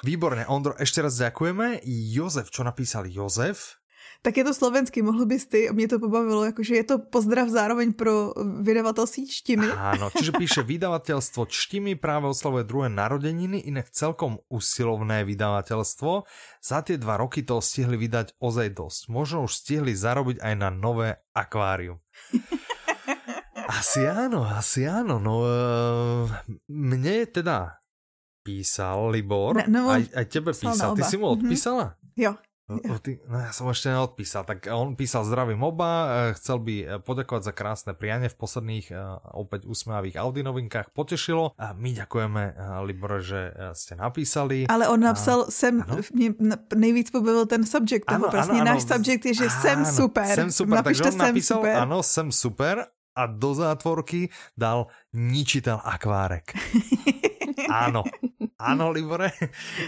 Výborne, 0.03 0.45
Ondro, 0.49 0.75
ešte 0.77 1.05
raz 1.05 1.17
ďakujeme. 1.21 1.83
Jozef, 1.87 2.51
čo 2.51 2.65
napísal 2.65 3.07
Jozef? 3.07 3.84
Tak 4.23 4.41
je 4.41 4.45
to 4.45 4.55
slovensky, 4.55 5.03
mohl 5.03 5.27
bys 5.27 5.47
ty, 5.47 5.69
mě 5.73 5.89
to 5.89 5.99
pobavilo, 6.01 6.45
jakože 6.45 6.75
je 6.75 6.85
to 6.85 6.97
pozdrav 6.99 7.49
zároveň 7.49 7.93
pro 7.93 8.33
vydavatelství 8.37 9.29
Čtimy. 9.29 9.69
Áno, 9.77 10.09
čiže 10.09 10.33
píše 10.33 10.63
vydavateľstvo 10.65 11.45
Čtimy 11.45 12.01
práve 12.01 12.33
oslavuje 12.33 12.65
druhé 12.65 12.89
narodeniny, 12.89 13.69
inak 13.69 13.93
celkom 13.93 14.41
usilovné 14.49 15.29
vydavateľstvo. 15.29 16.25
Za 16.65 16.79
tie 16.81 16.97
dva 16.97 17.21
roky 17.21 17.45
to 17.45 17.61
stihli 17.61 18.01
vydať 18.01 18.41
ozaj 18.41 18.69
dosť. 18.73 19.01
Možno 19.13 19.45
už 19.45 19.53
stihli 19.53 19.93
zarobiť 19.93 20.41
aj 20.41 20.55
na 20.57 20.69
nové 20.73 21.21
akvárium. 21.37 22.01
Asi 23.65 24.05
áno, 24.05 24.45
asi 24.45 24.85
áno. 24.85 25.17
No, 25.21 25.35
uh, 25.45 26.29
mne 26.69 27.25
teda 27.29 27.81
písal 28.45 29.09
Libor, 29.09 29.57
ne, 29.57 29.73
no, 29.73 29.89
aj, 29.89 30.05
aj 30.13 30.27
tebe 30.29 30.53
písal. 30.53 30.93
Ty 30.93 31.03
si 31.09 31.17
mu 31.17 31.33
odpísala? 31.33 31.97
Mm-hmm. 31.97 32.21
Jo. 32.21 32.33
Ty, 32.65 33.21
no 33.29 33.37
ja 33.45 33.53
som 33.53 33.69
ešte 33.69 33.93
neodpísal, 33.93 34.49
tak 34.49 34.65
on 34.73 34.97
písal 34.97 35.29
zdravím 35.29 35.61
oba, 35.61 35.91
e, 36.33 36.41
chcel 36.41 36.65
by 36.65 36.75
e, 36.81 36.85
poďakovať 37.05 37.43
za 37.45 37.53
krásne 37.53 37.93
prianie 37.93 38.33
v 38.33 38.37
posledných 38.41 38.89
opäť 39.37 39.69
úsmavých 39.69 40.17
Audi 40.17 40.41
novinkách, 40.41 40.97
potešilo 40.97 41.53
a 41.61 41.77
my 41.77 41.93
ďakujeme 41.93 42.43
Libore, 42.89 43.21
že 43.21 43.53
ste 43.77 44.01
napísali. 44.01 44.65
Ale 44.65 44.89
on 44.89 44.97
napsal, 44.97 45.45
a, 45.45 45.51
sem, 45.53 45.85
mě 46.17 46.33
nejvíc 46.75 47.11
pobavil 47.13 47.47
ten 47.47 47.69
subject 47.69 48.09
toho, 48.09 48.25
ano, 48.25 48.29
prostě 48.31 48.53
ano, 48.53 48.65
náš 48.65 48.83
ano, 48.89 48.97
subject 48.97 49.27
je, 49.27 49.35
že 49.35 49.47
ano, 49.47 49.61
jsem 49.61 49.79
super. 49.85 50.35
Jsem 50.35 50.53
super, 50.53 50.77
Napište 50.77 51.03
takže 51.05 51.19
on 51.21 51.27
napísal, 51.27 51.59
super. 51.59 51.77
ano, 51.77 52.03
jsem 52.03 52.33
super 52.33 52.87
a 53.17 53.27
do 53.27 53.55
zátvorky 53.55 54.29
dal 54.57 54.87
ničitel 55.13 55.81
akvárek. 55.85 56.53
Áno, 57.71 58.03
áno, 58.61 58.95
Libore. 58.95 59.35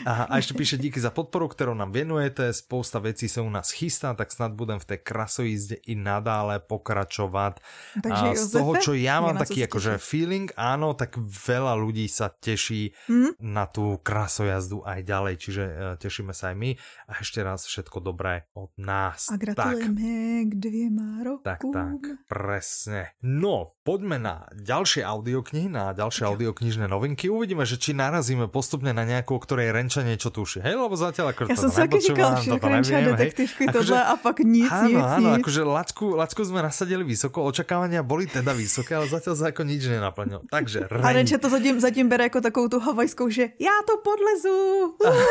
A, 0.03 0.27
a 0.31 0.35
ešte 0.39 0.59
píše 0.59 0.77
díky 0.77 0.99
za 0.99 1.15
podporu, 1.15 1.47
ktorú 1.47 1.73
nám 1.73 1.95
venujete. 1.95 2.51
Spousta 2.51 2.99
vecí 2.99 3.31
sa 3.31 3.43
u 3.43 3.51
nás 3.51 3.71
chystá, 3.71 4.15
tak 4.19 4.35
snad 4.35 4.59
budem 4.59 4.83
v 4.83 4.95
tej 4.95 5.01
krasojízde 5.03 5.77
i 5.87 5.95
nadále 5.95 6.59
pokračovať. 6.59 7.63
Takže 8.03 8.27
a 8.27 8.37
z 8.37 8.45
toho, 8.51 8.73
čo 8.83 8.93
ja 8.99 9.23
mám 9.23 9.39
taký 9.39 9.67
akože 9.67 10.03
feeling, 10.03 10.51
áno, 10.59 10.99
tak 10.99 11.15
veľa 11.21 11.79
ľudí 11.79 12.11
sa 12.11 12.29
teší 12.31 12.95
mm? 13.07 13.39
na 13.43 13.71
tú 13.71 14.03
krasojazdu 14.03 14.83
aj 14.83 15.01
ďalej, 15.07 15.35
čiže 15.39 15.65
uh, 15.65 15.75
tešíme 16.01 16.35
sa 16.35 16.51
aj 16.53 16.57
my. 16.59 16.71
A 17.07 17.13
ešte 17.23 17.41
raz 17.47 17.65
všetko 17.67 18.03
dobré 18.03 18.51
od 18.59 18.75
nás. 18.81 19.31
A 19.31 19.39
gratulujeme 19.39 20.43
tak. 20.43 20.47
k 20.51 20.53
dvěma 20.59 21.09
rokům. 21.23 21.47
Tak, 21.47 21.61
tak, 21.71 22.01
presne. 22.27 23.15
No, 23.23 23.79
poďme 23.87 24.19
na 24.19 24.51
ďalšie 24.55 25.07
audioknihy, 25.07 25.71
na 25.71 25.95
ďalšie 25.95 26.27
audioknižné 26.27 26.91
novinky. 26.91 27.31
Uvidíme, 27.31 27.63
že 27.63 27.79
či 27.79 27.95
narazíme 27.95 28.51
postupne 28.57 28.89
na 28.97 29.05
nejakú, 29.05 29.37
ktorej 29.37 29.69
Renča 29.69 30.01
niečo 30.01 30.33
tuší. 30.33 30.65
Hej, 30.65 30.81
lebo 30.81 30.97
zatiaľ 30.97 31.37
ako 31.37 31.53
Ja 31.53 31.61
som 31.61 31.69
sa 31.69 31.85
taky 31.85 32.01
říkal, 32.01 32.41
že 32.41 32.57
Renča 32.57 33.05
detektívky 33.05 33.69
tohle 33.69 34.01
a 34.01 34.17
pak 34.17 34.41
nic, 34.41 34.73
áno, 34.73 34.89
nic, 34.89 35.05
áno, 35.05 35.29
nic. 35.37 35.45
akože 35.45 35.61
Lacku, 35.69 36.17
Lacku 36.17 36.41
sme 36.49 36.65
nasadili 36.65 37.05
vysoko, 37.05 37.45
očakávania 37.45 38.01
boli 38.01 38.25
teda 38.25 38.57
vysoké, 38.57 38.97
ale 38.97 39.13
zatiaľ 39.13 39.35
sa 39.37 39.45
ako 39.53 39.63
nič 39.69 39.93
nenaplnilo. 39.93 40.49
Takže 40.49 40.89
Ren... 40.89 41.05
A 41.05 41.13
Renča 41.13 41.37
to 41.37 41.53
zatím, 41.53 41.77
zatím 41.77 42.09
bere 42.09 42.33
jako 42.33 42.41
takovou 42.41 42.69
tu 42.69 42.79
havajskou, 42.81 43.29
že 43.29 43.43
já 43.61 43.77
to 43.85 44.01
podlezu. 44.01 44.59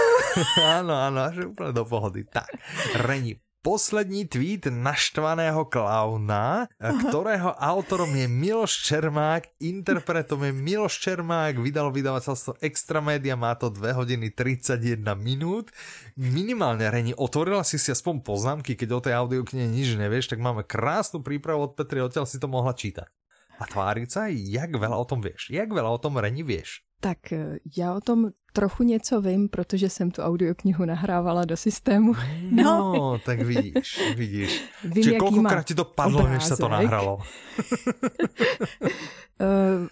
áno, 0.77 0.93
áno, 0.93 1.19
až 1.25 1.49
úplne 1.49 1.73
do 1.73 1.83
pohody. 1.87 2.21
Tak, 2.29 2.53
Reni, 3.01 3.41
poslední 3.65 4.29
tweet 4.29 4.69
naštvaného 4.69 5.65
klauna, 5.65 6.69
ktorého 6.77 7.49
autorom 7.57 8.13
je 8.13 8.29
Miloš 8.29 8.85
Čermák, 8.85 9.57
interpretom 9.57 10.45
je 10.45 10.53
Miloš 10.53 11.01
Čermák, 11.01 11.57
vydal 11.57 11.89
vydavateľstvo 11.89 12.61
Extra 12.61 13.01
Media, 13.01 13.33
má 13.33 13.57
to 13.57 13.73
2 13.73 13.97
hodiny 13.97 14.29
31 14.29 15.01
minút. 15.17 15.73
Minimálne, 16.13 16.85
Reni, 16.93 17.17
otvorila 17.17 17.65
si 17.65 17.81
si 17.81 17.89
aspoň 17.89 18.21
poznámky, 18.21 18.77
keď 18.77 18.89
o 18.93 19.01
tej 19.01 19.17
audioknihe 19.17 19.65
nič 19.65 19.97
nevieš, 19.97 20.29
tak 20.29 20.45
máme 20.45 20.61
krásnu 20.61 21.25
prípravu 21.25 21.65
od 21.65 21.73
Petry, 21.73 22.05
odtiaľ 22.05 22.29
si 22.29 22.37
to 22.37 22.45
mohla 22.45 22.77
čítať. 22.77 23.09
A 23.57 23.65
tváriť 23.65 24.07
sa, 24.13 24.29
jak 24.29 24.77
veľa 24.77 24.93
o 24.93 25.09
tom 25.09 25.25
vieš, 25.25 25.49
jak 25.49 25.73
veľa 25.73 25.89
o 25.89 25.97
tom 25.97 26.21
Reni 26.21 26.45
vieš. 26.45 26.84
Tak 26.99 27.33
eh, 27.33 27.57
já 27.77 27.93
o 27.93 28.01
tom 28.01 28.29
trochu 28.53 28.83
něco 28.83 29.21
vím, 29.21 29.49
protože 29.49 29.89
jsem 29.89 30.11
tu 30.11 30.21
audioknihu 30.21 30.85
nahrávala 30.85 31.45
do 31.45 31.57
systému. 31.57 32.13
No, 32.51 32.93
no 32.95 33.19
tak 33.25 33.41
vidíš, 33.41 34.01
vidíš. 34.15 34.63
Vím, 34.83 34.93
Čiže 34.93 35.15
kolikrát 35.15 35.63
ti 35.63 35.75
to 35.75 35.85
padlo, 35.85 36.19
obrázek. 36.19 36.33
než 36.39 36.43
se 36.43 36.57
to 36.57 36.69
nahralo? 36.69 37.17
Uh, 37.17 37.23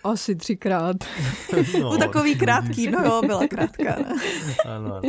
asi 0.12 0.36
třikrát. 0.36 0.96
No, 1.82 1.90
U 1.96 1.98
takový 1.98 2.36
krátký, 2.36 2.92
no 2.92 3.00
jo, 3.04 3.22
byla 3.26 3.48
krátká. 3.48 3.96
ano, 4.66 4.96
ano. 4.96 5.02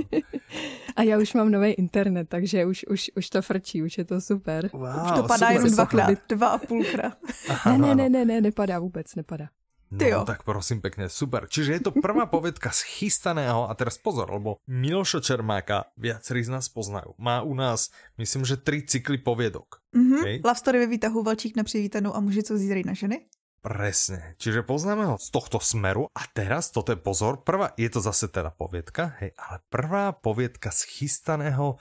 A 0.97 1.03
já 1.03 1.19
už 1.19 1.35
mám 1.35 1.51
nový 1.51 1.71
internet, 1.71 2.29
takže 2.29 2.67
už, 2.67 2.85
už, 2.91 3.11
už 3.17 3.31
to 3.31 3.43
frčí, 3.43 3.83
už 3.83 3.99
je 3.99 4.05
to 4.05 4.21
super. 4.21 4.71
Wow, 4.73 5.05
už 5.05 5.13
to 5.17 5.23
padá 5.23 5.51
jenom 5.51 5.71
dvakrát, 5.71 6.19
dva 6.29 6.49
a 6.49 6.59
půlkrát. 6.59 7.19
Ne, 7.67 7.79
ne, 7.79 7.95
ne, 7.95 8.09
ne, 8.09 8.25
ne, 8.25 8.41
nepadá 8.41 8.79
vůbec, 8.79 9.15
nepadá. 9.15 9.49
No, 9.95 10.27
tak 10.27 10.43
prosím 10.43 10.83
pekne, 10.83 11.07
super. 11.07 11.47
Čiže 11.47 11.71
je 11.79 11.83
to 11.87 11.93
prvá 11.95 12.27
povedka 12.27 12.75
z 12.75 12.83
chystaného, 12.85 13.71
a 13.71 13.73
teraz 13.79 14.01
pozor, 14.01 14.31
lebo 14.31 14.59
Miloša 14.67 15.23
Čermáka 15.23 15.93
viacerí 15.95 16.43
z 16.43 16.51
nás 16.51 16.67
poznajú. 16.67 17.15
Má 17.21 17.47
u 17.47 17.55
nás, 17.55 17.95
myslím, 18.19 18.43
že 18.43 18.59
tri 18.59 18.83
cykly 18.83 19.23
poviedok. 19.23 19.85
Mm-hmm. 19.95 20.21
Okay? 20.21 20.37
Love 20.43 20.61
story 20.61 20.79
ve 20.83 20.89
výtahu 20.91 21.23
Valčík 21.23 21.57
na 21.57 21.65
přivítanou 21.65 22.17
a 22.17 22.21
muži, 22.21 22.43
co 22.43 22.59
zírají 22.59 22.85
na 22.87 22.95
ženy. 22.95 23.27
Presne. 23.65 24.37
Čiže 24.37 24.61
poznáme 24.61 25.09
ho 25.09 25.17
z 25.17 25.33
tohto 25.33 25.57
smeru 25.57 26.13
a 26.13 26.29
teraz, 26.37 26.69
toto 26.69 26.93
je 26.93 27.01
pozor, 27.01 27.41
prvá, 27.49 27.73
je 27.81 27.89
to 27.89 28.05
zase 28.05 28.29
teda 28.29 28.53
poviedka, 28.53 29.17
hej, 29.25 29.33
ale 29.41 29.57
prvá 29.73 30.13
poviedka 30.13 30.69
z 30.69 30.85
chystaného 30.85 31.81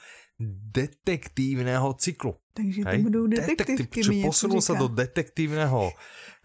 detektívneho 0.71 1.91
cyklu. 1.99 2.39
Takže 2.53 2.81
to 2.85 2.89
Hej? 2.89 3.01
budou 3.01 3.23
detektívky. 3.27 3.73
Detektív, 3.73 4.29
posunul 4.29 4.61
sa 4.61 4.77
do 4.77 4.85
detektívneho 4.85 5.89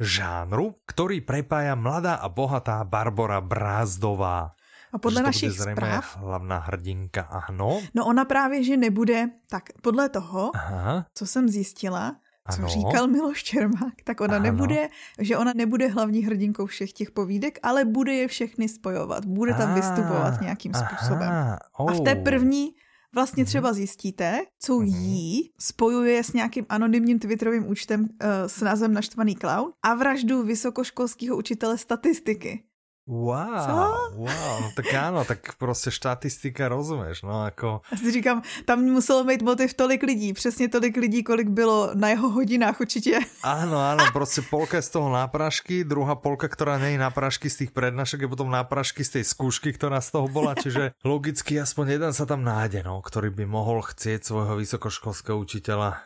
žánru, 0.00 0.80
ktorý 0.88 1.20
prepája 1.20 1.76
mladá 1.76 2.16
a 2.16 2.32
bohatá 2.32 2.80
Barbara 2.88 3.44
Brázdová. 3.44 4.56
A 4.88 4.96
podle 4.96 5.20
to 5.20 5.28
našich 5.28 5.52
zpráv, 5.52 6.16
hlavná 6.16 6.64
hrdinka, 6.64 7.20
ano. 7.28 7.76
no 7.92 8.06
ona 8.08 8.24
právě, 8.24 8.64
že 8.64 8.76
nebude, 8.76 9.28
tak 9.50 9.68
podle 9.82 10.08
toho, 10.08 10.50
Aha, 10.56 11.04
co 11.14 11.26
jsem 11.26 11.48
zjistila, 11.48 12.16
co 12.50 12.58
Ano. 12.58 12.68
říkal 12.68 13.06
Miloš 13.06 13.42
Čermák, 13.44 13.94
tak 14.04 14.20
ona 14.20 14.36
Ano. 14.36 14.44
nebude, 14.44 14.88
že 15.20 15.36
ona 15.36 15.52
nebude 15.56 15.88
hlavní 15.88 16.24
hrdinkou 16.24 16.66
všech 16.66 16.92
těch 16.92 17.10
povídek, 17.10 17.58
ale 17.62 17.84
bude 17.84 18.12
je 18.14 18.28
všechny 18.28 18.68
spojovat. 18.68 19.24
Bude 19.24 19.54
tam 19.54 19.74
vystupovat 19.74 20.40
nějakým 20.40 20.72
způsobem. 20.74 21.28
aha, 21.28 21.58
A 21.78 21.92
v 21.92 22.00
té 22.00 22.16
oh. 22.16 22.22
první 22.22 22.72
vlastně 23.14 23.42
Mhm. 23.42 23.46
třeba 23.48 23.72
zjistíte, 23.72 24.40
co 24.58 24.78
Mhm. 24.78 24.88
jí 24.88 25.50
spojuje 25.60 26.24
s 26.24 26.32
nějakým 26.32 26.66
anonymním 26.68 27.18
twitterovým 27.18 27.66
účtem 27.70 28.00
uh, 28.00 28.08
s 28.46 28.60
názvem 28.60 28.92
Naštvaný 28.92 29.36
clown 29.36 29.72
a 29.82 29.94
vraždu 29.94 30.42
vysokoškolského 30.42 31.36
učitele 31.36 31.78
statistiky. 31.78 32.64
Wow, 33.08 33.64
Co? 33.64 33.72
wow, 34.20 34.56
no 34.60 34.68
tak 34.76 34.92
áno, 34.92 35.24
tak 35.24 35.56
prostě 35.56 35.90
štatistika 35.90 36.68
rozumieš, 36.68 37.22
no 37.22 37.44
jako, 37.44 37.80
Já 37.92 37.98
si 37.98 38.12
říkám, 38.12 38.42
tam 38.64 38.84
muselo 38.84 39.24
mít 39.24 39.42
motiv 39.42 39.74
tolik 39.74 40.02
lidí, 40.02 40.32
přesně 40.32 40.68
tolik 40.68 40.96
lidí, 40.96 41.24
kolik 41.24 41.48
bylo 41.48 41.90
na 41.94 42.08
jeho 42.08 42.28
hodinách 42.28 42.80
určitě. 42.80 43.18
áno, 43.42 43.80
áno, 43.80 44.04
prostě 44.12 44.42
polka 44.42 44.76
je 44.76 44.82
z 44.82 44.90
toho 44.90 45.08
náprašky, 45.08 45.84
druhá 45.84 46.14
polka, 46.20 46.48
ktorá 46.48 46.76
nie 46.76 46.90
je 46.90 46.98
náprašky 46.98 47.48
z 47.50 47.56
tých 47.56 47.70
prednášok, 47.72 48.20
je 48.20 48.28
potom 48.28 48.50
náprašky 48.52 49.04
z 49.04 49.10
tej 49.10 49.24
skúšky, 49.24 49.72
ktorá 49.72 50.04
z 50.04 50.10
toho 50.12 50.28
bola, 50.28 50.52
čiže 50.52 50.92
logicky 51.00 51.56
aspoň 51.56 51.88
jeden 51.88 52.12
sa 52.12 52.28
tam 52.28 52.44
nájde, 52.44 52.84
no, 52.84 53.00
ktorý 53.00 53.32
by 53.32 53.48
mohol 53.48 53.80
chcieť 53.88 54.20
svojho 54.20 54.60
vysokoškolského 54.60 55.40
učiteľa 55.40 55.96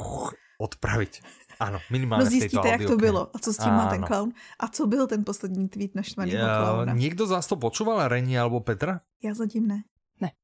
uch, 0.00 0.32
odpraviť. 1.58 1.66
Áno, 1.66 1.78
minimálne 1.90 2.24
No 2.24 2.30
zjistíte, 2.30 2.68
jak 2.68 2.86
to 2.86 2.96
bylo 2.96 3.34
a 3.34 3.36
co 3.38 3.50
s 3.52 3.58
tím 3.58 3.74
má 3.74 3.90
ten 3.90 4.02
clown. 4.06 4.30
A 4.60 4.68
co 4.68 4.86
byl 4.86 5.06
ten 5.06 5.24
poslední 5.26 5.68
tweet 5.68 5.94
naštvaného 5.94 6.38
Ja, 6.38 6.58
klauna. 6.62 6.92
niekto 6.94 7.26
z 7.26 7.34
vás 7.34 7.46
to 7.50 7.58
počúval, 7.58 8.06
Reni 8.08 8.38
alebo 8.38 8.60
Petra? 8.62 9.00
Já 9.22 9.34
zatím 9.34 9.66
ne. 9.66 9.82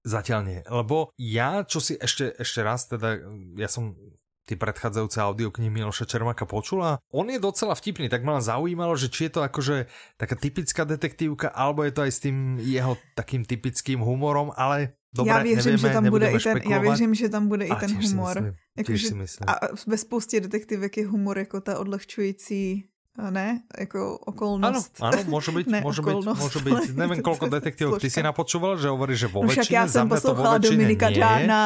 Zatiaľ 0.07 0.41
nie, 0.47 0.61
lebo 0.71 1.11
ja, 1.19 1.67
čo 1.67 1.83
si 1.83 1.99
ešte, 1.99 2.31
ešte 2.39 2.63
raz, 2.63 2.87
teda 2.87 3.19
ja 3.59 3.67
som 3.67 3.99
tie 4.47 4.55
predchádzajúce 4.55 5.19
audioknihy 5.19 5.67
Miloša 5.67 6.07
Čermáka 6.07 6.47
počula. 6.47 7.03
On 7.11 7.27
je 7.27 7.43
docela 7.43 7.75
vtipný, 7.75 8.07
tak 8.07 8.23
ma 8.23 8.39
len 8.39 8.45
zaujímalo, 8.45 8.95
že 8.95 9.11
či 9.11 9.27
je 9.27 9.33
to 9.35 9.41
akože 9.43 9.91
taká 10.15 10.37
typická 10.39 10.87
detektívka, 10.87 11.51
alebo 11.51 11.83
je 11.83 11.91
to 11.91 12.07
aj 12.07 12.13
s 12.13 12.21
tým 12.23 12.61
jeho 12.63 12.95
takým 13.19 13.43
typickým 13.43 13.99
humorom, 13.99 14.55
ale 14.55 14.95
dobre, 15.11 15.33
já 15.33 15.39
věřím, 15.43 15.73
nevieme, 15.75 15.79
že 15.79 15.95
tam 15.95 16.05
bude 16.07 16.27
i 16.31 16.39
ten, 16.39 16.57
já 16.71 16.79
věřím, 16.79 17.15
že 17.15 17.29
tam 17.29 17.49
bude 17.49 17.65
i 17.67 17.75
ten 17.75 17.91
humor. 17.99 18.55
Jako, 18.77 18.87
tiež 18.93 19.01
že- 19.01 19.09
si 19.09 19.15
myslím. 19.15 19.45
A 19.49 19.55
ve 19.87 19.99
spoustě 19.99 20.41
detektivek 20.41 20.97
je 20.97 21.07
humor 21.07 21.39
jako 21.39 21.61
ta 21.61 21.79
odlehčující, 21.79 22.85
ne, 23.31 23.63
jako 23.79 24.19
okolnost. 24.19 24.99
áno, 24.99 25.23
môže 25.31 25.55
byť, 25.55 25.67
Ne, 25.71 25.81
môže 25.87 26.03
byť, 26.03 26.17
môže 26.35 26.59
byť. 26.59 26.99
Neviem, 26.99 27.23
koľko 27.23 27.47
detektívok 27.47 28.03
ty 28.03 28.11
si 28.11 28.19
napočúval, 28.19 28.75
že 28.75 28.91
hovorí, 28.91 29.15
že 29.15 29.31
vo 29.31 29.47
No 29.47 29.55
väčšine, 29.55 29.71
já 29.79 29.87
za 29.87 30.03
jsem 30.03 30.07
mňa 30.11 30.21
to 30.21 30.35
vo 30.35 30.43
väčšine 30.43 30.59
Dominika 30.67 31.07
nie. 31.09 31.17
Džána. 31.23 31.63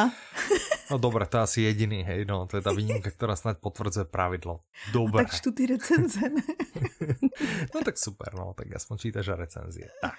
No 0.89 0.97
dobre, 0.97 1.29
to 1.29 1.37
je 1.37 1.43
asi 1.45 1.59
jediný, 1.69 2.01
hej, 2.01 2.25
no, 2.25 2.49
to 2.49 2.57
je 2.57 2.63
tá 2.65 2.73
výnimka, 2.73 3.13
ktorá 3.13 3.37
snad 3.37 3.61
potvrdzuje 3.61 4.09
pravidlo. 4.09 4.65
Dobre. 4.89 5.21
Tak 5.21 5.37
čtu 5.37 5.53
ty 5.53 5.69
recenze. 5.69 6.17
ne? 6.25 6.41
No 7.73 7.79
tak 7.85 7.95
super, 7.95 8.35
no, 8.35 8.51
tak 8.51 8.67
aspoň 8.75 8.95
čítaš 8.99 9.31
recenzie. 9.31 9.87
Tak, 10.03 10.17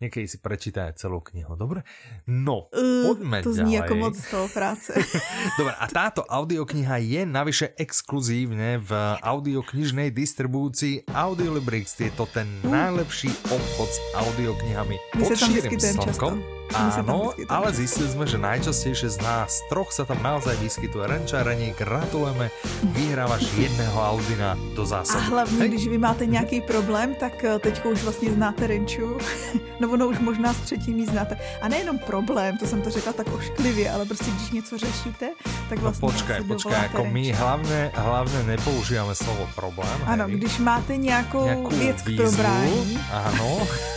niekedy 0.00 0.24
si 0.24 0.40
prečítaj 0.40 0.92
aj 0.92 0.94
celú 0.96 1.20
knihu, 1.20 1.52
dobre? 1.58 1.84
No, 2.24 2.72
Uh, 2.72 3.42
to 3.42 3.52
zní 3.52 3.74
jako 3.74 3.94
moc 3.94 4.16
toho 4.30 4.48
práce. 4.48 4.94
Dobre, 5.58 5.74
a 5.76 5.86
táto 5.86 6.24
audiokniha 6.24 6.96
je 6.96 7.22
navyše 7.28 7.76
exkluzívne 7.76 8.80
v 8.80 8.90
audioknižnej 9.20 10.10
distribúcii 10.10 11.04
Audiolibrix. 11.12 12.00
Je 12.00 12.10
to 12.16 12.24
ten 12.26 12.48
najlepší 12.64 13.28
obchod 13.52 13.88
s 13.92 13.98
audioknihami 14.16 14.96
My 15.14 15.22
pod 15.22 15.36
širým 15.36 15.54
vyskytujeme 15.60 16.00
často. 16.00 16.63
Áno, 16.74 17.30
ale 17.52 17.68
zistili 17.76 18.08
sme, 18.08 18.24
že 18.26 18.40
najčastejšie 18.40 19.08
z 19.12 19.18
nás 19.22 19.62
troch 19.68 19.92
sa 19.92 20.02
tam 20.02 20.18
naozaj 20.24 20.56
vyskytuje 20.58 21.06
Renčarení. 21.06 21.76
Gratulujeme, 21.76 22.48
vyhrávaš 22.96 23.46
jedného 23.54 23.94
Audina 23.94 24.56
do 24.74 24.82
A 24.82 24.86
zásoby. 24.86 25.24
hlavně, 25.30 25.58
Hej. 25.58 25.68
když 25.68 25.84
vy 25.88 25.98
máte 25.98 26.26
nějaký 26.26 26.60
problém, 26.60 27.14
tak 27.14 27.44
eh, 27.44 27.58
teďko 27.58 27.88
už 27.94 28.02
vlastně 28.02 28.32
znáte 28.32 28.66
Renču. 28.66 29.18
no 29.80 29.86
ono 29.92 30.08
už 30.08 30.18
možná 30.18 30.54
s 30.54 30.60
třetím 30.66 30.98
jí 30.98 31.06
znáte. 31.06 31.36
A 31.62 31.68
nejenom 31.68 31.98
problém, 31.98 32.58
to 32.58 32.66
jsem 32.66 32.82
to 32.82 32.90
řekla 32.90 33.12
tak 33.12 33.26
ošklivě, 33.34 33.90
ale 33.90 34.04
prostě 34.06 34.30
když 34.30 34.50
něco 34.50 34.78
řešíte, 34.78 35.26
tak 35.68 35.78
No 35.78 35.82
vlastně 35.82 36.08
počkaj, 36.08 36.40
počkaj, 36.42 36.72
dovoláte 36.72 36.94
ako 36.94 37.02
my 37.04 37.22
Renču. 37.22 37.38
hlavne, 37.42 37.80
hlavne 37.94 38.38
nepoužívame 38.42 39.14
slovo 39.14 39.44
problém. 39.54 39.98
Ano, 40.06 40.24
hej? 40.26 40.36
když 40.36 40.58
máte 40.58 40.96
nějakou, 40.96 41.44
Nejakú 41.46 41.70
věc 41.76 41.98
k 42.02 42.06
výzvu, 42.08 42.22
probrání, 42.24 42.98
áno, 43.12 43.48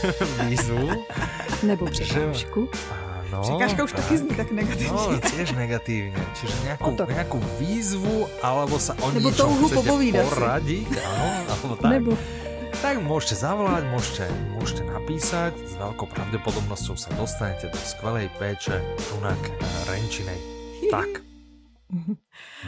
výzvu, 0.50 0.86
Nebo 1.64 1.86
překážku. 1.90 2.57
Áno. 2.66 3.44
překážka 3.44 3.84
už 3.86 3.92
taky 3.94 4.14
zní 4.18 4.34
tak 4.34 4.50
No, 4.50 4.56
negativně. 4.58 5.20
tiež 5.22 5.50
negatívne. 5.54 6.22
Čiže 6.40 6.56
nejakú, 6.66 6.90
nejakú 6.96 7.38
výzvu, 7.62 8.26
alebo 8.42 8.80
sa 8.82 8.96
o 9.04 9.12
Nebo 9.14 9.30
touhu 9.36 9.68
chcete 9.68 9.78
popovídat 9.84 10.26
poradiť, 10.32 10.90
áno, 10.98 11.28
alebo 11.52 11.74
tak. 11.78 11.92
Nebo 11.94 12.12
Tak 12.78 13.02
môžete 13.02 13.42
zavolať, 13.42 13.90
môžete, 13.90 14.30
môžete 14.54 14.86
napísať, 14.86 15.58
s 15.66 15.74
veľkou 15.82 16.06
pravdepodobnosťou 16.14 16.94
sa 16.94 17.10
dostanete 17.18 17.74
do 17.74 17.80
skvelej 17.82 18.30
péče 18.38 18.78
Tunak 19.10 19.42
Renčinej. 19.90 20.38
Tak. 20.94 21.26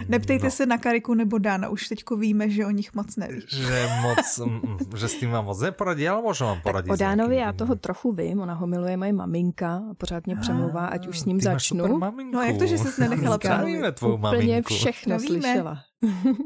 Neptejte 0.08 0.46
no. 0.46 0.52
se 0.52 0.66
na 0.66 0.78
Kariku 0.78 1.14
nebo 1.14 1.38
Dána, 1.38 1.70
už 1.70 1.88
teďko 1.88 2.18
víme, 2.18 2.50
že 2.50 2.66
o 2.66 2.70
nich 2.70 2.94
moc 2.94 3.16
neví. 3.16 3.42
Že 3.48 3.88
moc, 4.02 4.38
mm, 4.38 4.54
mm, 4.54 4.98
že 4.98 5.08
s 5.08 5.16
tým 5.16 5.32
vám 5.32 5.46
moc 5.46 5.62
neporadí, 5.62 6.08
ale 6.08 6.22
vám 6.22 6.34
tak 6.56 6.64
poradit. 6.64 6.92
o 6.92 6.96
Dánovi 6.96 7.36
já 7.36 7.54
toho 7.54 7.76
trochu 7.76 8.12
vím, 8.12 8.40
ona 8.40 8.54
ho 8.54 8.68
miluje 8.68 8.98
moje 8.98 9.14
maminka 9.14 9.82
a 9.92 9.94
pořád 9.94 10.26
mě 10.26 10.36
přemlouvá, 10.36 10.88
ať 10.88 11.08
už 11.08 11.20
s 11.20 11.26
ním 11.26 11.38
Ty 11.38 11.44
začnu. 11.44 12.00
No 12.32 12.40
a 12.40 12.46
jak 12.46 12.58
to, 12.58 12.68
že 12.68 12.78
ses 12.78 12.98
nenechala 12.98 13.36
Zdravíme 13.36 13.92
tvou 13.92 14.14
Úplně 14.14 14.38
maminku. 14.38 14.74
všechno 14.74 15.14
No 15.14 15.20
víme. 15.20 15.42
slyšela. 15.42 15.78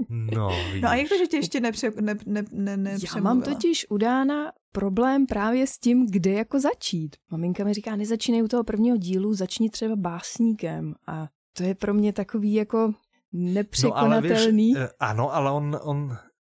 No. 0.09 0.49
No 0.82 0.89
a 0.89 0.95
jak 0.95 1.09
to, 1.09 1.17
že 1.17 1.28
tě 1.28 1.38
ještě 1.38 1.59
nepře, 1.59 1.91
ne, 2.01 2.15
ne, 2.26 2.43
ne, 2.51 2.78
ne, 2.78 2.97
Já 3.15 3.21
mám 3.21 3.41
totiž 3.41 3.86
u 3.89 3.97
Dána 3.97 4.51
problém 4.71 5.26
právě 5.26 5.67
s 5.67 5.78
tím, 5.78 6.07
kde 6.09 6.32
jako 6.32 6.59
začít. 6.59 7.15
Maminka 7.32 7.63
mi 7.63 7.74
říká, 7.74 7.95
nezačínej 7.95 8.43
u 8.43 8.47
toho 8.47 8.63
prvního 8.63 8.97
dílu, 8.97 9.34
začni 9.34 9.69
třeba 9.69 9.95
básníkem. 9.95 10.93
A 11.07 11.28
to 11.54 11.64
je 11.64 11.76
pro 11.76 11.93
mě 11.93 12.14
takový 12.14 12.54
jako 12.54 12.93
nepřekonatelný. 13.34 14.74
No, 14.74 14.80
ale 14.80 14.86
vieš, 14.86 14.93
e, 14.93 14.97
áno, 14.99 15.26
ale 15.34 15.49
on, 15.51 15.66
on... 15.82 15.99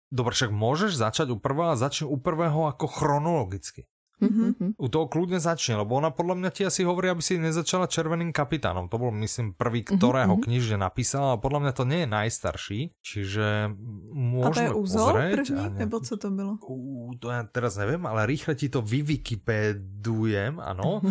Dobre, 0.07 0.31
však 0.31 0.55
môžeš 0.55 0.95
začať 0.95 1.35
u 1.35 1.37
prvého, 1.39 1.75
začni 1.75 2.07
u 2.07 2.15
prvého 2.15 2.63
ako 2.71 2.87
chronologicky. 2.87 3.91
Mhm. 4.17 4.81
U 4.81 4.87
toho 4.89 5.05
kľudne 5.05 5.37
začne, 5.37 5.77
lebo 5.77 5.93
ona 5.93 6.09
podľa 6.09 6.35
mňa 6.41 6.49
ti 6.49 6.65
asi 6.65 6.81
hovorí, 6.81 7.13
aby 7.13 7.21
si 7.21 7.37
nezačala 7.37 7.85
Červeným 7.85 8.33
kapitánom. 8.33 8.89
To 8.89 8.97
bol, 8.97 9.13
myslím, 9.13 9.53
prvý, 9.53 9.85
ktorého 9.85 10.33
mhm. 10.33 10.41
knižne 10.41 10.77
napísala, 10.81 11.37
ale 11.37 11.39
podľa 11.41 11.59
mňa 11.67 11.73
to 11.77 11.83
nie 11.85 11.99
je 12.01 12.09
najstarší, 12.09 12.79
čiže 13.01 13.47
A 13.69 13.73
to 13.73 14.17
môžeme 14.17 14.69
je 14.69 14.77
Uzol 14.77 15.13
pozrieť. 15.13 15.33
první, 15.37 15.61
a 15.61 15.69
ne- 15.69 15.77
nebo 15.85 15.99
co 16.01 16.13
to 16.17 16.29
bylo? 16.33 16.53
Ú, 16.65 17.13
to 17.21 17.29
ja 17.29 17.45
teraz 17.45 17.77
neviem, 17.77 18.01
ale 18.09 18.25
rýchle 18.25 18.57
ti 18.57 18.67
to 18.73 18.81
vywikipedujem, 18.81 20.57
ano. 20.59 21.01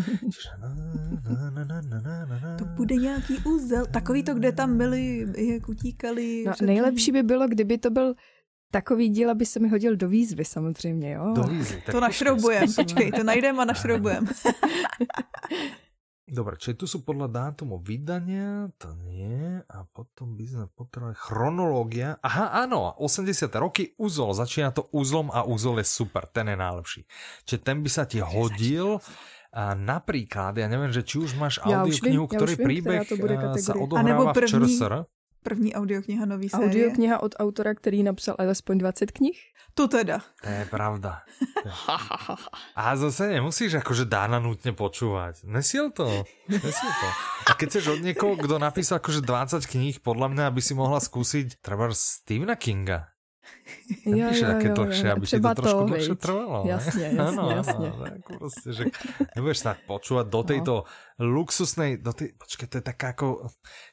To 2.59 2.64
bude 2.64 2.96
nějaký 2.96 3.38
úzel. 3.44 3.86
Takový 3.86 4.22
to, 4.22 4.34
kde 4.34 4.52
tam 4.52 4.78
byli, 4.78 5.26
jak 5.36 5.68
utíkali. 5.68 6.44
No, 6.46 6.52
nejlepší 6.66 7.12
by 7.12 7.22
bylo, 7.22 7.48
kdyby 7.48 7.78
to 7.78 7.90
byl 7.90 8.14
takový 8.70 9.08
díl, 9.08 9.30
aby 9.30 9.46
se 9.46 9.60
mi 9.60 9.68
hodil 9.68 9.96
do 9.96 10.08
výzvy 10.08 10.44
samozřejmě, 10.44 11.12
jo? 11.12 11.32
Do 11.34 11.42
výzvy. 11.42 11.82
Tak 11.86 11.94
To 11.94 12.00
našroubujem, 12.00 12.74
počkej, 12.74 13.12
to 13.12 13.22
najdem 13.24 13.60
a 13.60 13.64
našroubujem. 13.72 14.26
Dobre, 16.26 16.58
čiže 16.58 16.74
tu 16.74 16.86
sú 16.90 17.06
podľa 17.06 17.30
dátumu 17.30 17.78
vydania, 17.78 18.66
to 18.82 18.90
nie, 19.06 19.62
a 19.62 19.86
potom 19.86 20.34
by 20.34 20.42
sme 20.42 20.64
potrebovali 20.74 21.14
chronológia. 21.14 22.18
Aha, 22.18 22.66
áno, 22.66 22.98
80. 22.98 23.46
roky, 23.54 23.94
úzol, 23.94 24.34
začína 24.34 24.74
to 24.74 24.90
úzlom 24.90 25.30
a 25.30 25.46
úzol 25.46 25.78
je 25.78 25.86
super, 25.86 26.26
ten 26.26 26.50
je 26.50 26.58
najlepší. 26.58 27.00
Čiže 27.46 27.60
ten 27.62 27.78
by 27.78 27.90
sa 27.94 28.10
ti 28.10 28.18
hodil, 28.18 28.98
a 29.56 29.72
napríklad, 29.72 30.58
ja 30.58 30.66
neviem, 30.66 30.92
že 30.92 31.06
či 31.06 31.16
už 31.16 31.38
máš 31.38 31.62
Ja 31.62 31.86
už 31.86 32.02
audioknihu, 32.02 32.24
vím, 32.26 32.28
ja 32.28 32.36
ktorý 32.36 32.52
už 32.52 32.58
vím, 32.58 32.66
príbeh 32.66 33.00
eh, 33.06 33.62
sa 33.62 33.72
odohráva 33.72 34.04
nebo 34.04 34.22
v 34.28 34.36
první- 34.36 34.50
ČRSR. 34.50 34.92
První 35.47 35.74
audiokniha 35.74 36.26
nový 36.26 36.49
série. 36.51 36.66
Audiokniha 36.66 37.22
od 37.22 37.38
autora, 37.38 37.74
který 37.74 38.03
napsal 38.03 38.34
alespoň 38.38 38.78
20 38.78 39.11
knih. 39.11 39.38
To 39.74 39.88
teda. 39.88 40.18
To 40.42 40.49
je 40.49 40.64
pravda. 40.66 41.22
A 42.76 42.97
zase 42.97 43.30
nemusíš 43.30 43.78
akože 43.78 44.11
Dána 44.11 44.42
nutne 44.42 44.74
počúvať. 44.74 45.47
Nesiel 45.47 45.94
to. 45.94 46.26
Nesiel 46.51 46.92
to. 46.99 47.09
A 47.47 47.55
keď 47.55 47.66
chceš 47.70 47.86
od 47.94 48.01
niekoho, 48.03 48.34
kto 48.34 48.59
napísal 48.59 48.99
akože 48.99 49.22
20 49.22 49.62
kníh, 49.70 50.03
podľa 50.03 50.34
mňa, 50.34 50.42
aby 50.51 50.59
si 50.59 50.74
mohla 50.74 50.99
skúsiť 50.99 51.62
treba 51.62 51.94
Stephena 51.94 52.59
Kinga. 52.59 53.15
Jo, 54.07 54.30
jo, 54.32 54.47
aké 54.57 54.68
jo, 54.68 54.74
dlhšie, 54.74 55.07
jo. 55.07 55.12
aby 55.12 55.20
ti 55.20 55.26
Třeba 55.26 55.55
to 55.55 55.62
trošku 55.62 55.78
to, 55.80 55.86
dlhšie 55.86 56.14
trvalo. 56.14 56.64
ne? 56.64 56.70
Jasně, 56.70 57.05
jasně, 57.07 57.20
Áno, 57.20 57.42
áno, 57.42 57.57
jasně. 57.57 57.88
tak 58.03 58.38
proste, 58.38 58.68
že 58.72 58.84
nebudeš 59.36 59.59
snad 59.59 59.76
počúvať 59.86 60.26
do 60.30 60.40
tejto 60.42 60.74
luxusnej, 61.18 61.97
do 61.99 62.12
tej, 62.12 62.32
počkej, 62.38 62.66
to 62.68 62.74
je 62.78 62.84
taká 62.84 63.09
ako, 63.16 63.26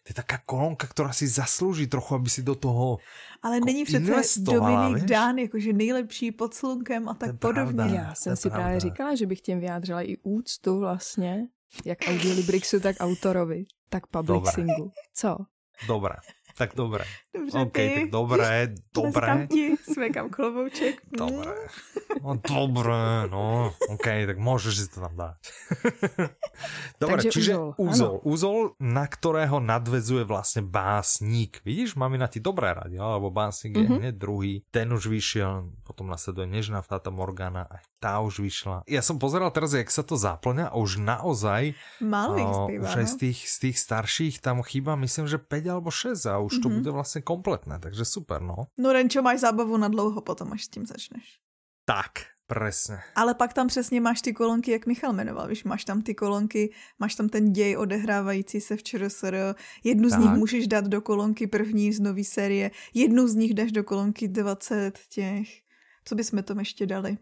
to 0.04 0.08
je 0.12 0.16
taká 0.16 0.38
kolonka, 0.46 0.86
ktorá 0.88 1.10
si 1.16 1.26
zaslúži 1.28 1.88
trochu, 1.88 2.16
aby 2.16 2.30
si 2.30 2.42
do 2.44 2.56
toho, 2.56 2.98
Ale 3.42 3.56
Jako 3.56 3.66
není 3.66 3.84
přece 3.86 4.40
Dominik? 4.40 5.04
Dán 5.04 5.38
jakože 5.38 5.74
nejlepší 5.74 6.32
pod 6.32 6.54
slunkem 6.54 7.10
a 7.10 7.14
To 7.14 7.20
tak 7.20 7.28
je 7.30 7.34
podobně. 7.34 7.74
pravda. 7.74 7.86
Já 7.86 8.10
to 8.10 8.16
jsem 8.16 8.36
si 8.36 8.50
právě 8.50 8.64
pravda. 8.66 8.80
říkala, 8.80 9.16
že 9.16 9.26
bych 9.26 9.42
tím 9.42 9.60
vyjádřila 9.60 10.02
i 10.02 10.18
úctu 10.24 10.80
vlastně, 10.80 11.48
jak 11.86 11.98
Audiolibrixu, 12.08 12.80
tak 12.80 12.96
autorovi, 13.00 13.66
tak 13.90 14.08
Publixingu. 14.08 14.92
Co? 15.14 15.38
dobré, 15.88 16.16
tak 16.54 16.76
dobré. 16.76 17.04
Dobře, 17.34 17.58
OK, 17.60 17.74
ty. 17.74 17.90
tak 17.96 18.10
dobré, 18.10 18.52
dobré. 18.94 19.48
Ti, 19.50 19.76
smekám 19.94 20.30
klobouček. 20.30 21.02
Mm. 21.06 21.18
Dobré. 21.18 21.54
No 22.24 22.38
dobré, 22.38 23.04
no. 23.28 23.74
OK, 23.90 24.06
tak 24.30 24.38
môžeš 24.38 24.74
si 24.78 24.86
to 24.88 25.02
tam 25.02 25.14
dať. 25.18 25.36
Dobre, 27.02 27.20
Takže 27.20 27.30
čiže 27.34 27.52
úzol, 27.58 27.70
úzol. 27.78 28.14
Úzol, 28.24 28.58
na 28.80 29.10
ktorého 29.10 29.58
nadvezuje 29.60 30.24
vlastne 30.24 30.62
básnik. 30.64 31.60
Vidíš, 31.66 31.98
máme 31.98 32.16
na 32.16 32.30
ti 32.30 32.38
dobré 32.40 32.72
radi, 32.72 32.96
alebo 32.96 33.34
básnik 33.34 33.76
je 33.76 33.84
Mhm. 33.84 33.96
hneď 34.00 34.16
druhý. 34.16 34.54
Ten 34.70 34.94
už 34.94 35.10
vyšiel, 35.10 35.74
potom 35.84 36.08
nasleduje 36.08 36.46
Nežná 36.48 36.86
Fata 36.86 37.10
Morgana, 37.10 37.66
aj 37.68 37.82
tá 38.00 38.22
už 38.22 38.40
vyšla. 38.40 38.84
Ja 38.86 39.02
som 39.02 39.18
pozeral 39.18 39.50
teraz, 39.50 39.74
jak 39.74 39.90
sa 39.90 40.04
to 40.04 40.14
zaplňa 40.16 40.70
a 40.70 40.76
už 40.78 41.00
naozaj 41.00 41.74
Málo 42.00 42.36
o, 42.36 42.54
zbývá, 42.68 42.84
už 42.84 42.94
aj 43.00 43.08
no. 43.08 43.12
z 43.12 43.16
tých, 43.18 43.40
z 43.48 43.56
tých 43.68 43.78
starších 43.80 44.36
tam 44.40 44.60
chýba, 44.62 44.94
myslím, 45.00 45.26
že 45.26 45.40
5 45.40 45.74
alebo 45.74 45.90
6 45.90 46.28
a 46.28 46.43
už 46.46 46.60
to 46.60 46.70
Mhm. 46.70 46.78
bude 46.82 46.92
vlastne 46.92 47.22
kompletné, 47.22 47.80
takže 47.80 48.06
super, 48.06 48.42
no. 48.42 48.68
No 48.78 48.94
Renčo, 48.94 49.22
máš 49.22 49.40
zábavu 49.40 49.78
na 49.78 49.88
dlouho 49.88 50.22
potom, 50.22 50.52
až 50.54 50.64
s 50.64 50.68
tím 50.70 50.86
začneš. 50.86 51.40
Tak, 51.86 52.12
presne. 52.48 53.04
Ale 53.16 53.34
pak 53.34 53.54
tam 53.54 53.68
přesně 53.68 54.02
máš 54.02 54.22
ty 54.22 54.34
kolonky, 54.34 54.72
jak 54.72 54.86
Michal 54.86 55.14
jmenoval, 55.14 55.48
víš, 55.48 55.64
máš 55.64 55.86
tam 55.86 56.02
ty 56.02 56.16
kolonky, 56.16 56.74
máš 57.00 57.16
tam 57.16 57.30
ten 57.30 57.54
děj 57.54 57.78
odehrávající 57.78 58.62
se 58.62 58.76
v 58.76 58.84
ČRSR, 58.84 59.56
jednu 59.84 60.10
z 60.10 60.12
Tak. 60.12 60.22
nich 60.22 60.32
můžeš 60.32 60.68
dát 60.68 60.86
do 60.88 61.02
kolonky 61.02 61.48
první 61.48 61.94
z 61.94 62.00
nové 62.00 62.24
série, 62.24 62.72
jednu 62.94 63.28
z 63.28 63.36
nich 63.36 63.54
dáš 63.54 63.72
do 63.72 63.84
kolonky 63.84 64.28
20 64.28 65.00
těch, 65.10 65.48
co 66.06 66.16
bychom 66.16 66.44
tam 66.44 66.60
ještě 66.60 66.86
dali? 66.86 67.18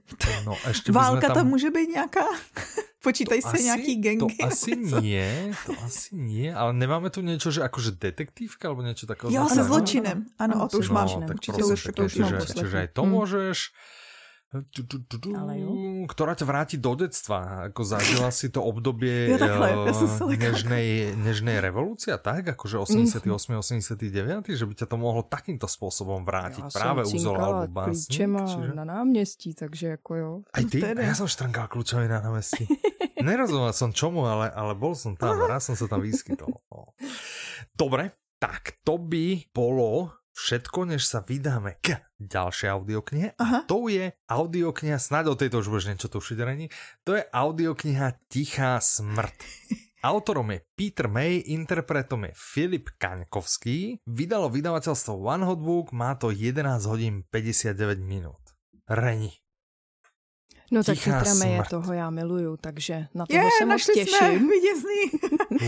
No, 0.46 0.56
sme 0.74 0.94
Válka 0.94 1.28
tam... 1.28 1.36
tam 1.36 1.48
může 1.48 1.70
být 1.70 1.90
nějaká? 1.90 2.26
Počítaj 3.04 3.42
se 3.42 3.58
nějaký 3.64 3.96
gengy. 3.96 4.38
To 4.38 4.46
asi 4.46 4.76
nie, 5.02 5.54
to 5.66 5.74
asi 5.86 6.14
nie, 6.16 6.54
ale 6.54 6.74
nemáme 6.74 7.10
tu 7.10 7.22
niečo, 7.26 7.50
že 7.50 7.66
akože 7.66 7.98
detektívka, 7.98 8.70
alebo 8.70 8.86
niečo 8.86 9.10
takého 9.10 9.34
Jo, 9.34 9.50
se 9.50 9.64
zločinem. 9.66 10.26
Ano, 10.38 10.54
Ano, 10.54 10.66
a 10.66 10.68
to 10.70 10.78
už 10.78 10.90
mám. 10.94 11.08
zločinem. 11.10 11.28
tak 11.28 11.36
Určitě 11.42 11.58
prosím 11.58 11.74
už, 11.74 11.82
to 11.96 12.04
už 12.06 12.14
čiže, 12.14 12.38
čiže 12.62 12.78
aj 12.78 12.88
to 12.94 13.02
Hm. 13.02 13.10
môžeš. 13.10 13.58
Tu, 14.52 14.84
tu, 14.84 15.00
tu, 15.08 15.16
tu, 15.16 15.32
Ale 15.32 15.64
jo. 15.64 15.72
ktorá 16.12 16.36
ťa 16.36 16.44
vráti 16.44 16.76
do 16.76 16.92
detstva. 16.92 17.72
Ako 17.72 17.88
zažila 17.88 18.28
si 18.36 18.52
to 18.52 18.60
obdobie 18.60 19.08
Jo, 19.32 19.40
takhle, 19.40 19.68
eh, 19.72 19.76
ja 19.80 19.94
lekla. 19.96 20.28
nežnej, 20.36 20.88
nežnej 21.16 21.58
revolúcie, 21.64 22.12
tak? 22.20 22.52
Akože 22.52 22.84
88, 22.84 23.32
89, 23.56 24.52
že 24.52 24.68
by 24.68 24.74
ťa 24.76 24.92
to 24.92 24.96
mohlo 25.00 25.24
takýmto 25.24 25.72
spôsobom 25.72 26.28
vrátiť. 26.28 26.68
Já 26.68 26.76
práve 26.76 27.08
úzol 27.08 27.40
alebo 27.40 27.72
básnik. 27.72 28.12
klíčema 28.12 28.44
čiže- 28.44 28.76
na 28.76 28.84
náměstí, 28.84 29.56
takže 29.56 29.88
jako 29.96 30.12
jo. 30.16 30.32
Aj 30.52 30.64
ty? 30.68 30.84
Tedy. 30.84 31.00
A 31.00 31.08
ja 31.08 31.16
som 31.16 31.32
štrnkal 31.32 31.72
kľúčový 31.72 32.12
na 32.12 32.20
námestí. 32.20 32.68
Nerozumel 33.24 33.72
som 33.72 33.96
čomu, 33.96 34.28
ale, 34.28 34.52
ale 34.52 34.76
bol 34.76 35.00
som 35.00 35.16
tam. 35.16 35.48
Raz 35.48 35.64
som 35.64 35.80
sa 35.80 35.88
tam 35.88 36.04
vyskytol. 36.04 36.60
Dobre, 37.80 38.12
tak 38.36 38.84
to 38.84 39.00
by 39.00 39.48
bolo 39.56 40.12
všetko, 40.42 40.90
než 40.90 41.06
sa 41.06 41.22
vydáme 41.22 41.78
k 41.86 42.02
ďalšej 42.18 42.70
audioknihe. 42.74 43.28
A 43.38 43.62
to 43.70 43.86
je 43.94 44.10
audiokniha, 44.26 44.98
snáď 44.98 45.30
o 45.30 45.36
tejto 45.38 45.62
už 45.62 45.70
budeš 45.70 45.94
niečo 45.94 46.10
tušiť, 46.10 46.38
Reni. 46.42 46.68
To 47.06 47.14
je 47.14 47.24
audiokniha 47.30 48.26
Tichá 48.26 48.82
smrt. 48.82 49.38
Autorom 50.02 50.50
je 50.50 50.66
Peter 50.74 51.06
May, 51.06 51.46
interpretom 51.54 52.26
je 52.26 52.34
Filip 52.34 52.90
Kaňkovský. 52.98 54.02
Vydalo 54.10 54.50
vydavateľstvo 54.50 55.14
One 55.14 55.46
Hot 55.46 55.62
Book, 55.62 55.94
má 55.94 56.18
to 56.18 56.34
11 56.34 56.90
hodín 56.90 57.22
59 57.30 58.02
minút. 58.02 58.42
Reni. 58.90 59.30
No 60.72 60.82
tak 60.84 60.98
Tichá 60.98 61.22
Petra 61.22 61.34
Meje 61.38 61.58
smrt. 61.62 61.70
toho 61.70 61.94
já 61.94 62.10
miluju, 62.10 62.58
takže 62.58 63.08
na 63.14 63.26
toho 63.26 63.44
Je, 63.44 63.50
se 63.60 63.66
moc 63.66 63.70
našli 63.70 63.94
jsme 63.94 64.04
těším. 64.04 64.50
vítězný. 64.56 65.02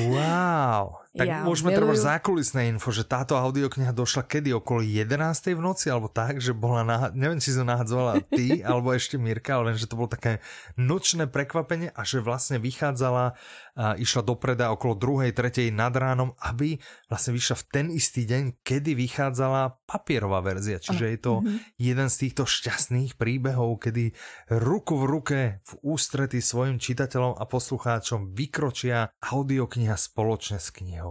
Wow. 0.09 1.02
Tak 1.13 1.29
Ja 1.29 1.45
môžeme 1.45 1.69
treba 1.77 1.93
miluju- 1.93 2.09
zákulisné 2.09 2.73
info, 2.73 2.89
že 2.89 3.05
táto 3.05 3.37
audiokniha 3.37 3.93
došla 3.93 4.25
kedy? 4.25 4.49
Okolo 4.57 4.81
11. 4.81 5.53
v 5.53 5.61
noci, 5.61 5.93
alebo 5.93 6.09
tak, 6.09 6.41
že 6.41 6.57
bola, 6.57 6.81
nah- 6.81 7.13
neviem, 7.13 7.37
či 7.37 7.53
sa 7.53 7.61
nahadzovala 7.61 8.25
ty, 8.33 8.57
alebo 8.65 8.89
ešte 8.89 9.21
Mirka, 9.21 9.61
ale 9.61 9.73
viem, 9.73 9.77
že 9.77 9.85
to 9.85 9.93
bolo 9.93 10.09
také 10.09 10.41
nočné 10.73 11.29
prekvapenie 11.29 11.93
a 11.93 12.01
že 12.01 12.17
vlastne 12.17 12.57
vychádzala, 12.57 13.37
a 13.77 13.93
išla 13.93 14.21
do 14.25 14.33
preda 14.33 14.73
okolo 14.73 14.97
2. 14.97 15.29
3. 15.37 15.69
nad 15.69 15.93
ránom, 15.93 16.33
aby 16.41 16.81
vlastne 17.05 17.37
vyšla 17.37 17.61
v 17.61 17.65
ten 17.69 17.85
istý 17.93 18.25
deň, 18.25 18.65
kedy 18.65 18.97
vychádzala 18.97 19.85
papierová 19.85 20.41
verzia. 20.41 20.81
Čiže 20.81 21.05
je 21.13 21.19
to 21.21 21.33
jeden 21.77 22.09
z 22.09 22.15
týchto 22.25 22.49
šťastných 22.49 23.21
príbehov, 23.21 23.85
kedy 23.85 24.17
ruku 24.49 24.97
v 24.97 25.05
ruke 25.05 25.39
v 25.61 25.73
ústrety 25.85 26.41
svojim 26.41 26.81
čitateľom 26.81 27.37
a 27.37 27.43
poslucháčom 27.45 28.33
vykročia 28.33 29.13
audiokniha 29.21 29.93
spoločne 29.93 30.57
s 30.57 30.73
knihou. 30.73 31.02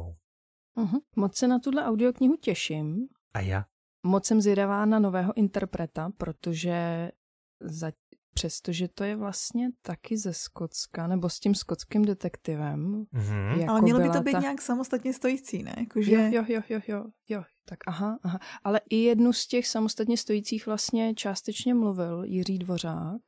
Mhm. 0.77 0.99
Moc 1.17 1.37
se 1.37 1.49
na 1.49 1.59
tuhle 1.59 1.85
audioknihu 1.85 2.37
těším. 2.37 3.09
A 3.35 3.41
ja? 3.41 3.65
Moc 4.03 4.27
jsem 4.27 4.41
zvědavá 4.41 4.85
na 4.85 4.99
nového 4.99 5.37
interpreta, 5.37 6.11
protože 6.19 7.11
za, 7.61 7.93
přestože 8.35 8.89
to 8.89 9.05
je 9.05 9.17
vlastně 9.17 9.71
taky 9.83 10.19
ze 10.19 10.35
Skotska, 10.35 11.07
nebo 11.07 11.29
s 11.29 11.41
tím 11.41 11.55
skotským 11.55 12.05
detektivem. 12.05 13.07
Mhm. 13.13 13.61
Jako 13.61 13.71
Ale 13.73 13.81
mělo 13.81 14.01
by 14.01 14.11
to 14.11 14.21
být 14.21 14.33
ta... 14.33 14.41
nějak 14.41 14.63
samostatně 14.63 15.13
stojící, 15.13 15.63
ne? 15.63 15.75
Jakože... 15.79 16.13
Jo, 16.13 16.21
jo, 16.31 16.45
jo, 16.49 16.63
jo, 16.69 16.81
jo, 16.89 17.05
jo, 17.29 17.43
tak 17.65 17.79
aha, 17.87 18.19
aha. 18.23 18.39
Ale 18.65 18.81
i 18.91 18.97
jednu 18.97 19.33
z 19.33 19.47
těch 19.47 19.67
samostatně 19.67 20.17
stojících 20.17 20.67
vlastně 20.67 21.15
částečně 21.15 21.75
mluvil 21.75 22.25
Jiří 22.25 22.59
Dvořák. 22.59 23.23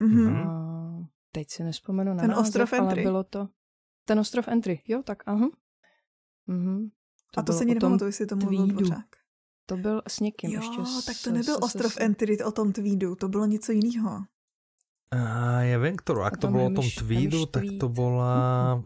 Mhm. 0.00 0.24
Mhm. 0.24 0.48
A 0.48 1.08
teď 1.32 1.50
si 1.50 1.64
nespomenu 1.64 2.14
na 2.14 2.20
Ten 2.20 2.30
název, 2.30 2.46
ostrov 2.46 2.72
ale 2.72 2.88
Entry. 2.88 3.02
bylo 3.02 3.24
to... 3.24 3.48
Ten 4.04 4.18
ostrov 4.18 4.48
Entry, 4.48 4.82
jo, 4.88 5.02
tak 5.02 5.22
aha. 5.26 5.48
Mhm. 6.46 6.88
A 7.36 7.42
to 7.42 7.52
bylo 7.52 7.58
se 7.58 7.64
o 7.64 7.66
ani 7.66 7.74
tom 7.74 7.76
nepamatuju, 7.76 8.08
jestli 8.08 8.26
to 8.26 8.36
mluvil 8.36 8.58
tweedu. 8.66 8.78
Dvořák. 8.80 9.06
To 9.66 9.76
byl 9.76 10.02
s 10.08 10.20
někým 10.20 10.50
Jo, 10.50 10.60
ještě. 10.60 10.76
tak 11.06 11.16
s- 11.16 11.22
to 11.22 11.30
nebyl 11.32 11.56
s- 11.56 11.62
ostrov 11.62 11.92
s- 11.92 12.00
Entry 12.00 12.38
o 12.44 12.52
tom 12.52 12.72
tweedu, 12.72 13.14
to 13.14 13.28
bylo 13.28 13.46
něco 13.46 13.72
jiného. 13.72 14.24
A 15.12 15.60
ja 15.68 15.76
viem, 15.76 15.92
ktorú. 15.92 16.24
Ak 16.24 16.40
to 16.40 16.48
bolo 16.48 16.72
o 16.72 16.76
tom 16.80 16.88
tweedu, 16.88 17.44
tak 17.44 17.68
to 17.76 17.92
bola... 17.92 18.32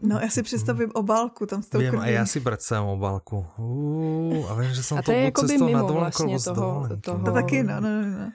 No, 0.03 0.19
já 0.19 0.27
si 0.29 0.43
představím 0.43 0.91
obálku 0.91 1.45
tam 1.47 1.63
s 1.63 1.71
tou 1.71 1.79
Viem, 1.79 1.95
a 2.03 2.07
ja 2.11 2.27
si 2.27 2.43
predstavím 2.43 2.99
obálku. 2.99 3.47
Uú, 3.55 4.43
a 4.43 4.59
viem, 4.59 4.75
že 4.75 4.83
som 4.83 4.99
A 4.99 5.07
to 5.07 5.07
to 5.07 5.15
je 5.15 5.31
cestou 5.31 5.71
na 5.71 5.79
mimo 5.79 5.87
dovolenku, 5.87 6.23
vlastně 6.27 6.53
toho- 6.53 6.99
toho- 6.99 7.23
To 7.23 7.31
taky, 7.31 7.63
no, 7.63 7.79
no, 7.79 7.91
no. 8.03 8.31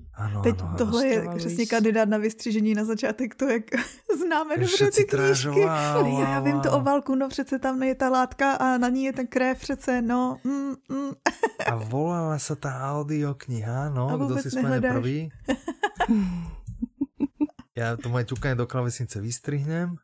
No. 0.00 0.06
Ano, 0.16 0.42
Teď 0.42 0.60
ano, 0.62 0.74
tohle 0.78 1.06
je 1.06 1.28
přesně 1.36 1.66
kandidát 1.66 2.08
na 2.08 2.18
vystřižení 2.18 2.74
na 2.74 2.84
začátek, 2.84 3.34
to 3.34 3.48
jak 3.48 3.62
známe 4.24 4.56
dobře 4.56 4.90
ty 4.90 5.04
knížky. 5.04 5.48
wow, 5.48 6.20
Já 6.20 6.40
vím 6.40 6.60
to 6.60 6.70
wow. 6.70 6.80
obálku, 6.80 7.14
no 7.14 7.28
přece 7.28 7.58
tam 7.58 7.82
je 7.82 7.94
ta 7.94 8.08
látka 8.08 8.52
a 8.52 8.78
na 8.78 8.88
ní 8.88 9.04
je 9.04 9.12
ten 9.12 9.26
krev 9.26 9.60
přece, 9.60 10.02
no. 10.02 10.38
Mm, 10.44 10.74
mm. 10.88 11.12
A 11.66 11.74
volala 11.76 12.38
sa 12.38 12.54
tá 12.54 12.78
audiokniha, 12.94 13.90
A 13.90 13.92
no, 13.92 14.06
kto 14.06 14.16
vôbec 14.22 14.42
si 14.46 14.50
spomene 14.54 14.80
prvý? 14.80 15.18
Ja 17.76 17.92
to 18.00 18.08
moje 18.08 18.24
ťukanie 18.32 18.56
do 18.56 18.64
klavesnice 18.64 19.20
vystrihnem. 19.20 20.00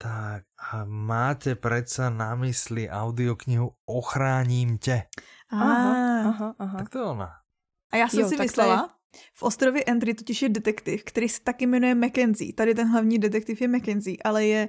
Tak, 0.00 0.48
a 0.56 0.88
máte 0.88 1.52
predsa 1.60 2.08
na 2.08 2.32
mysli 2.40 2.88
audioknihu 2.88 3.68
Ochráním 3.84 4.78
tě. 4.78 5.02
Aha, 5.52 5.76
A, 5.76 6.28
aha, 6.28 6.48
aha. 6.58 6.78
Tak 6.78 6.88
to 6.88 6.98
je 6.98 7.04
ona. 7.04 7.30
A 7.92 7.96
já 7.96 8.08
jsem 8.08 8.20
Jo, 8.20 8.28
si 8.28 8.36
myslela, 8.36 8.88
v 9.34 9.42
ostrově 9.42 9.84
Entry 9.84 10.14
totiž 10.14 10.42
je 10.42 10.48
detektiv, 10.48 11.04
který 11.04 11.28
se 11.28 11.40
taky 11.42 11.66
jmenuje 11.66 11.94
Mackenzie. 11.94 12.52
Tady 12.52 12.74
ten 12.74 12.88
hlavní 12.88 13.18
detektiv 13.18 13.60
je 13.60 13.68
Mackenzie, 13.68 14.16
ale 14.24 14.46
je 14.46 14.68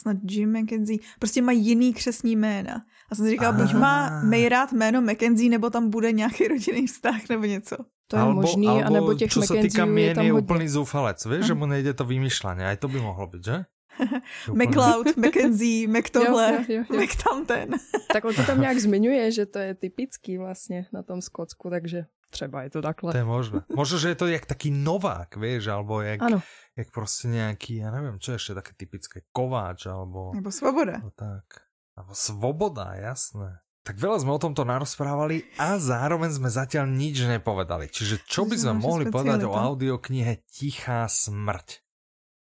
snad 0.00 0.16
Jim 0.30 0.52
Mackenzie. 0.52 0.98
Prostě 1.18 1.42
mají 1.42 1.60
jiný 1.66 1.94
křesní 1.94 2.36
jména. 2.36 2.74
A 3.10 3.14
jsem 3.14 3.24
si 3.24 3.30
říkala, 3.30 3.52
buď 3.52 3.74
má 3.74 4.06
Ah. 4.08 4.24
May 4.24 4.48
rád 4.48 4.72
jméno 4.72 5.02
Mackenzie, 5.02 5.50
nebo 5.50 5.70
tam 5.70 5.90
bude 5.90 6.12
nějaký 6.12 6.48
rodinný 6.48 6.86
vztah, 6.86 7.28
nebo 7.28 7.44
něco. 7.44 7.76
To 8.08 8.16
je 8.16 8.24
možný, 8.24 8.68
alebo, 8.68 8.86
anebo 8.86 9.14
těch 9.14 9.32
čo 9.32 9.40
sa 9.40 9.56
týka 9.56 9.84
McKenzieů 9.88 9.96
je 10.08 10.14
tam 10.14 10.24
je 10.24 10.32
hodně. 10.32 10.44
úplný 10.44 10.66
zúfalec, 10.68 11.16
vieš, 11.26 11.46
že 11.46 11.54
mu 11.56 11.64
nejde 11.66 11.92
to 11.96 12.04
vymýšľanie, 12.04 12.64
aj 12.68 12.76
to 12.76 12.88
by 12.92 13.00
mohlo 13.00 13.24
byť, 13.26 13.40
že? 13.44 13.56
Že 14.44 14.48
úplný- 14.52 14.58
McCloud, 14.68 15.06
Mackenzie, 15.16 15.88
Mac 15.92 16.10
tohle, 16.12 16.46
Jo, 16.52 16.60
jo, 16.68 16.82
jo. 16.92 16.96
Mac 17.00 17.12
tamten. 17.16 17.68
Tak 18.12 18.24
on 18.24 18.34
to 18.36 18.42
tam 18.44 18.60
nějak 18.64 18.78
zmiňuje, 18.78 19.32
že 19.32 19.44
to 19.46 19.58
je 19.58 19.74
typický 19.74 20.38
vlastně 20.38 20.86
na 20.92 21.02
tom 21.02 21.20
Skotsku, 21.24 21.70
takže 21.70 22.04
třeba 22.32 22.64
je 22.64 22.70
to 22.72 22.80
takhle. 22.80 23.12
To 23.12 23.20
je 23.20 23.28
možné. 23.28 23.60
Možno, 23.68 23.96
že 24.00 24.08
je 24.10 24.18
to 24.18 24.26
jak 24.26 24.48
taký 24.48 24.72
novák, 24.72 25.36
vieš, 25.36 25.68
alebo 25.68 26.00
jak, 26.00 26.24
Ano, 26.24 26.40
jak 26.72 26.88
proste 26.88 27.28
nejaký, 27.28 27.84
ja 27.84 27.92
neviem, 27.92 28.16
čo 28.16 28.32
je 28.34 28.40
ešte 28.40 28.52
také 28.56 28.72
typické, 28.72 29.28
kováč, 29.30 29.84
alebo, 29.84 30.32
Nebo 30.32 30.48
svoboda. 30.48 30.96
alebo 30.96 31.12
tak. 31.12 31.68
Alebo 31.92 32.16
svoboda, 32.16 32.96
jasné. 32.96 33.60
Tak 33.82 33.98
veľa 33.98 34.22
sme 34.22 34.32
o 34.32 34.40
tomto 34.40 34.62
narozprávali 34.62 35.42
a 35.58 35.74
zároveň 35.74 36.30
sme 36.30 36.46
zatiaľ 36.48 36.86
nič 36.86 37.26
nepovedali. 37.26 37.90
Čiže 37.90 38.22
čo 38.24 38.46
by 38.46 38.54
sme 38.54 38.78
mohli 38.78 39.10
povedať 39.10 39.42
o 39.42 39.52
audioknihe 39.52 40.46
Tichá 40.46 41.10
smrť? 41.10 41.82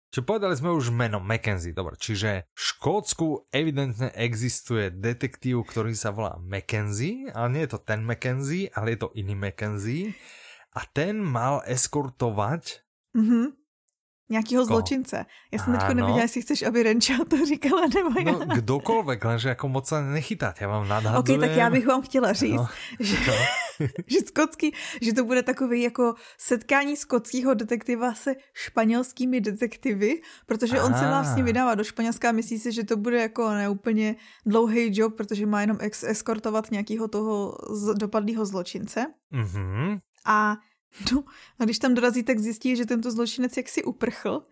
Čiže 0.08 0.24
povedali 0.24 0.56
sme 0.56 0.72
už 0.72 0.90
meno 0.96 1.20
Mackenzie, 1.20 1.76
dobre, 1.76 2.00
čiže 2.00 2.48
v 2.56 2.60
Škótsku 2.60 3.52
evidentne 3.52 4.08
existuje 4.16 4.88
detektív, 4.90 5.68
ktorý 5.68 5.92
sa 5.94 6.16
volá 6.16 6.40
Mackenzie, 6.40 7.28
ale 7.36 7.48
nie 7.52 7.62
je 7.68 7.76
to 7.76 7.80
ten 7.84 8.02
Mackenzie, 8.08 8.72
ale 8.72 8.96
je 8.96 9.00
to 9.04 9.10
iný 9.20 9.36
Mackenzie. 9.36 10.16
A 10.78 10.88
ten 10.88 11.20
mal 11.20 11.60
eskortovať 11.68 12.88
mm-hmm 13.18 13.46
Nějakýho 13.50 13.67
Koho? 14.56 14.66
zločince. 14.66 15.26
Já 15.52 15.60
jsem 15.60 15.74
teďko 15.74 15.94
nevěděla, 15.94 16.22
jestli 16.22 16.42
chceš, 16.42 16.64
aby 16.64 16.84
Renča 16.84 17.14
to 17.28 17.46
říkala, 17.46 17.82
nebo 17.96 18.20
já. 18.20 18.32
No, 18.32 18.56
kdokoliv, 18.56 19.24
lenže 19.24 19.50
jako 19.50 19.68
moc 19.68 19.88
se 19.88 20.02
nechytat, 20.02 20.62
já 20.62 20.68
vám 20.68 20.88
nadhadujem. 20.88 21.40
Ok, 21.40 21.48
tak 21.48 21.58
já 21.58 21.70
bych 21.70 21.88
vám 21.88 22.02
chtěla 22.02 22.34
říct, 22.34 22.56
no. 22.56 22.68
že, 23.00 23.16
no. 23.28 23.34
že, 24.08 24.20
skotský, 24.28 24.74
že 25.02 25.14
to 25.14 25.24
bude 25.24 25.44
takový 25.44 25.82
jako 25.82 26.14
setkání 26.38 26.98
skotského 26.98 27.54
detektiva 27.54 28.14
se 28.14 28.36
španělskými 28.54 29.42
detektivy, 29.42 30.22
protože 30.46 30.82
on 30.82 30.94
se 30.94 31.08
vlastně 31.08 31.44
vydává 31.44 31.76
do 31.76 31.84
Španělska 31.84 32.30
a 32.30 32.32
myslí 32.32 32.60
si, 32.60 32.72
že 32.72 32.84
to 32.84 32.98
bude 32.98 33.22
jako 33.22 33.50
neúplně 33.50 34.16
dlouhý 34.46 34.90
job, 34.92 35.16
protože 35.16 35.46
má 35.46 35.62
jenom 35.62 35.78
ex- 35.80 36.04
eskortovat 36.04 36.72
nějakého 36.72 37.08
toho 37.08 37.58
dopadlého 37.96 38.46
zločince. 38.46 39.06
Mm-hmm. 39.34 40.00
A 40.26 40.58
No, 41.12 41.24
a 41.60 41.66
když 41.66 41.80
tam 41.80 41.94
dorazí, 41.94 42.24
tak 42.24 42.40
zjistí, 42.40 42.76
že 42.76 42.86
tento 42.86 43.12
zločinec 43.12 43.58
jaksi 43.58 43.84
uprchl. 43.84 44.48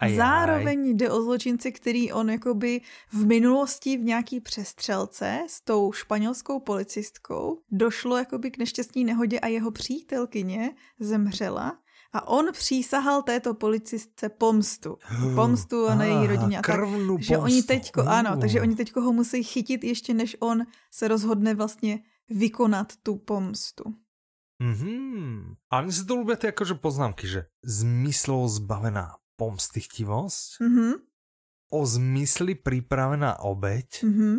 A 0.00 0.08
zároveň 0.16 0.96
jde 0.96 1.10
o 1.10 1.22
zločince, 1.22 1.70
který 1.70 2.12
on 2.12 2.30
jakoby 2.30 2.80
v 3.12 3.26
minulosti 3.26 3.96
v 3.96 4.00
nějaký 4.00 4.40
přestřelce 4.40 5.40
s 5.46 5.60
tou 5.60 5.92
španělskou 5.92 6.60
policistkou 6.60 7.60
došlo 7.70 8.16
jakoby 8.16 8.50
k 8.50 8.58
nešťastní 8.58 9.04
nehodě 9.04 9.40
a 9.40 9.46
jeho 9.46 9.70
přítelkyně 9.70 10.74
zemřela. 11.00 11.78
A 12.12 12.28
on 12.28 12.52
přísahal 12.52 13.22
této 13.22 13.54
policistce 13.54 14.28
pomstu. 14.28 14.98
Pomstu 15.34 15.88
a 15.88 15.94
na 15.94 16.04
její 16.04 16.26
rodině. 16.26 16.58
A 16.58 16.62
tak, 16.62 17.22
že 17.22 17.38
oni 17.38 17.62
teďko, 17.62 18.02
ano, 18.02 18.36
takže 18.40 18.60
oni 18.60 18.76
teďko 18.76 19.00
ho 19.00 19.12
musí 19.12 19.42
chytit 19.42 19.84
ještě 19.84 20.14
než 20.14 20.36
on 20.40 20.62
se 20.90 21.08
rozhodne 21.08 21.54
vlastně 21.54 21.98
vykonat 22.30 22.92
tu 23.02 23.16
pomstu. 23.16 23.84
Mm-hmm. 24.60 25.56
A 25.72 25.74
mne 25.80 25.92
sa 25.92 26.04
to 26.04 26.20
ľúbia 26.20 26.36
tie 26.36 26.52
akože 26.52 26.76
poznámky, 26.76 27.24
že 27.24 27.48
zmyslov 27.64 28.44
zbavená 28.60 29.16
pomstychtivosť, 29.40 30.60
mm-hmm. 30.60 30.92
o 31.72 31.80
zmysli 31.88 32.52
pripravená 32.60 33.40
obeď, 33.40 34.04
mm-hmm. 34.04 34.36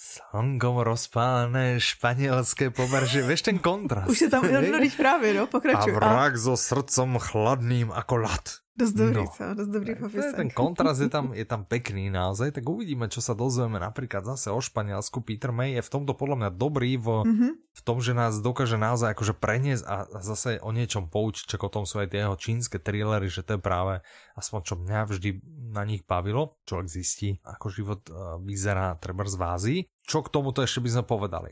Slngom 0.00 0.80
rozpálené 0.80 1.76
španělské 1.76 2.70
pobrží. 2.72 3.20
Vieš 3.20 3.42
ten 3.42 3.58
kontrast? 3.60 4.08
Už 4.08 4.20
je 4.20 4.30
tam 4.32 4.44
jednoduchý 4.48 4.96
právě, 4.96 5.34
no, 5.34 5.46
pokračuj. 5.46 5.92
A 5.92 5.96
vrak 6.00 6.40
so 6.40 6.56
srdcom 6.56 7.20
chladným 7.20 7.92
ako 7.92 8.16
lad. 8.16 8.48
Dost 8.80 8.96
dobrý, 8.96 9.28
no. 9.28 9.28
co? 9.28 9.44
Dost 9.52 9.72
dobrý 9.76 9.92
popisek. 9.92 10.40
Ten 10.40 10.48
kontrast 10.48 11.04
je 11.04 11.12
tam, 11.12 11.36
je 11.36 11.44
tam 11.44 11.68
pekný 11.68 12.08
naozaj, 12.08 12.56
tak 12.56 12.64
uvidíme, 12.64 13.12
čo 13.12 13.20
sa 13.20 13.36
dozvieme 13.36 13.76
napríklad 13.76 14.24
zase 14.24 14.48
o 14.48 14.56
Španielsku. 14.56 15.20
Peter 15.20 15.52
May 15.52 15.76
je 15.76 15.84
v 15.84 15.92
tomto 15.92 16.16
podľa 16.16 16.36
mňa 16.40 16.50
dobrý 16.56 16.96
v, 16.96 17.06
mm-hmm. 17.28 17.52
v 17.60 17.80
tom, 17.84 18.00
že 18.00 18.16
nás 18.16 18.40
dokáže 18.40 18.80
naozaj 18.80 19.12
akože 19.12 19.36
preniesť 19.36 19.84
a, 19.84 20.08
a 20.08 20.18
zase 20.24 20.56
o 20.64 20.72
niečom 20.72 21.12
poučiť, 21.12 21.44
čo 21.44 21.56
o 21.60 21.68
tom 21.68 21.84
sú 21.84 22.00
aj 22.00 22.08
tie 22.16 22.24
jeho 22.24 22.36
čínske 22.40 22.80
thrillery, 22.80 23.28
že 23.28 23.44
to 23.44 23.56
je 23.56 23.60
práve 23.60 24.00
aspoň 24.32 24.60
čo 24.64 24.74
mňa 24.80 25.00
vždy 25.04 25.30
na 25.76 25.84
nich 25.84 26.02
bavilo, 26.08 26.56
človek 26.64 26.88
zistí, 26.88 27.36
ako 27.44 27.66
život 27.68 28.00
uh, 28.08 28.40
vyzerá 28.40 28.96
treba 28.96 29.28
z 29.28 29.36
vázy. 29.36 29.74
Čo 30.02 30.24
k 30.24 30.32
tomuto 30.32 30.64
ešte 30.64 30.80
by 30.80 30.88
sme 30.88 31.04
povedali? 31.04 31.50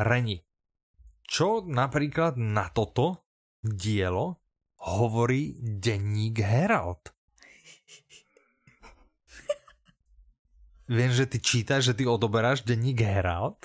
Reni. 0.00 0.40
Čo 1.22 1.62
napríklad 1.68 2.40
na 2.40 2.66
toto 2.72 3.28
dielo 3.62 4.41
hovorí 4.82 5.54
denník 5.62 6.38
Herald. 6.38 6.98
Viem, 10.88 11.12
že 11.12 11.26
ty 11.26 11.38
čítaš, 11.40 11.84
že 11.84 11.94
ty 11.94 12.04
odoberáš 12.06 12.66
denník 12.66 13.00
Herald. 13.00 13.56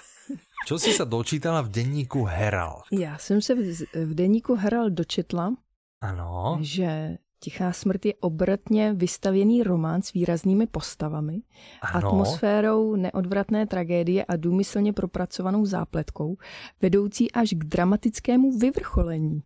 Čo 0.68 0.76
si 0.80 0.92
sa 0.92 1.08
dočítala 1.08 1.64
v 1.64 1.72
denníku 1.72 2.28
Herald? 2.28 2.92
Já 2.92 3.18
jsem 3.18 3.42
se 3.42 3.56
v, 3.56 3.60
v 3.96 4.14
denníku 4.14 4.56
Herald 4.56 4.94
dočetla, 4.94 5.56
ano. 6.02 6.58
že 6.62 7.18
Tichá 7.40 7.72
smrt 7.72 8.06
je 8.06 8.14
obratně 8.20 8.94
vystavěný 8.94 9.64
román 9.64 10.02
s 10.02 10.14
výraznými 10.14 10.68
postavami, 10.68 11.42
ano. 11.82 12.08
atmosférou 12.08 12.96
neodvratné 12.96 13.68
tragédie 13.68 14.26
a 14.26 14.36
důmyslně 14.36 14.94
propracovanou 14.94 15.66
zápletkou, 15.66 16.38
vedoucí 16.82 17.32
až 17.32 17.50
k 17.50 17.64
dramatickému 17.64 18.58
vyvrcholení. 18.58 19.44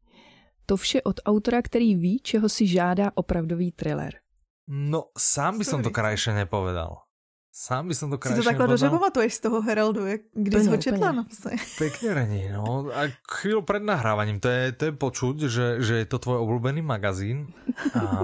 To 0.65 0.77
vše 0.77 1.01
od 1.01 1.19
autora, 1.25 1.61
který 1.61 1.95
ví, 1.95 2.19
čeho 2.19 2.49
si 2.49 2.67
žádá 2.67 3.11
opravdový 3.15 3.71
thriller. 3.71 4.13
No, 4.71 5.11
sám 5.17 5.59
by 5.59 5.65
som 5.67 5.83
to 5.83 5.91
krajšie 5.91 6.31
nepovedal. 6.31 7.03
Sám 7.51 7.91
by 7.91 7.95
som 7.95 8.07
to 8.07 8.15
krajšie 8.15 8.39
Si 8.39 8.47
to 8.47 8.49
takhle 8.49 8.67
dobře 8.67 8.89
pamatuješ 8.89 9.33
z 9.33 9.39
toho 9.39 9.61
Heraldu, 9.61 10.05
jak, 10.05 10.21
kdy 10.33 10.61
jsi 10.63 10.69
ho 10.69 10.77
četla 10.77 11.11
naposledy. 11.11 11.57
Pekne 11.77 12.13
Reni, 12.13 12.43
no. 12.55 12.87
A 12.95 13.11
chvíľu 13.27 13.67
pred 13.67 13.83
nahrávaním, 13.83 14.39
to 14.39 14.47
je, 14.47 14.71
to 14.71 14.83
je 14.87 14.93
počuť, 14.95 15.35
že, 15.51 15.67
že 15.83 15.93
je 15.99 16.05
to 16.07 16.23
tvoj 16.23 16.39
obľúbený 16.47 16.79
magazín. 16.79 17.51
A, 17.91 18.23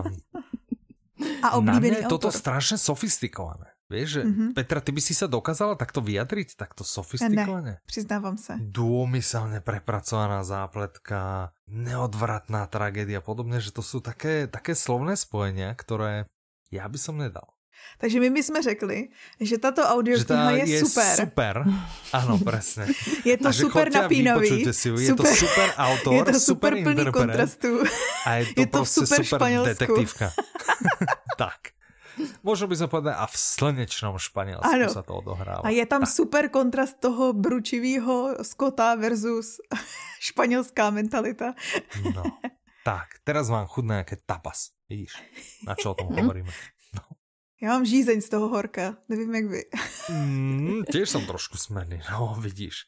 a 1.43 1.47
oblíbený 1.59 1.99
Na 1.99 2.07
mňa 2.07 2.07
je 2.07 2.13
toto 2.15 2.31
strašne 2.31 2.79
sofistikované. 2.79 3.76
Vieš, 3.87 4.19
že 4.19 4.21
mm-hmm. 4.27 4.49
Petra, 4.51 4.83
ty 4.83 4.91
by 4.91 4.99
si 4.99 5.15
sa 5.15 5.31
dokázala 5.31 5.79
takto 5.79 6.03
vyjadriť, 6.03 6.59
takto 6.59 6.83
sofistikovane? 6.83 7.79
Ne, 7.79 7.87
přiznávam 7.87 8.35
sa. 8.35 8.59
Dômyselne 8.59 9.63
prepracovaná 9.63 10.43
zápletka, 10.43 11.55
neodvratná 11.71 12.67
tragédia, 12.67 13.23
podobne, 13.23 13.63
že 13.63 13.71
to 13.71 13.79
sú 13.79 14.03
také, 14.03 14.51
také 14.51 14.75
slovné 14.75 15.15
spojenia, 15.15 15.71
ktoré 15.71 16.27
ja 16.67 16.83
by 16.91 16.99
som 16.99 17.15
nedal. 17.15 17.47
Takže 17.97 18.19
my 18.19 18.29
bychom 18.29 18.57
řekli, 18.61 18.97
že 19.39 19.55
tato 19.57 19.85
audiokniha 19.85 20.51
je, 20.51 20.65
je 20.65 20.79
super. 20.81 21.13
super. 21.15 21.55
Ano, 22.11 22.41
presne. 22.41 22.89
je 23.21 23.37
to 23.37 23.53
super 23.53 23.87
napínavý. 23.93 24.65
Si, 24.73 24.89
je 24.89 25.13
super, 25.13 25.29
to 25.29 25.45
super 25.47 25.69
autor, 25.77 26.13
je 26.13 26.23
to 26.25 26.39
super, 26.41 26.73
super 26.73 26.83
plný 26.83 27.05
kontrastů. 27.13 27.71
A 28.25 28.29
je 28.41 28.45
to, 28.45 28.59
je 28.61 28.67
to 28.67 28.81
super 28.85 29.21
detektívka. 29.63 30.27
tak. 31.37 31.76
Možno 32.41 32.65
by 32.67 32.75
sme 32.77 32.87
povedali, 32.89 33.15
a 33.15 33.25
v 33.29 33.37
slnečnom 33.37 34.15
Španielsku 34.17 34.65
ano. 34.65 34.89
sa 34.89 35.05
to 35.05 35.21
odohráva. 35.21 35.63
A 35.65 35.69
je 35.69 35.85
tam 35.85 36.03
tak. 36.03 36.11
super 36.11 36.43
kontrast 36.49 36.97
toho 36.97 37.33
bručivého 37.33 38.41
Skota 38.41 38.95
versus 38.95 39.61
španělská 40.27 40.89
mentalita. 40.89 41.53
No, 42.15 42.23
tak, 42.87 43.19
teraz 43.27 43.51
mám 43.51 43.67
chudné 43.67 44.01
nejaké 44.01 44.17
tapas. 44.23 44.71
Vidíš, 44.87 45.19
na 45.67 45.75
čo 45.75 45.91
o 45.91 45.97
tom 45.99 46.15
hovoríme. 46.15 46.47
No. 46.95 47.03
Já 47.61 47.69
mám 47.73 47.85
žízeň 47.85 48.21
z 48.21 48.29
toho 48.29 48.47
horka, 48.47 48.95
nevím 49.09 49.35
jak 49.35 49.45
vy. 49.45 49.61
mm, 50.09 50.81
tiež 50.93 51.09
som 51.09 51.25
trošku 51.25 51.57
smerný, 51.57 51.99
no 52.05 52.37
vidíš. 52.37 52.85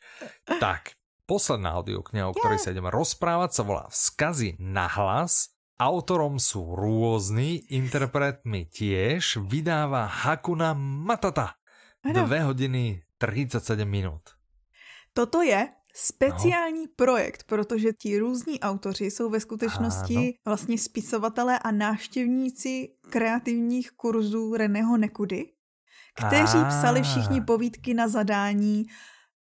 Tak, 0.61 0.93
posledná 1.25 1.73
audiokniha, 1.81 2.29
o 2.29 2.37
ktorej 2.37 2.61
yeah. 2.61 2.65
sa 2.65 2.71
ideme 2.71 2.93
rozprávať, 2.93 3.49
sa 3.53 3.63
volá 3.65 3.85
Vzkazy 3.89 4.61
na 4.61 4.85
hlas 4.85 5.53
Autorom 5.79 6.43
sú 6.43 6.75
rôzni, 6.75 7.63
interpretmi 7.71 8.67
tiež. 8.67 9.39
Vydáva 9.47 10.11
Hakuna 10.11 10.75
Matata. 10.75 11.55
Ano. 12.03 12.27
2 12.27 12.51
hodiny 12.51 12.99
37 13.15 13.87
minut. 13.87 14.35
Toto 15.15 15.41
je 15.41 15.71
speciální 15.95 16.85
no. 16.85 16.93
projekt, 16.95 17.43
protože 17.43 17.93
ti 17.93 18.19
různí 18.19 18.59
autoři 18.59 19.05
jsou 19.05 19.29
ve 19.29 19.39
skutečnosti 19.39 20.15
ano. 20.17 20.31
vlastně 20.45 20.77
spisovatelé 20.77 21.59
a 21.59 21.71
náštěvníci 21.71 22.87
kreativních 23.09 23.91
kurzů 23.91 24.55
Reného 24.55 24.97
Nekudy, 24.97 25.45
kteří 26.13 26.57
a. 26.57 26.69
psali 26.69 27.01
všichni 27.01 27.41
povídky 27.41 27.93
na 27.93 28.07
zadání 28.07 28.85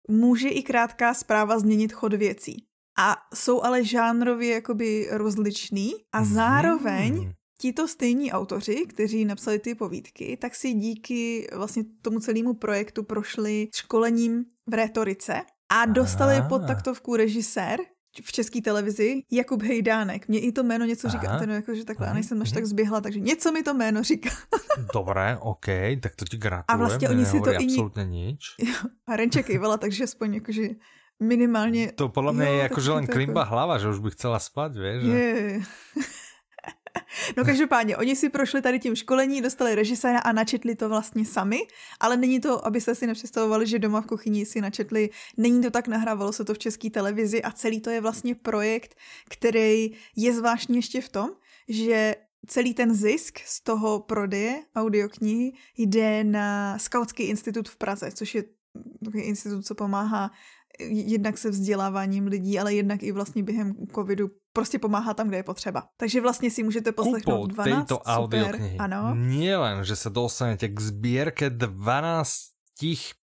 Může 0.09 0.49
i 0.49 0.63
krátká 0.63 1.13
zpráva 1.13 1.59
změnit 1.59 1.93
chod 1.93 2.13
věcí 2.13 2.66
a 2.99 3.15
jsou 3.33 3.63
ale 3.63 3.83
žánrově 3.83 4.53
jakoby 4.53 5.07
rozličný 5.11 5.93
a 6.13 6.21
mhm. 6.21 6.33
zároveň 6.33 7.31
tito 7.59 7.87
stejní 7.87 8.31
autoři, 8.31 8.85
kteří 8.89 9.25
napsali 9.25 9.59
ty 9.59 9.75
povídky, 9.75 10.37
tak 10.41 10.55
si 10.55 10.73
díky 10.73 11.47
vlastně 11.55 11.83
tomu 12.01 12.19
celému 12.19 12.53
projektu 12.53 13.03
prošli 13.03 13.67
školením 13.75 14.45
v 14.67 14.73
rétorice 14.73 15.41
a 15.69 15.85
dostali 15.85 16.35
Aha. 16.35 16.49
pod 16.49 16.67
taktovku 16.67 17.15
režisér 17.15 17.79
v 18.23 18.31
české 18.31 18.61
televizi 18.61 19.21
Jakub 19.31 19.63
Hejdánek. 19.63 20.27
Mě 20.27 20.39
i 20.39 20.51
to 20.51 20.63
jméno 20.63 20.85
něco 20.85 21.09
říká, 21.09 21.27
Aha. 21.29 21.39
ten 21.39 21.49
jako, 21.49 21.75
že 21.75 21.85
takhle, 21.85 22.07
já 22.07 22.13
nejsem 22.13 22.41
až 22.41 22.49
mhm. 22.49 22.55
tak 22.55 22.65
zběhla, 22.65 23.01
takže 23.01 23.19
něco 23.19 23.51
mi 23.51 23.63
to 23.63 23.73
jméno 23.73 24.03
říká. 24.03 24.29
Dobré, 24.93 25.37
OK, 25.41 25.65
tak 26.01 26.15
to 26.15 26.25
ti 26.25 26.37
gratulujem. 26.37 26.65
A 26.67 26.75
vlastně 26.77 27.09
oni 27.09 27.25
si 27.25 27.41
to 27.41 27.51
i... 27.51 27.55
absolutně 27.55 28.05
nič. 28.05 28.39
A 29.07 29.15
Renček 29.15 29.49
Ivala, 29.49 29.77
takže 29.77 30.03
aspoň 30.03 30.33
jakože 30.33 30.67
minimálně... 31.19 31.91
To 31.91 32.09
podle 32.09 32.33
mě 32.33 32.45
jo, 32.45 32.51
je 32.51 32.57
jako, 32.57 32.81
že 32.81 32.91
len 32.91 33.07
klimba 33.07 33.41
jako... 33.41 33.51
hlava, 33.51 33.77
že 33.77 33.89
už 33.89 33.99
bych 33.99 34.13
chcela 34.13 34.39
spát, 34.39 34.71
víš? 34.77 35.03
Že... 35.03 35.11
Je. 35.11 35.61
No 37.37 37.45
každopádně, 37.45 37.97
oni 37.97 38.15
si 38.15 38.29
prošli 38.29 38.61
tady 38.61 38.79
tím 38.79 38.95
školení, 38.95 39.41
dostali 39.41 39.75
režiséra 39.75 40.19
a 40.19 40.31
načetli 40.31 40.75
to 40.75 40.89
vlastně 40.89 41.25
sami, 41.25 41.59
ale 41.99 42.17
není 42.17 42.39
to, 42.39 42.65
abyste 42.67 42.95
si 42.95 43.07
nepředstavovali, 43.07 43.67
že 43.67 43.79
doma 43.79 44.01
v 44.01 44.05
kuchyni 44.05 44.45
si 44.45 44.61
načetli, 44.61 45.09
není 45.37 45.61
to 45.61 45.71
tak, 45.71 45.87
nahrávalo 45.87 46.33
se 46.33 46.45
to 46.45 46.53
v 46.53 46.59
české 46.59 46.89
televizi 46.89 47.43
a 47.43 47.51
celý 47.51 47.81
to 47.81 47.89
je 47.89 48.01
vlastně 48.01 48.35
projekt, 48.35 48.95
který 49.29 49.91
je 50.15 50.33
zvláštní 50.33 50.75
ještě 50.75 51.01
v 51.01 51.09
tom, 51.09 51.29
že 51.69 52.15
celý 52.47 52.73
ten 52.73 52.93
zisk 52.93 53.39
z 53.45 53.61
toho 53.61 53.99
prodeje 53.99 54.63
audioknihy 54.75 55.53
jde 55.77 56.23
na 56.23 56.77
Skautský 56.79 57.23
institut 57.23 57.69
v 57.69 57.77
Praze, 57.77 58.11
což 58.11 58.35
je 58.35 58.43
takový 59.05 59.23
institut, 59.23 59.65
co 59.65 59.75
pomáhá 59.75 60.31
jednak 60.89 61.37
se 61.37 61.49
vzděláváním 61.49 62.27
lidí, 62.27 62.59
ale 62.59 62.73
jednak 62.73 63.03
i 63.03 63.11
vlastně 63.11 63.43
během 63.43 63.75
covidu 63.95 64.29
prostě 64.53 64.79
pomáhá 64.79 65.13
tam, 65.13 65.27
kde 65.27 65.37
je 65.37 65.43
potřeba. 65.43 65.83
Takže 65.97 66.21
vlastně 66.21 66.51
si 66.51 66.63
můžete 66.63 66.91
poslechnout 66.91 67.47
12 67.47 67.77
tejto 67.77 67.99
audioknihy. 67.99 68.77
Ano. 68.77 69.15
len, 69.57 69.83
že 69.83 69.95
se 69.95 70.09
dostanete 70.09 70.67
k 70.67 70.79
sbírke 70.79 71.49
12 71.49 72.57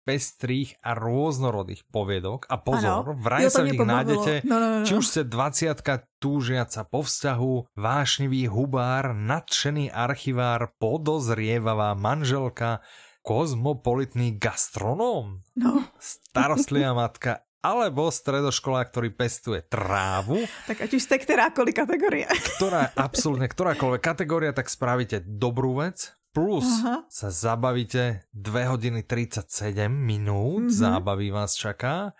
pestrých 0.09 0.73
a 0.81 0.97
rôznorodých 0.97 1.85
poviedok. 1.93 2.49
A 2.49 2.57
pozor, 2.57 3.05
ano, 3.05 3.13
vraj 3.13 3.45
sa 3.53 3.61
v 3.61 3.77
nich 3.77 3.77
nájdete, 3.77 4.41
no, 4.41 4.57
no, 4.57 4.57
no, 4.57 4.77
no. 4.81 4.85
či 4.89 4.97
už 4.97 5.05
ste 5.05 5.21
20 5.21 5.85
túžiaca 6.17 6.81
po 6.89 7.05
vzťahu, 7.05 7.77
vášnivý 7.77 8.49
hubár, 8.49 9.13
nadšený 9.13 9.93
archivár, 9.93 10.73
podozrievavá 10.81 11.93
manželka, 11.93 12.81
kozmopolitný 13.21 14.39
gastronóm, 14.39 15.43
no. 15.55 15.83
starostlivá 15.99 16.95
matka 16.95 17.43
alebo 17.59 18.07
stredoškolák, 18.07 18.87
ktorý 18.87 19.11
pestuje 19.11 19.59
trávu. 19.67 20.39
Tak 20.63 20.87
ať 20.87 20.95
už 20.95 21.03
ste 21.03 21.19
ktorákoliv 21.19 21.75
kategória. 21.75 22.31
Ktorá, 22.55 22.95
absolútne 22.95 23.51
ktorákoľvek 23.51 23.99
kategória, 23.99 24.55
tak 24.55 24.71
spravíte 24.71 25.19
dobrú 25.27 25.83
vec, 25.83 26.15
plus 26.31 26.63
Aha. 26.63 27.03
sa 27.11 27.27
zabavíte 27.27 28.23
2 28.31 28.71
hodiny 28.71 29.03
37 29.03 29.91
minút, 29.91 30.71
mm-hmm. 30.71 30.79
zábavy 30.79 31.35
vás 31.35 31.59
čaká. 31.59 32.15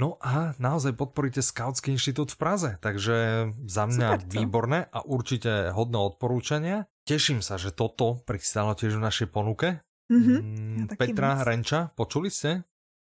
No 0.00 0.16
a 0.24 0.56
naozaj 0.56 0.96
podporíte 0.96 1.44
Skautský 1.44 1.92
inštitút 1.92 2.32
v 2.32 2.40
Praze, 2.40 2.70
takže 2.80 3.52
za 3.68 3.84
mňa 3.84 4.08
Super, 4.16 4.32
výborné 4.32 4.88
a 4.88 5.04
určite 5.04 5.76
hodné 5.76 6.00
odporúčania. 6.00 6.88
Teším 7.04 7.44
sa, 7.44 7.60
že 7.60 7.68
toto 7.68 8.24
pristalo 8.24 8.72
tiež 8.72 8.96
v 8.96 9.04
našej 9.04 9.28
ponuke. 9.28 9.84
Mm-hmm. 10.10 10.96
Petra 10.98 11.34
moc. 11.34 11.44
Renča, 11.44 11.90
počuli 11.94 12.30
jste? 12.30 12.62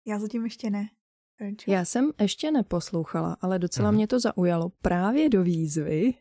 Já 0.08 0.20
zatím 0.20 0.44
ještě 0.44 0.70
ne. 0.70 0.88
Renča. 1.42 1.72
Já 1.72 1.86
jsem 1.86 2.12
ještě 2.22 2.52
neposlouchala, 2.52 3.38
ale 3.42 3.60
docela 3.60 3.92
mm-hmm. 3.92 3.96
mě 3.96 4.08
to 4.08 4.20
zaujalo 4.20 4.72
právě 4.82 5.30
do 5.30 5.44
výzvy. 5.44 6.14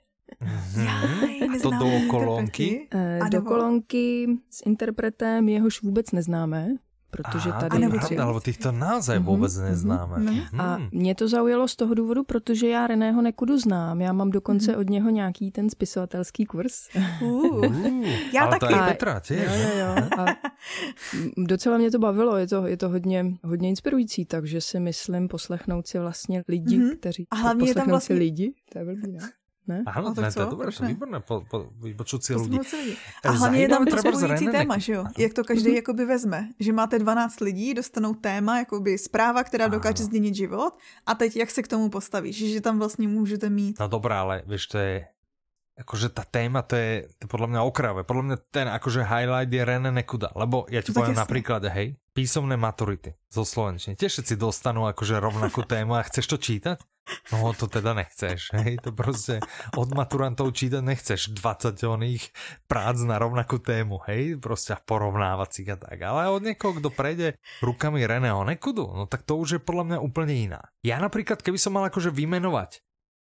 Mm-hmm. 0.43 1.62
to 1.62 1.70
do 1.70 2.11
kolonky? 2.11 2.89
Uh, 2.95 3.28
do 3.28 3.43
kolonky 3.43 4.26
s 4.51 4.66
interpretem, 4.66 5.49
jehož 5.49 5.82
vůbec 5.82 6.12
neznáme 6.12 6.68
protože 7.16 7.50
Aha, 7.50 7.60
tady... 7.60 7.78
Nebo 7.78 7.98
pravda, 7.98 8.26
lebo 8.26 8.40
to 8.62 8.72
naozaj 8.72 9.18
mm-hmm, 9.18 9.24
vůbec 9.24 9.56
neznáme. 9.56 10.16
Mm-hmm. 10.16 10.60
A 10.60 10.78
mě 10.92 11.14
to 11.14 11.28
zaujalo 11.28 11.68
z 11.68 11.76
toho 11.76 11.94
důvodu, 11.94 12.24
protože 12.24 12.68
já 12.68 12.86
Reného 12.86 13.22
Nekudu 13.22 13.58
znám. 13.58 14.00
Já 14.00 14.12
mám 14.12 14.30
dokonce 14.30 14.72
mm-hmm. 14.72 14.80
od 14.80 14.90
něho 14.90 15.10
nějaký 15.10 15.50
ten 15.50 15.70
spisovatelský 15.70 16.46
kurz. 16.46 16.88
Uh, 17.22 17.28
uh, 17.28 18.06
já 18.34 18.42
ale 18.42 18.58
taky. 18.58 18.74
To 18.74 18.80
je 18.80 18.86
Petra, 18.88 19.20
tě. 19.20 19.34
Jo, 19.34 19.52
jo, 19.54 19.78
jo. 19.78 20.08
A 20.18 20.24
docela 21.36 21.78
mě 21.78 21.90
to 21.90 21.98
bavilo, 21.98 22.36
je 22.36 22.46
to, 22.46 22.66
je 22.66 22.76
to 22.76 22.88
hodně, 22.88 23.26
hodně 23.44 23.68
inspirující, 23.68 24.24
takže 24.24 24.60
si 24.60 24.80
myslím 24.80 25.28
poslechnout 25.28 25.86
si 25.86 25.98
vlastně 25.98 26.44
lidi, 26.48 26.78
mm-hmm. 26.78 26.96
kteří... 26.96 27.26
A 27.30 27.36
hlavně 27.36 27.68
je 27.68 27.74
tam 27.74 27.88
vlastně... 27.88 28.16
si 28.16 28.18
lidi, 28.18 28.54
to 28.72 28.78
je 28.78 28.84
blbý, 28.84 29.12
ne? 29.12 29.18
Ne? 29.64 29.80
Áno, 29.88 30.12
no, 30.12 30.20
ne, 30.20 30.28
to 30.28 30.44
je 30.44 30.50
dobré, 30.52 30.68
to 30.68 30.84
výborné, 30.84 31.24
po, 31.24 31.40
po, 31.48 31.72
vypočuť 31.80 32.20
si 32.20 32.32
ľudí. 32.36 32.60
A 33.24 33.30
hlavně 33.32 33.60
je 33.60 33.68
tam 33.68 33.84
potřebující 33.84 34.46
téma, 34.46 34.78
že 34.78 34.92
jo? 34.92 35.04
Jak 35.18 35.32
to 35.32 35.44
každý 35.44 35.70
mm-hmm. 35.70 35.80
jakoby 35.80 36.04
vezme. 36.04 36.48
Že 36.60 36.72
máte 36.72 36.98
12 36.98 37.40
lidí, 37.40 37.74
dostanou 37.74 38.14
téma, 38.14 38.58
jakoby 38.58 38.98
zpráva, 38.98 39.44
která 39.44 39.68
dokáže 39.68 40.04
změnit 40.04 40.34
život 40.34 40.76
a 41.06 41.14
teď 41.14 41.36
jak 41.36 41.50
se 41.50 41.62
k 41.62 41.68
tomu 41.68 41.88
postavíš, 41.88 42.52
že 42.52 42.60
tam 42.60 42.78
vlastně 42.78 43.08
můžete 43.08 43.50
mít. 43.50 43.80
No 43.80 43.88
dobrá, 43.88 44.20
ale 44.20 44.42
víš, 44.46 44.66
to 44.66 44.78
je 44.78 45.06
akože 45.75 46.14
tá 46.14 46.22
téma, 46.22 46.62
to 46.62 46.79
je, 46.79 47.11
to 47.18 47.27
je 47.27 47.31
podľa 47.31 47.49
mňa 47.51 47.61
okravé. 47.66 48.01
Podľa 48.07 48.25
mňa 48.31 48.37
ten 48.55 48.66
akože 48.70 49.03
highlight 49.03 49.51
je 49.51 49.62
René 49.66 49.91
Nekuda, 49.91 50.31
lebo 50.39 50.70
ja 50.70 50.79
ti 50.81 50.95
no 50.95 51.03
poviem 51.03 51.18
napríklad, 51.18 51.66
hej, 51.75 51.99
písomné 52.14 52.55
maturity 52.55 53.18
zo 53.27 53.43
slovenčiny. 53.43 53.99
Tiež 53.99 54.18
všetci 54.18 54.35
dostanú 54.39 54.87
akože 54.87 55.18
rovnakú 55.18 55.66
tému 55.66 55.99
a 55.99 56.07
chceš 56.07 56.31
to 56.31 56.39
čítať? 56.39 56.79
No 57.37 57.53
to 57.53 57.68
teda 57.68 57.93
nechceš, 57.93 58.49
hej, 58.57 58.81
to 58.81 58.93
prostě 58.93 59.41
od 59.77 59.93
maturantov 59.93 60.57
čítať 60.57 60.81
nechceš 60.81 61.37
20 61.37 61.77
oných 61.85 62.33
prác 62.64 62.97
na 63.05 63.20
rovnakú 63.20 63.61
tému, 63.61 64.01
hej, 64.09 64.41
prostě 64.41 64.77
porovnávacích 64.85 65.68
a 65.68 65.77
tak, 65.77 66.01
ale 66.01 66.33
od 66.33 66.43
niekoho, 66.43 66.72
kdo 66.81 66.89
prejde 66.91 67.37
rukami 67.61 68.07
Reného 68.07 68.45
Nekudu, 68.45 68.89
no 68.89 69.05
tak 69.07 69.22
to 69.29 69.37
už 69.37 69.51
je 69.53 69.61
podľa 69.61 69.85
mňa 69.85 69.99
úplne 70.01 70.33
iná. 70.33 70.62
Ja 70.81 70.97
napríklad, 70.97 71.45
keby 71.45 71.61
som 71.61 71.77
mal 71.77 71.93
akože 71.93 72.09
vymenovať 72.09 72.81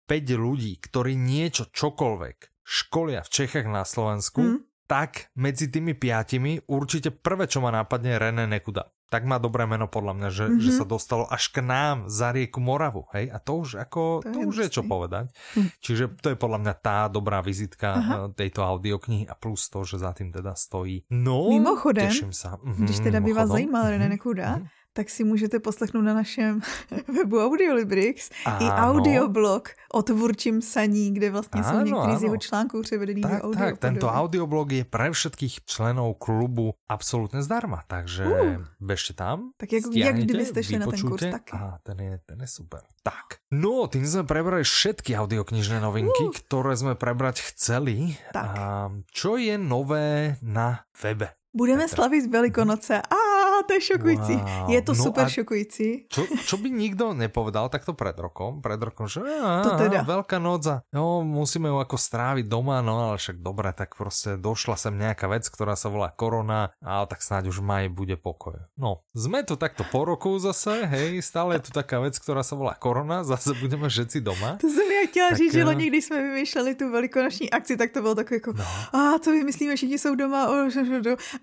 5 0.06 0.38
ľudí, 0.38 0.78
ktorí 0.80 1.18
niečo, 1.18 1.70
čokoľvek 1.74 2.38
školia 2.66 3.22
v 3.22 3.30
Čechách 3.30 3.70
na 3.70 3.86
Slovensku, 3.86 4.42
mm. 4.42 4.58
tak 4.90 5.30
medzi 5.38 5.70
tými 5.70 5.94
piatimi 5.94 6.66
určite 6.66 7.14
prvé, 7.14 7.46
čo 7.46 7.62
ma 7.62 7.70
napadne, 7.70 8.18
René 8.18 8.50
Nekuda. 8.50 8.90
Tak 9.06 9.22
má 9.22 9.38
dobré 9.38 9.70
meno 9.70 9.86
podľa 9.86 10.14
mňa, 10.18 10.30
že, 10.34 10.46
mm-hmm. 10.50 10.64
že 10.66 10.72
sa 10.82 10.86
dostalo 10.86 11.30
až 11.30 11.54
k 11.54 11.62
nám 11.62 12.10
za 12.10 12.34
rieku 12.34 12.58
Moravu, 12.58 13.06
hej? 13.14 13.30
A 13.30 13.38
to 13.38 13.62
už 13.62 13.78
ako, 13.78 14.26
to, 14.26 14.34
to 14.34 14.38
je 14.42 14.46
už 14.50 14.58
je 14.66 14.70
čo 14.74 14.82
povedať. 14.82 15.30
Mm. 15.54 15.70
Čiže 15.78 16.04
to 16.18 16.28
je 16.34 16.38
podľa 16.42 16.60
mňa 16.66 16.74
tá 16.82 17.06
dobrá 17.06 17.46
vizitka 17.46 18.02
Aha. 18.02 18.14
Eh, 18.26 18.28
tejto 18.34 18.66
audioknihy 18.66 19.30
a 19.30 19.38
plus 19.38 19.70
to, 19.70 19.86
že 19.86 20.02
za 20.02 20.10
tým 20.18 20.34
teda 20.34 20.58
stojí. 20.58 21.06
No, 21.14 21.54
Mimochodem, 21.54 22.10
teším 22.10 22.34
sa. 22.34 22.58
Mm-hmm, 22.58 22.82
když 22.82 22.98
teda 23.06 23.20
by 23.22 23.32
vás 23.38 23.50
zajímal 23.54 23.94
René 23.94 24.10
Nekuda, 24.10 24.58
mm-hmm 24.58 24.85
tak 24.98 25.10
si 25.10 25.24
můžete 25.24 25.60
poslechnout 25.60 26.02
na 26.02 26.14
našem 26.14 26.62
webu 27.16 27.40
Audiolibrix 27.40 28.30
ano. 28.46 28.66
i 28.66 28.70
audioblog 28.70 29.70
o 29.94 30.02
tvůrčím 30.02 30.62
saní, 30.62 31.14
kde 31.14 31.32
vlastně 31.32 31.62
ano, 31.62 31.80
jsou 31.80 31.86
některý 31.86 32.18
z 32.18 32.24
jeho 32.24 32.38
článků 32.38 32.82
převedený 32.82 33.22
tak, 33.22 33.32
do 33.32 33.38
audio. 33.38 33.66
Tak, 33.66 33.78
tento 33.78 34.08
audioblog 34.08 34.72
je 34.72 34.84
pre 34.84 35.12
všetkých 35.12 35.66
členů 35.66 36.14
klubu 36.14 36.74
absolutně 36.90 37.44
zdarma, 37.44 37.84
takže 37.88 38.26
uh. 38.26 38.64
bežte 38.80 39.14
tam, 39.14 39.52
Tak 39.58 39.74
jak, 39.74 39.84
jak 39.94 40.16
kdybyste 40.16 40.64
šli 40.64 40.80
na 40.80 40.88
ten 40.88 41.02
kurz 41.02 41.22
taky. 41.32 41.52
A 41.52 41.78
ten 41.84 42.00
je, 42.00 42.20
ten 42.26 42.42
je 42.42 42.48
super. 42.48 42.80
Tak, 43.04 43.44
no, 43.52 43.88
tým 43.88 44.08
jsme 44.08 44.24
prebrali 44.24 44.64
všetky 44.64 45.18
audioknižné 45.18 45.82
novinky, 45.82 46.24
uh. 46.24 46.32
které 46.32 46.78
jsme 46.78 46.96
prebrať 46.96 47.42
chceli. 47.42 48.16
Tak. 48.34 48.58
A 48.58 48.92
čo 49.12 49.38
je 49.38 49.58
nové 49.58 50.38
na 50.42 50.80
webe? 51.04 51.36
Budeme 51.56 51.84
Petra. 51.84 51.96
slavit 51.96 52.32
Velikonoce. 52.32 53.02
A 53.02 53.35
to 53.68 53.74
je 53.74 53.82
šokující. 53.82 54.36
Wow. 54.36 54.70
Je 54.70 54.82
to 54.82 54.94
no 54.94 55.04
super 55.04 55.26
šokující. 55.30 56.06
Čo, 56.10 56.22
čo 56.46 56.56
by 56.58 56.70
nikdo 56.70 57.14
nepovedal 57.14 57.70
takto 57.70 57.98
pred 57.98 58.16
rokom? 58.16 58.62
Pred 58.62 58.80
rokom, 58.80 59.10
že 59.10 59.26
á, 59.26 59.66
to 59.66 59.76
teda. 59.76 60.06
veľká 60.06 60.38
noc 60.38 60.64
a 60.70 60.76
jo, 60.94 61.26
musíme 61.26 61.70
ju 61.70 61.78
ako 61.82 61.98
stráviť 61.98 62.46
doma, 62.46 62.80
no 62.86 63.10
ale 63.10 63.18
však 63.18 63.42
dobre, 63.42 63.74
tak 63.74 63.96
prostě 63.96 64.38
došla 64.38 64.76
sem 64.76 64.94
nejaká 64.98 65.28
vec, 65.28 65.50
ktorá 65.50 65.76
sa 65.76 65.90
volá 65.90 66.14
korona, 66.14 66.70
ale 66.84 67.06
tak 67.08 67.22
snáď 67.26 67.50
už 67.50 67.60
maj 67.66 67.90
bude 67.90 68.16
pokoj. 68.16 68.56
No, 68.78 69.02
sme 69.18 69.42
tu 69.44 69.56
takto 69.56 69.84
po 69.90 70.06
roku 70.06 70.38
zase, 70.40 70.86
hej, 70.86 71.22
stále 71.22 71.58
je 71.58 71.68
tu 71.68 71.72
taká 71.74 72.00
vec, 72.00 72.14
ktorá 72.20 72.44
sa 72.46 72.54
volá 72.54 72.78
korona, 72.78 73.24
zase 73.26 73.58
budeme 73.58 73.90
všetci 73.90 74.22
doma. 74.22 74.58
To 74.62 74.70
jsem 74.70 74.92
já 74.92 75.08
chtěla 75.08 75.30
tak, 75.30 75.38
říct, 75.38 75.54
že 75.54 75.62
eh, 75.62 75.66
loni, 75.66 75.88
když 75.88 76.06
jsme 76.06 76.22
vymýšleli 76.22 76.76
tu 76.76 76.92
velikonoční 76.92 77.52
akci, 77.52 77.78
tak 77.78 77.92
to 77.92 78.02
bylo 78.02 78.16
takové 78.16 78.36
jako, 78.36 78.54
no. 78.54 78.66
a 78.94 79.20
co 79.20 79.32
vymyslíme, 79.32 79.76
všichni 79.76 80.00
jsou 80.00 80.16
doma, 80.16 80.48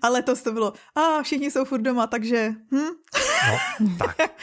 a 0.01 0.09
letos 0.09 0.41
to 0.41 0.51
bylo, 0.51 0.73
a 0.95 1.23
všichni 1.23 1.51
jsou 1.51 1.65
furt 1.65 1.81
doma, 1.81 2.07
takže... 2.13 2.53
Hm? 2.69 2.93
No, 3.49 3.55
tak. 3.97 4.37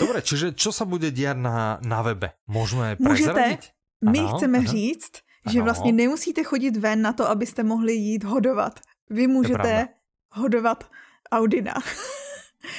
Dobre, 0.00 0.24
čiže 0.24 0.56
čo 0.56 0.72
sa 0.72 0.88
bude 0.88 1.12
diať 1.12 1.36
na, 1.36 1.76
na 1.84 2.00
webe? 2.00 2.32
Môžeme 2.48 2.96
prezradiť? 2.96 3.62
Můžete. 3.68 4.08
My 4.08 4.20
ano, 4.24 4.28
chceme 4.32 4.58
ano. 4.58 4.70
říct, 4.72 5.12
že 5.52 5.58
ano. 5.60 5.64
vlastně 5.64 5.92
nemusíte 5.92 6.42
chodit 6.42 6.76
ven 6.76 7.02
na 7.02 7.12
to, 7.12 7.28
abyste 7.28 7.62
mohli 7.62 7.92
jít 7.92 8.24
hodovat. 8.24 8.80
Vy 9.10 9.26
můžete 9.26 9.88
hodovat 10.32 10.90
Audina. 11.32 11.74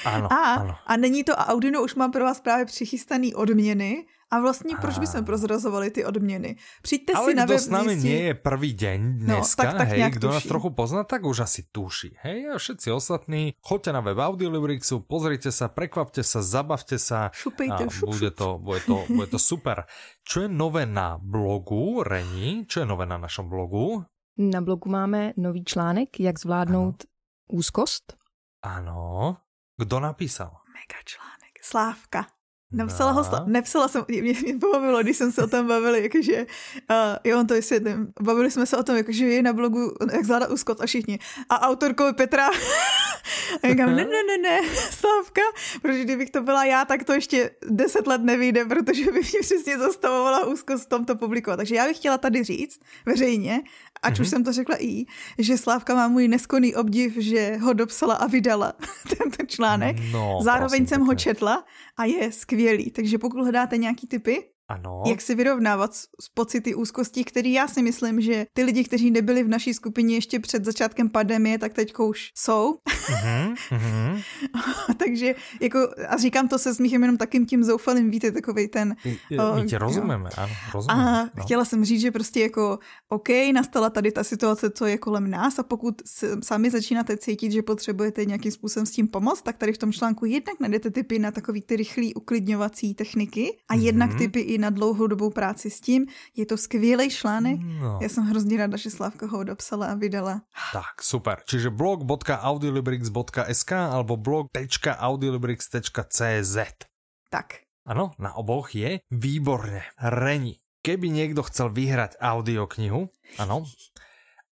Ano, 0.05 0.33
a, 0.33 0.53
ano. 0.53 0.75
a 0.85 0.97
není 0.97 1.23
to, 1.23 1.39
a 1.39 1.47
Audino 1.47 1.83
už 1.83 1.95
mám 1.95 2.11
pro 2.11 2.23
vás 2.23 2.41
právě 2.41 2.65
přichystaný 2.65 3.35
odměny, 3.35 4.05
a 4.31 4.39
vlastně 4.39 4.75
proč 4.81 4.99
bychom 4.99 5.25
prozrazovali 5.25 5.91
ty 5.91 6.05
odměny? 6.05 6.55
Přijďte 6.81 7.13
Ale 7.13 7.25
si 7.31 7.35
na 7.35 7.45
web 7.45 7.59
s 7.59 7.69
nami 7.69 7.89
zjistí... 7.89 8.07
nie 8.07 8.21
je 8.23 8.33
prvý 8.33 8.71
deň 8.73 8.99
dneska, 9.27 9.63
no, 9.63 9.69
tak, 9.69 9.77
tak 9.77 9.87
hej, 9.87 10.11
kdo 10.11 10.27
nás 10.31 10.43
trochu 10.43 10.69
pozná, 10.69 11.03
tak 11.03 11.27
už 11.27 11.39
asi 11.39 11.67
tuší. 11.71 12.15
Hej, 12.23 12.49
a 12.49 12.57
všetci 12.57 12.87
ostatní, 12.91 13.53
choďte 13.59 13.91
na 13.93 13.99
web 13.99 14.17
Audiolibrixu, 14.17 15.03
pozrite 15.03 15.51
sa, 15.51 15.67
prekvapte 15.67 16.23
sa, 16.23 16.39
zabavte 16.39 16.95
sa. 16.95 17.27
Šupejte, 17.35 17.83
a 17.85 17.89
šup, 17.91 18.09
bude, 18.15 18.31
to, 18.31 18.57
bude, 18.57 18.79
to, 18.87 19.03
bude 19.11 19.27
to 19.35 19.39
super. 19.39 19.83
Čo 20.23 20.47
je 20.47 20.49
nové 20.49 20.87
na 20.87 21.19
blogu, 21.19 21.99
Reni? 22.03 22.63
Čo 22.63 22.81
je 22.83 22.87
nové 22.87 23.03
na 23.03 23.19
našom 23.19 23.51
blogu? 23.51 24.07
Na 24.39 24.63
blogu 24.63 24.87
máme 24.87 25.35
nový 25.37 25.67
článek, 25.67 26.19
jak 26.19 26.39
zvládnout 26.39 27.03
ano. 27.03 27.11
úzkost. 27.59 28.15
Ano. 28.63 29.37
Kdo 29.77 29.99
napísal? 29.99 30.55
Mega 30.71 31.03
článek. 31.03 31.59
Slávka. 31.61 32.40
Napsala 32.71 33.11
ho, 33.11 33.23
nepsala 33.45 33.87
jsem, 33.87 34.05
mě, 34.07 34.21
mě 34.21 34.59
pobavilo, 34.61 35.03
když 35.03 35.17
jsem 35.17 35.31
se 35.31 35.43
o 35.43 35.47
tom 35.47 35.67
bavili, 35.67 36.03
jakože, 36.03 36.45
uh, 36.89 36.95
jo, 37.23 37.39
on 37.39 37.47
to 37.47 37.53
vysvětlím, 37.53 38.13
bavili 38.21 38.51
jsme 38.51 38.65
se 38.65 38.77
o 38.77 38.83
tom, 38.83 38.95
jakože 38.95 39.25
je 39.25 39.41
na 39.41 39.53
blogu, 39.53 39.91
jak 40.13 40.25
zvládat 40.25 40.49
úskot 40.49 40.81
a 40.81 40.85
všichni. 40.85 41.19
A 41.49 41.67
autorkou 41.67 42.13
Petra, 42.13 42.49
a 43.63 43.67
říkám, 43.69 43.95
ne, 43.95 44.05
ne, 44.05 44.23
ne, 44.27 44.37
ne, 44.41 44.59
Slávka, 44.91 45.41
protože 45.81 46.03
kdybych 46.03 46.29
to 46.29 46.41
byla 46.41 46.65
já, 46.65 46.85
tak 46.85 47.03
to 47.03 47.13
ještě 47.13 47.51
deset 47.69 48.07
let 48.07 48.21
nevyjde, 48.21 48.65
protože 48.65 49.05
by 49.05 49.19
mě 49.19 49.39
přesně 49.41 49.77
zastavovala 49.77 50.45
úzkost 50.45 50.85
v 50.85 50.89
tomto 50.89 51.15
publiku. 51.15 51.51
Takže 51.55 51.75
já 51.75 51.87
bych 51.87 51.97
chtěla 51.97 52.17
tady 52.17 52.43
říct 52.43 52.79
veřejně, 53.05 53.61
ať 54.01 54.13
mm-hmm. 54.13 54.21
už 54.21 54.27
mhm. 54.27 54.29
jsem 54.29 54.43
to 54.43 54.53
řekla 54.53 54.75
i, 54.79 55.05
že 55.37 55.57
Slávka 55.57 55.95
má 55.95 56.07
můj 56.07 56.27
neskonný 56.27 56.75
obdiv, 56.75 57.13
že 57.17 57.57
ho 57.57 57.73
dopsala 57.73 58.15
a 58.15 58.27
vydala 58.27 58.73
tento 59.17 59.45
článek. 59.45 59.97
No, 60.11 60.39
Zároveň 60.43 60.87
jsem 60.87 61.01
ho 61.01 61.15
četla 61.15 61.63
a 62.01 62.05
je 62.05 62.31
skvělý. 62.31 62.91
Takže 62.91 63.17
pokud 63.17 63.41
hledáte 63.41 63.77
nějaký 63.77 64.07
typy, 64.07 64.50
ano. 64.71 65.03
Jak 65.07 65.21
si 65.21 65.35
vyrovnávat 65.35 65.93
s, 65.93 66.07
s 66.21 66.29
pocity 66.29 66.75
úzkosti, 66.75 67.23
který 67.23 67.53
já 67.53 67.67
si 67.67 67.81
myslím, 67.81 68.21
že 68.21 68.45
ty 68.53 68.63
lidi, 68.63 68.83
kteří 68.83 69.11
nebyli 69.11 69.43
v 69.43 69.47
naší 69.47 69.73
skupině 69.73 70.15
ještě 70.15 70.39
před 70.39 70.65
začátkem 70.65 71.09
pandemie, 71.09 71.57
tak 71.57 71.73
teď 71.73 71.93
už 71.99 72.31
jsou. 72.37 72.77
Mm-hmm, 73.09 73.55
mm-hmm. 73.71 74.23
Takže 74.97 75.35
jako, 75.61 75.79
a 76.07 76.17
říkám 76.17 76.47
to 76.47 76.59
se 76.59 76.75
smíchem 76.75 77.01
jenom 77.01 77.17
takým 77.17 77.45
tím 77.45 77.63
zoufalým, 77.63 78.09
víte, 78.09 78.31
takový 78.31 78.67
ten... 78.67 78.95
My 79.55 79.65
tě 79.67 79.77
rozumíme, 79.77 80.29
ano, 80.37 80.53
rozumíme. 80.73 81.03
A 81.03 81.23
no. 81.23 81.43
chtěla 81.43 81.65
jsem 81.65 81.85
říct, 81.85 82.01
že 82.01 82.11
prostě 82.11 82.41
jako 82.41 82.79
OK, 83.09 83.29
nastala 83.53 83.89
tady 83.89 84.11
ta 84.11 84.23
situace, 84.23 84.69
co 84.69 84.85
je 84.85 84.97
kolem 84.97 85.29
nás 85.29 85.59
a 85.59 85.63
pokud 85.63 86.01
sami 86.43 86.69
začínáte 86.69 87.17
cítit, 87.17 87.51
že 87.51 87.61
potřebujete 87.61 88.25
nějakým 88.25 88.51
způsobem 88.51 88.85
s 88.85 88.91
tím 88.91 89.07
pomoct, 89.07 89.41
tak 89.41 89.57
tady 89.57 89.73
v 89.73 89.77
tom 89.77 89.91
článku 89.91 90.25
jednak 90.25 90.59
najdete 90.59 90.91
typy 90.91 91.19
na 91.19 91.31
takový 91.31 91.61
ty 91.61 91.75
rychlý 91.75 92.13
uklidňovací 92.13 92.95
techniky 92.95 93.57
a 93.69 93.75
mm-hmm. 93.75 93.81
jednak 93.81 94.17
typy 94.17 94.39
i 94.39 94.57
na 94.61 94.69
dlouhodobou 94.69 95.29
práci 95.29 95.69
s 95.69 95.81
tím. 95.81 96.05
Je 96.37 96.45
to 96.45 96.57
skvělý 96.57 97.09
článek. 97.09 97.59
No. 97.61 97.99
Já 98.01 98.09
jsem 98.09 98.23
hrozně 98.23 98.57
ráda, 98.57 98.77
že 98.77 98.89
Slavka 98.89 99.27
ho 99.27 99.43
dopsala 99.43 99.87
a 99.87 99.95
vydala. 99.97 100.41
Tak, 100.73 101.01
super. 101.01 101.41
Čiže 101.45 101.69
blog.audiolibrix.sk 101.69 103.71
alebo 103.71 104.17
blog.audiolibrix.cz 104.17 106.57
Tak. 107.29 107.45
Ano, 107.85 108.11
na 108.19 108.33
oboch 108.37 108.75
je 108.75 108.99
výborně. 109.11 109.83
Reni, 109.97 110.55
keby 110.85 111.09
někdo 111.09 111.43
chcel 111.43 111.69
vyhrať 111.69 112.15
audioknihu, 112.21 113.09
ano, 113.37 113.65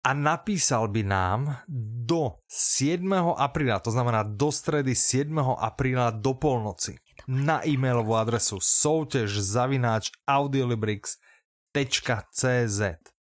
a 0.03 0.13
napísal 0.13 0.87
by 0.87 1.03
nám 1.03 1.55
do 2.07 2.31
7. 2.47 3.13
apríla, 3.37 3.79
to 3.79 3.91
znamená 3.91 4.23
do 4.23 4.51
stredy 4.51 4.95
7. 4.95 5.39
apríla 5.39 6.09
do 6.09 6.33
polnoci 6.33 6.95
na 7.29 7.61
e-mailovú 7.61 8.17
adresu 8.17 8.57
soutěž 8.57 9.37
zavináč 9.37 10.09
audiolibrix.cz 10.25 12.81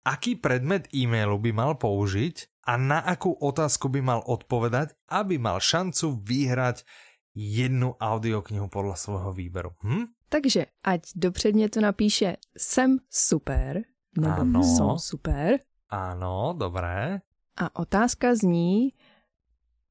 Aký 0.07 0.39
predmet 0.39 0.87
e-mailu 0.95 1.35
by 1.37 1.51
mal 1.51 1.75
použiť 1.75 2.63
a 2.71 2.79
na 2.79 3.03
akú 3.03 3.35
otázku 3.35 3.91
by 3.91 3.99
mal 3.99 4.23
odpovedať, 4.23 4.95
aby 5.11 5.35
mal 5.35 5.59
šancu 5.59 6.23
vyhrať 6.23 6.87
jednu 7.35 7.99
audioknihu 7.99 8.71
podle 8.71 8.95
svého 8.95 9.35
výberu. 9.35 9.75
Hm? 9.83 10.15
Takže 10.29 10.65
ať 10.83 11.01
do 11.15 11.31
předmětu 11.31 11.81
napíše 11.81 12.37
jsem 12.57 12.97
super, 13.09 13.81
nebo 14.17 14.41
ano. 14.41 14.63
jsou 14.63 14.97
super. 14.97 15.59
Ano, 15.89 16.55
dobré. 16.57 17.19
A 17.57 17.79
otázka 17.79 18.35
zní, 18.35 18.93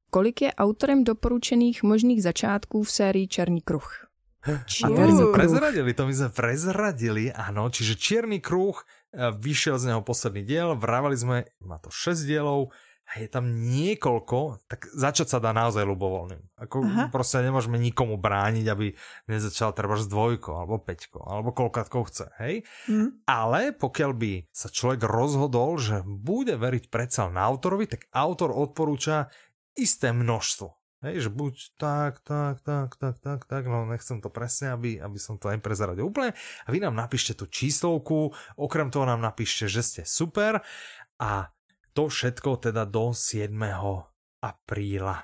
Kolik 0.09 0.41
je 0.41 0.51
autorem 0.53 1.03
doporučených 1.03 1.83
možných 1.83 2.23
začátků 2.23 2.83
v 2.83 2.91
sérii 2.91 3.27
Černý 3.27 3.61
kruh? 3.61 4.09
A 4.83 4.87
to 4.87 4.95
jsme 4.95 5.25
prezradili, 5.33 5.93
to 5.93 6.07
my 6.07 6.13
jsme 6.13 6.29
prezradili, 6.29 7.33
ano, 7.33 7.69
čiže 7.69 7.95
Čierny 7.95 8.39
kruh, 8.39 8.79
eh, 8.79 9.31
vyšel 9.37 9.79
z 9.79 9.85
něho 9.85 10.01
posledný 10.01 10.43
diel, 10.43 10.75
vravali 10.75 11.17
jsme, 11.17 11.43
má 11.59 11.77
to 11.77 11.89
6 11.91 12.23
dielov, 12.23 12.71
a 13.09 13.25
je 13.25 13.27
tam 13.27 13.49
niekoľko, 13.49 14.69
tak 14.69 14.85
začať 14.93 15.27
sa 15.33 15.37
dá 15.41 15.49
naozaj 15.49 15.81
ľubovoľným. 15.81 16.45
Ako 16.61 16.85
Aha. 16.85 17.03
proste 17.09 17.41
nemôžeme 17.41 17.81
nikomu 17.81 18.21
brániť, 18.21 18.65
aby 18.69 18.93
nezačal 19.25 19.73
treba 19.73 19.97
s 19.97 20.05
dvojkou, 20.05 20.53
alebo 20.53 20.77
peťkou, 20.77 21.25
alebo 21.25 21.49
koľkátkou 21.49 22.05
chce, 22.05 22.29
hej? 22.37 22.61
Mm. 22.85 23.25
Ale 23.25 23.73
pokiaľ 23.73 24.11
by 24.13 24.33
sa 24.53 24.69
človek 24.69 25.09
rozhodol, 25.09 25.81
že 25.81 26.05
bude 26.05 26.53
veriť 26.53 26.93
predsa 26.93 27.33
na 27.33 27.49
autorovi, 27.49 27.89
tak 27.89 28.05
autor 28.13 28.53
odporúča 28.53 29.33
isté 29.77 30.13
množstvo. 30.15 30.79
Hej, 30.99 31.27
že 31.27 31.29
buď 31.31 31.55
tak, 31.79 32.19
tak, 32.27 32.59
tak, 32.59 32.99
tak, 32.99 33.15
tak, 33.23 33.47
tak, 33.47 33.63
no 33.71 33.87
nechcem 33.87 34.19
to 34.19 34.27
presne, 34.27 34.75
aby, 34.75 34.99
aby 34.99 35.15
som 35.15 35.39
to 35.39 35.47
neprezradil 35.47 36.11
úplne. 36.11 36.35
A 36.67 36.67
vy 36.75 36.83
nám 36.83 36.91
napíšte 36.91 37.39
tú 37.39 37.47
číslovku, 37.47 38.35
okrem 38.59 38.91
toho 38.91 39.07
nám 39.07 39.23
napíšte, 39.23 39.71
že 39.71 39.79
ste 39.79 40.01
super 40.03 40.59
a 41.15 41.55
to 41.95 42.11
všetko 42.11 42.59
teda 42.67 42.83
do 42.83 43.15
7. 43.15 43.47
apríla 44.43 45.23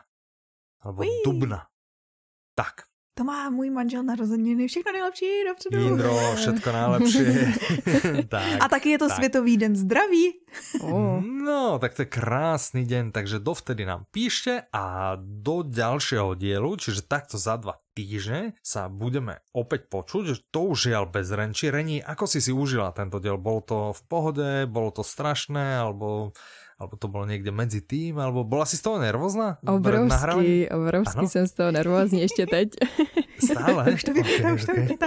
alebo 0.80 1.02
Uí. 1.04 1.12
dubna. 1.28 1.68
Tak, 2.56 2.88
to 3.18 3.24
má 3.24 3.50
můj 3.50 3.70
manžel 3.70 4.04
narozeniny, 4.04 4.68
všechno 4.68 4.92
nejlepší 4.92 5.26
dopředu. 5.48 5.84
Jindro, 5.84 6.36
všetko 6.36 6.72
nejlepší. 6.72 7.20
tak, 8.28 8.44
a 8.60 8.68
taky 8.68 8.90
je 8.90 8.98
to 8.98 9.08
tak. 9.08 9.18
Světový 9.18 9.58
den 9.58 9.76
zdraví. 9.76 10.34
oh. 10.82 11.24
No, 11.24 11.80
tak 11.80 11.94
to 11.94 12.02
je 12.02 12.06
krásný 12.06 12.86
den, 12.86 13.12
takže 13.12 13.40
dovtedy 13.40 13.86
nám 13.86 14.04
píšte 14.12 14.68
a 14.74 15.16
do 15.20 15.64
ďalšieho 15.64 16.36
dielu, 16.36 16.76
čiže 16.76 17.08
takto 17.08 17.40
za 17.40 17.56
dva 17.56 17.80
týždne 17.96 18.60
sa 18.60 18.92
budeme 18.92 19.40
opäť 19.56 19.88
počuť, 19.88 20.24
že 20.28 20.36
to 20.52 20.76
už 20.76 20.92
žiaľ 20.92 21.08
bez. 21.08 21.32
Reni, 21.32 22.04
ako 22.04 22.28
si 22.28 22.44
si 22.44 22.52
užila 22.52 22.92
tento 22.92 23.24
diel? 23.24 23.40
Bolo 23.40 23.62
to 23.64 23.78
v 23.96 24.02
pohode, 24.12 24.50
bolo 24.68 24.92
to 24.92 25.08
strašné, 25.08 25.80
alebo 25.80 26.36
alebo 26.76 27.00
to 27.00 27.08
bolo 27.08 27.24
niekde 27.24 27.56
medzi 27.56 27.80
tým, 27.80 28.20
alebo 28.20 28.44
bola 28.44 28.68
si 28.68 28.76
z 28.76 28.84
toho 28.84 29.00
nervózna? 29.00 29.64
Obrovský, 29.64 30.68
obrovský 30.68 31.28
jsem 31.28 31.48
z 31.48 31.54
toho 31.54 31.72
nervózní 31.72 32.22
ještě 32.22 32.46
teď. 32.46 32.70
Stále? 33.52 33.84
už 33.96 34.04
to 34.04 34.12
okay, 34.12 34.54
už 34.54 34.66
to 34.66 34.72
okay. 34.72 34.98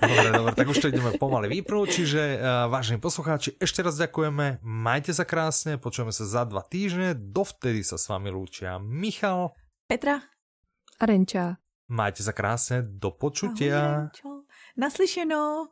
Dobre, 0.00 0.28
dobre, 0.32 0.52
tak 0.54 0.68
už 0.68 0.78
to 0.80 0.88
ideme 0.88 1.12
pomaly 1.20 1.48
vypnúť, 1.48 1.88
čiže 1.92 2.22
uh, 2.36 2.72
vážení 2.72 3.00
poslucháči, 3.00 3.56
ešte 3.60 3.84
raz 3.84 4.00
ďakujeme, 4.00 4.64
majte 4.64 5.12
sa 5.12 5.24
krásne, 5.28 5.76
počujeme 5.76 6.12
sa 6.12 6.24
za 6.24 6.42
dva 6.48 6.64
týždne, 6.64 7.16
dovtedy 7.16 7.84
sa 7.84 8.00
s 8.00 8.08
vami 8.08 8.32
lúčia 8.32 8.80
Michal, 8.80 9.52
Petra 9.88 10.20
a 11.00 11.02
Renča. 11.04 11.60
Majte 11.90 12.22
sa 12.24 12.32
krásne, 12.32 12.80
do 12.86 13.12
počutia. 13.12 14.08
Ahoj, 14.08 14.46
Naslyšeno. 14.78 15.68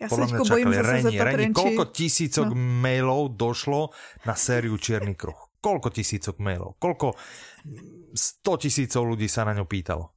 Já 0.00 0.08
Podľa 0.08 0.26
mňa 0.32 0.40
bojím 0.48 0.72
zase 0.72 0.88
Reni, 0.88 1.14
Reni, 1.20 1.46
koľko 1.52 1.84
tisícok 1.92 2.48
no. 2.48 2.56
mailov 2.56 3.36
došlo 3.36 3.92
na 4.24 4.32
sériu 4.32 4.80
Čierny 4.80 5.12
kruh? 5.12 5.36
Koľko 5.60 5.92
tisícok 5.92 6.40
mailov? 6.40 6.80
Koľko 6.80 7.20
sto 8.16 8.56
tisícov 8.56 9.04
ľudí 9.04 9.28
sa 9.28 9.44
na 9.44 9.52
ňu 9.52 9.68
pýtalo? 9.68 10.08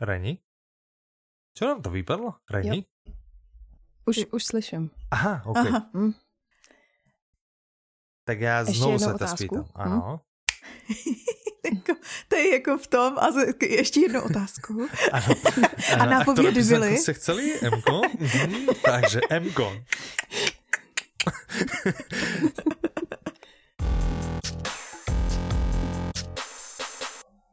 Reni? 0.00 0.40
Čo 1.52 1.68
nám 1.68 1.84
to 1.84 1.92
vypadlo? 1.92 2.40
Reni? 2.48 2.80
Jo. 2.80 3.12
Už, 4.08 4.16
už 4.32 4.42
slyším. 4.44 4.88
Aha, 5.12 5.44
ok. 5.44 5.56
Aha. 5.56 5.80
Hm. 5.92 6.12
Tak 8.24 8.40
já 8.40 8.64
znovu 8.64 8.98
se 8.98 9.14
to 9.14 9.26
spýtam. 9.28 9.64
Hm? 9.76 10.00
Jako, 11.74 12.00
to 12.28 12.36
je 12.36 12.52
jako 12.52 12.78
v 12.78 12.86
tom, 12.86 13.18
a 13.18 13.28
ještě 13.62 14.00
jednu 14.00 14.22
otázku. 14.22 14.88
Ano. 15.12 15.26
A 16.00 16.06
nápovědy 16.06 16.62
byly. 16.62 16.98
se 16.98 17.12
chceli, 17.12 17.60
Mko? 17.76 18.00
Mhm, 18.18 18.66
takže 18.84 19.20
Mko. 19.40 19.72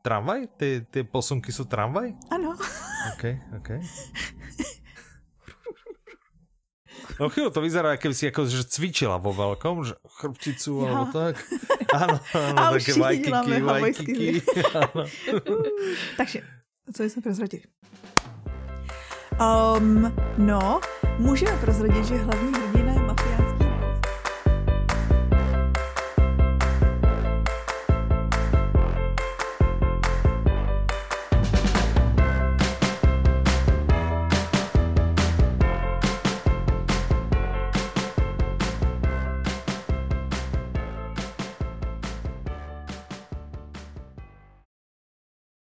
tramvaj? 0.01 0.47
Ty, 0.57 0.85
ty 0.91 1.03
posunky 1.03 1.51
jsou 1.51 1.63
tramvaj? 1.63 2.13
Ano. 2.29 2.49
OK, 3.13 3.23
OK. 3.57 3.69
No 7.19 7.29
chvíľu 7.29 7.49
to 7.49 7.61
vyzerá, 7.61 7.97
keby 7.97 8.13
si 8.15 8.25
ako, 8.27 8.47
že 8.49 8.65
cvičila 8.67 9.17
vo 9.21 9.31
veľkom, 9.35 9.83
že 9.85 9.93
chrbticu 10.19 10.73
ja. 10.83 10.91
alebo 10.91 11.05
tak. 11.11 11.35
Áno, 11.93 12.17
áno, 12.33 12.57
a 12.57 12.73
také 12.73 12.93
vajkiky, 12.97 13.53
vajkiky. 13.61 14.41
Takže, 16.17 16.41
co 16.93 17.03
jsme 17.03 17.21
prozradili? 17.21 17.63
Um, 19.37 20.13
no, 20.37 20.81
můžeme 21.19 21.57
prozradit, 21.57 22.05
že 22.05 22.15
hlavní 22.17 22.53
hrdina 22.53 22.82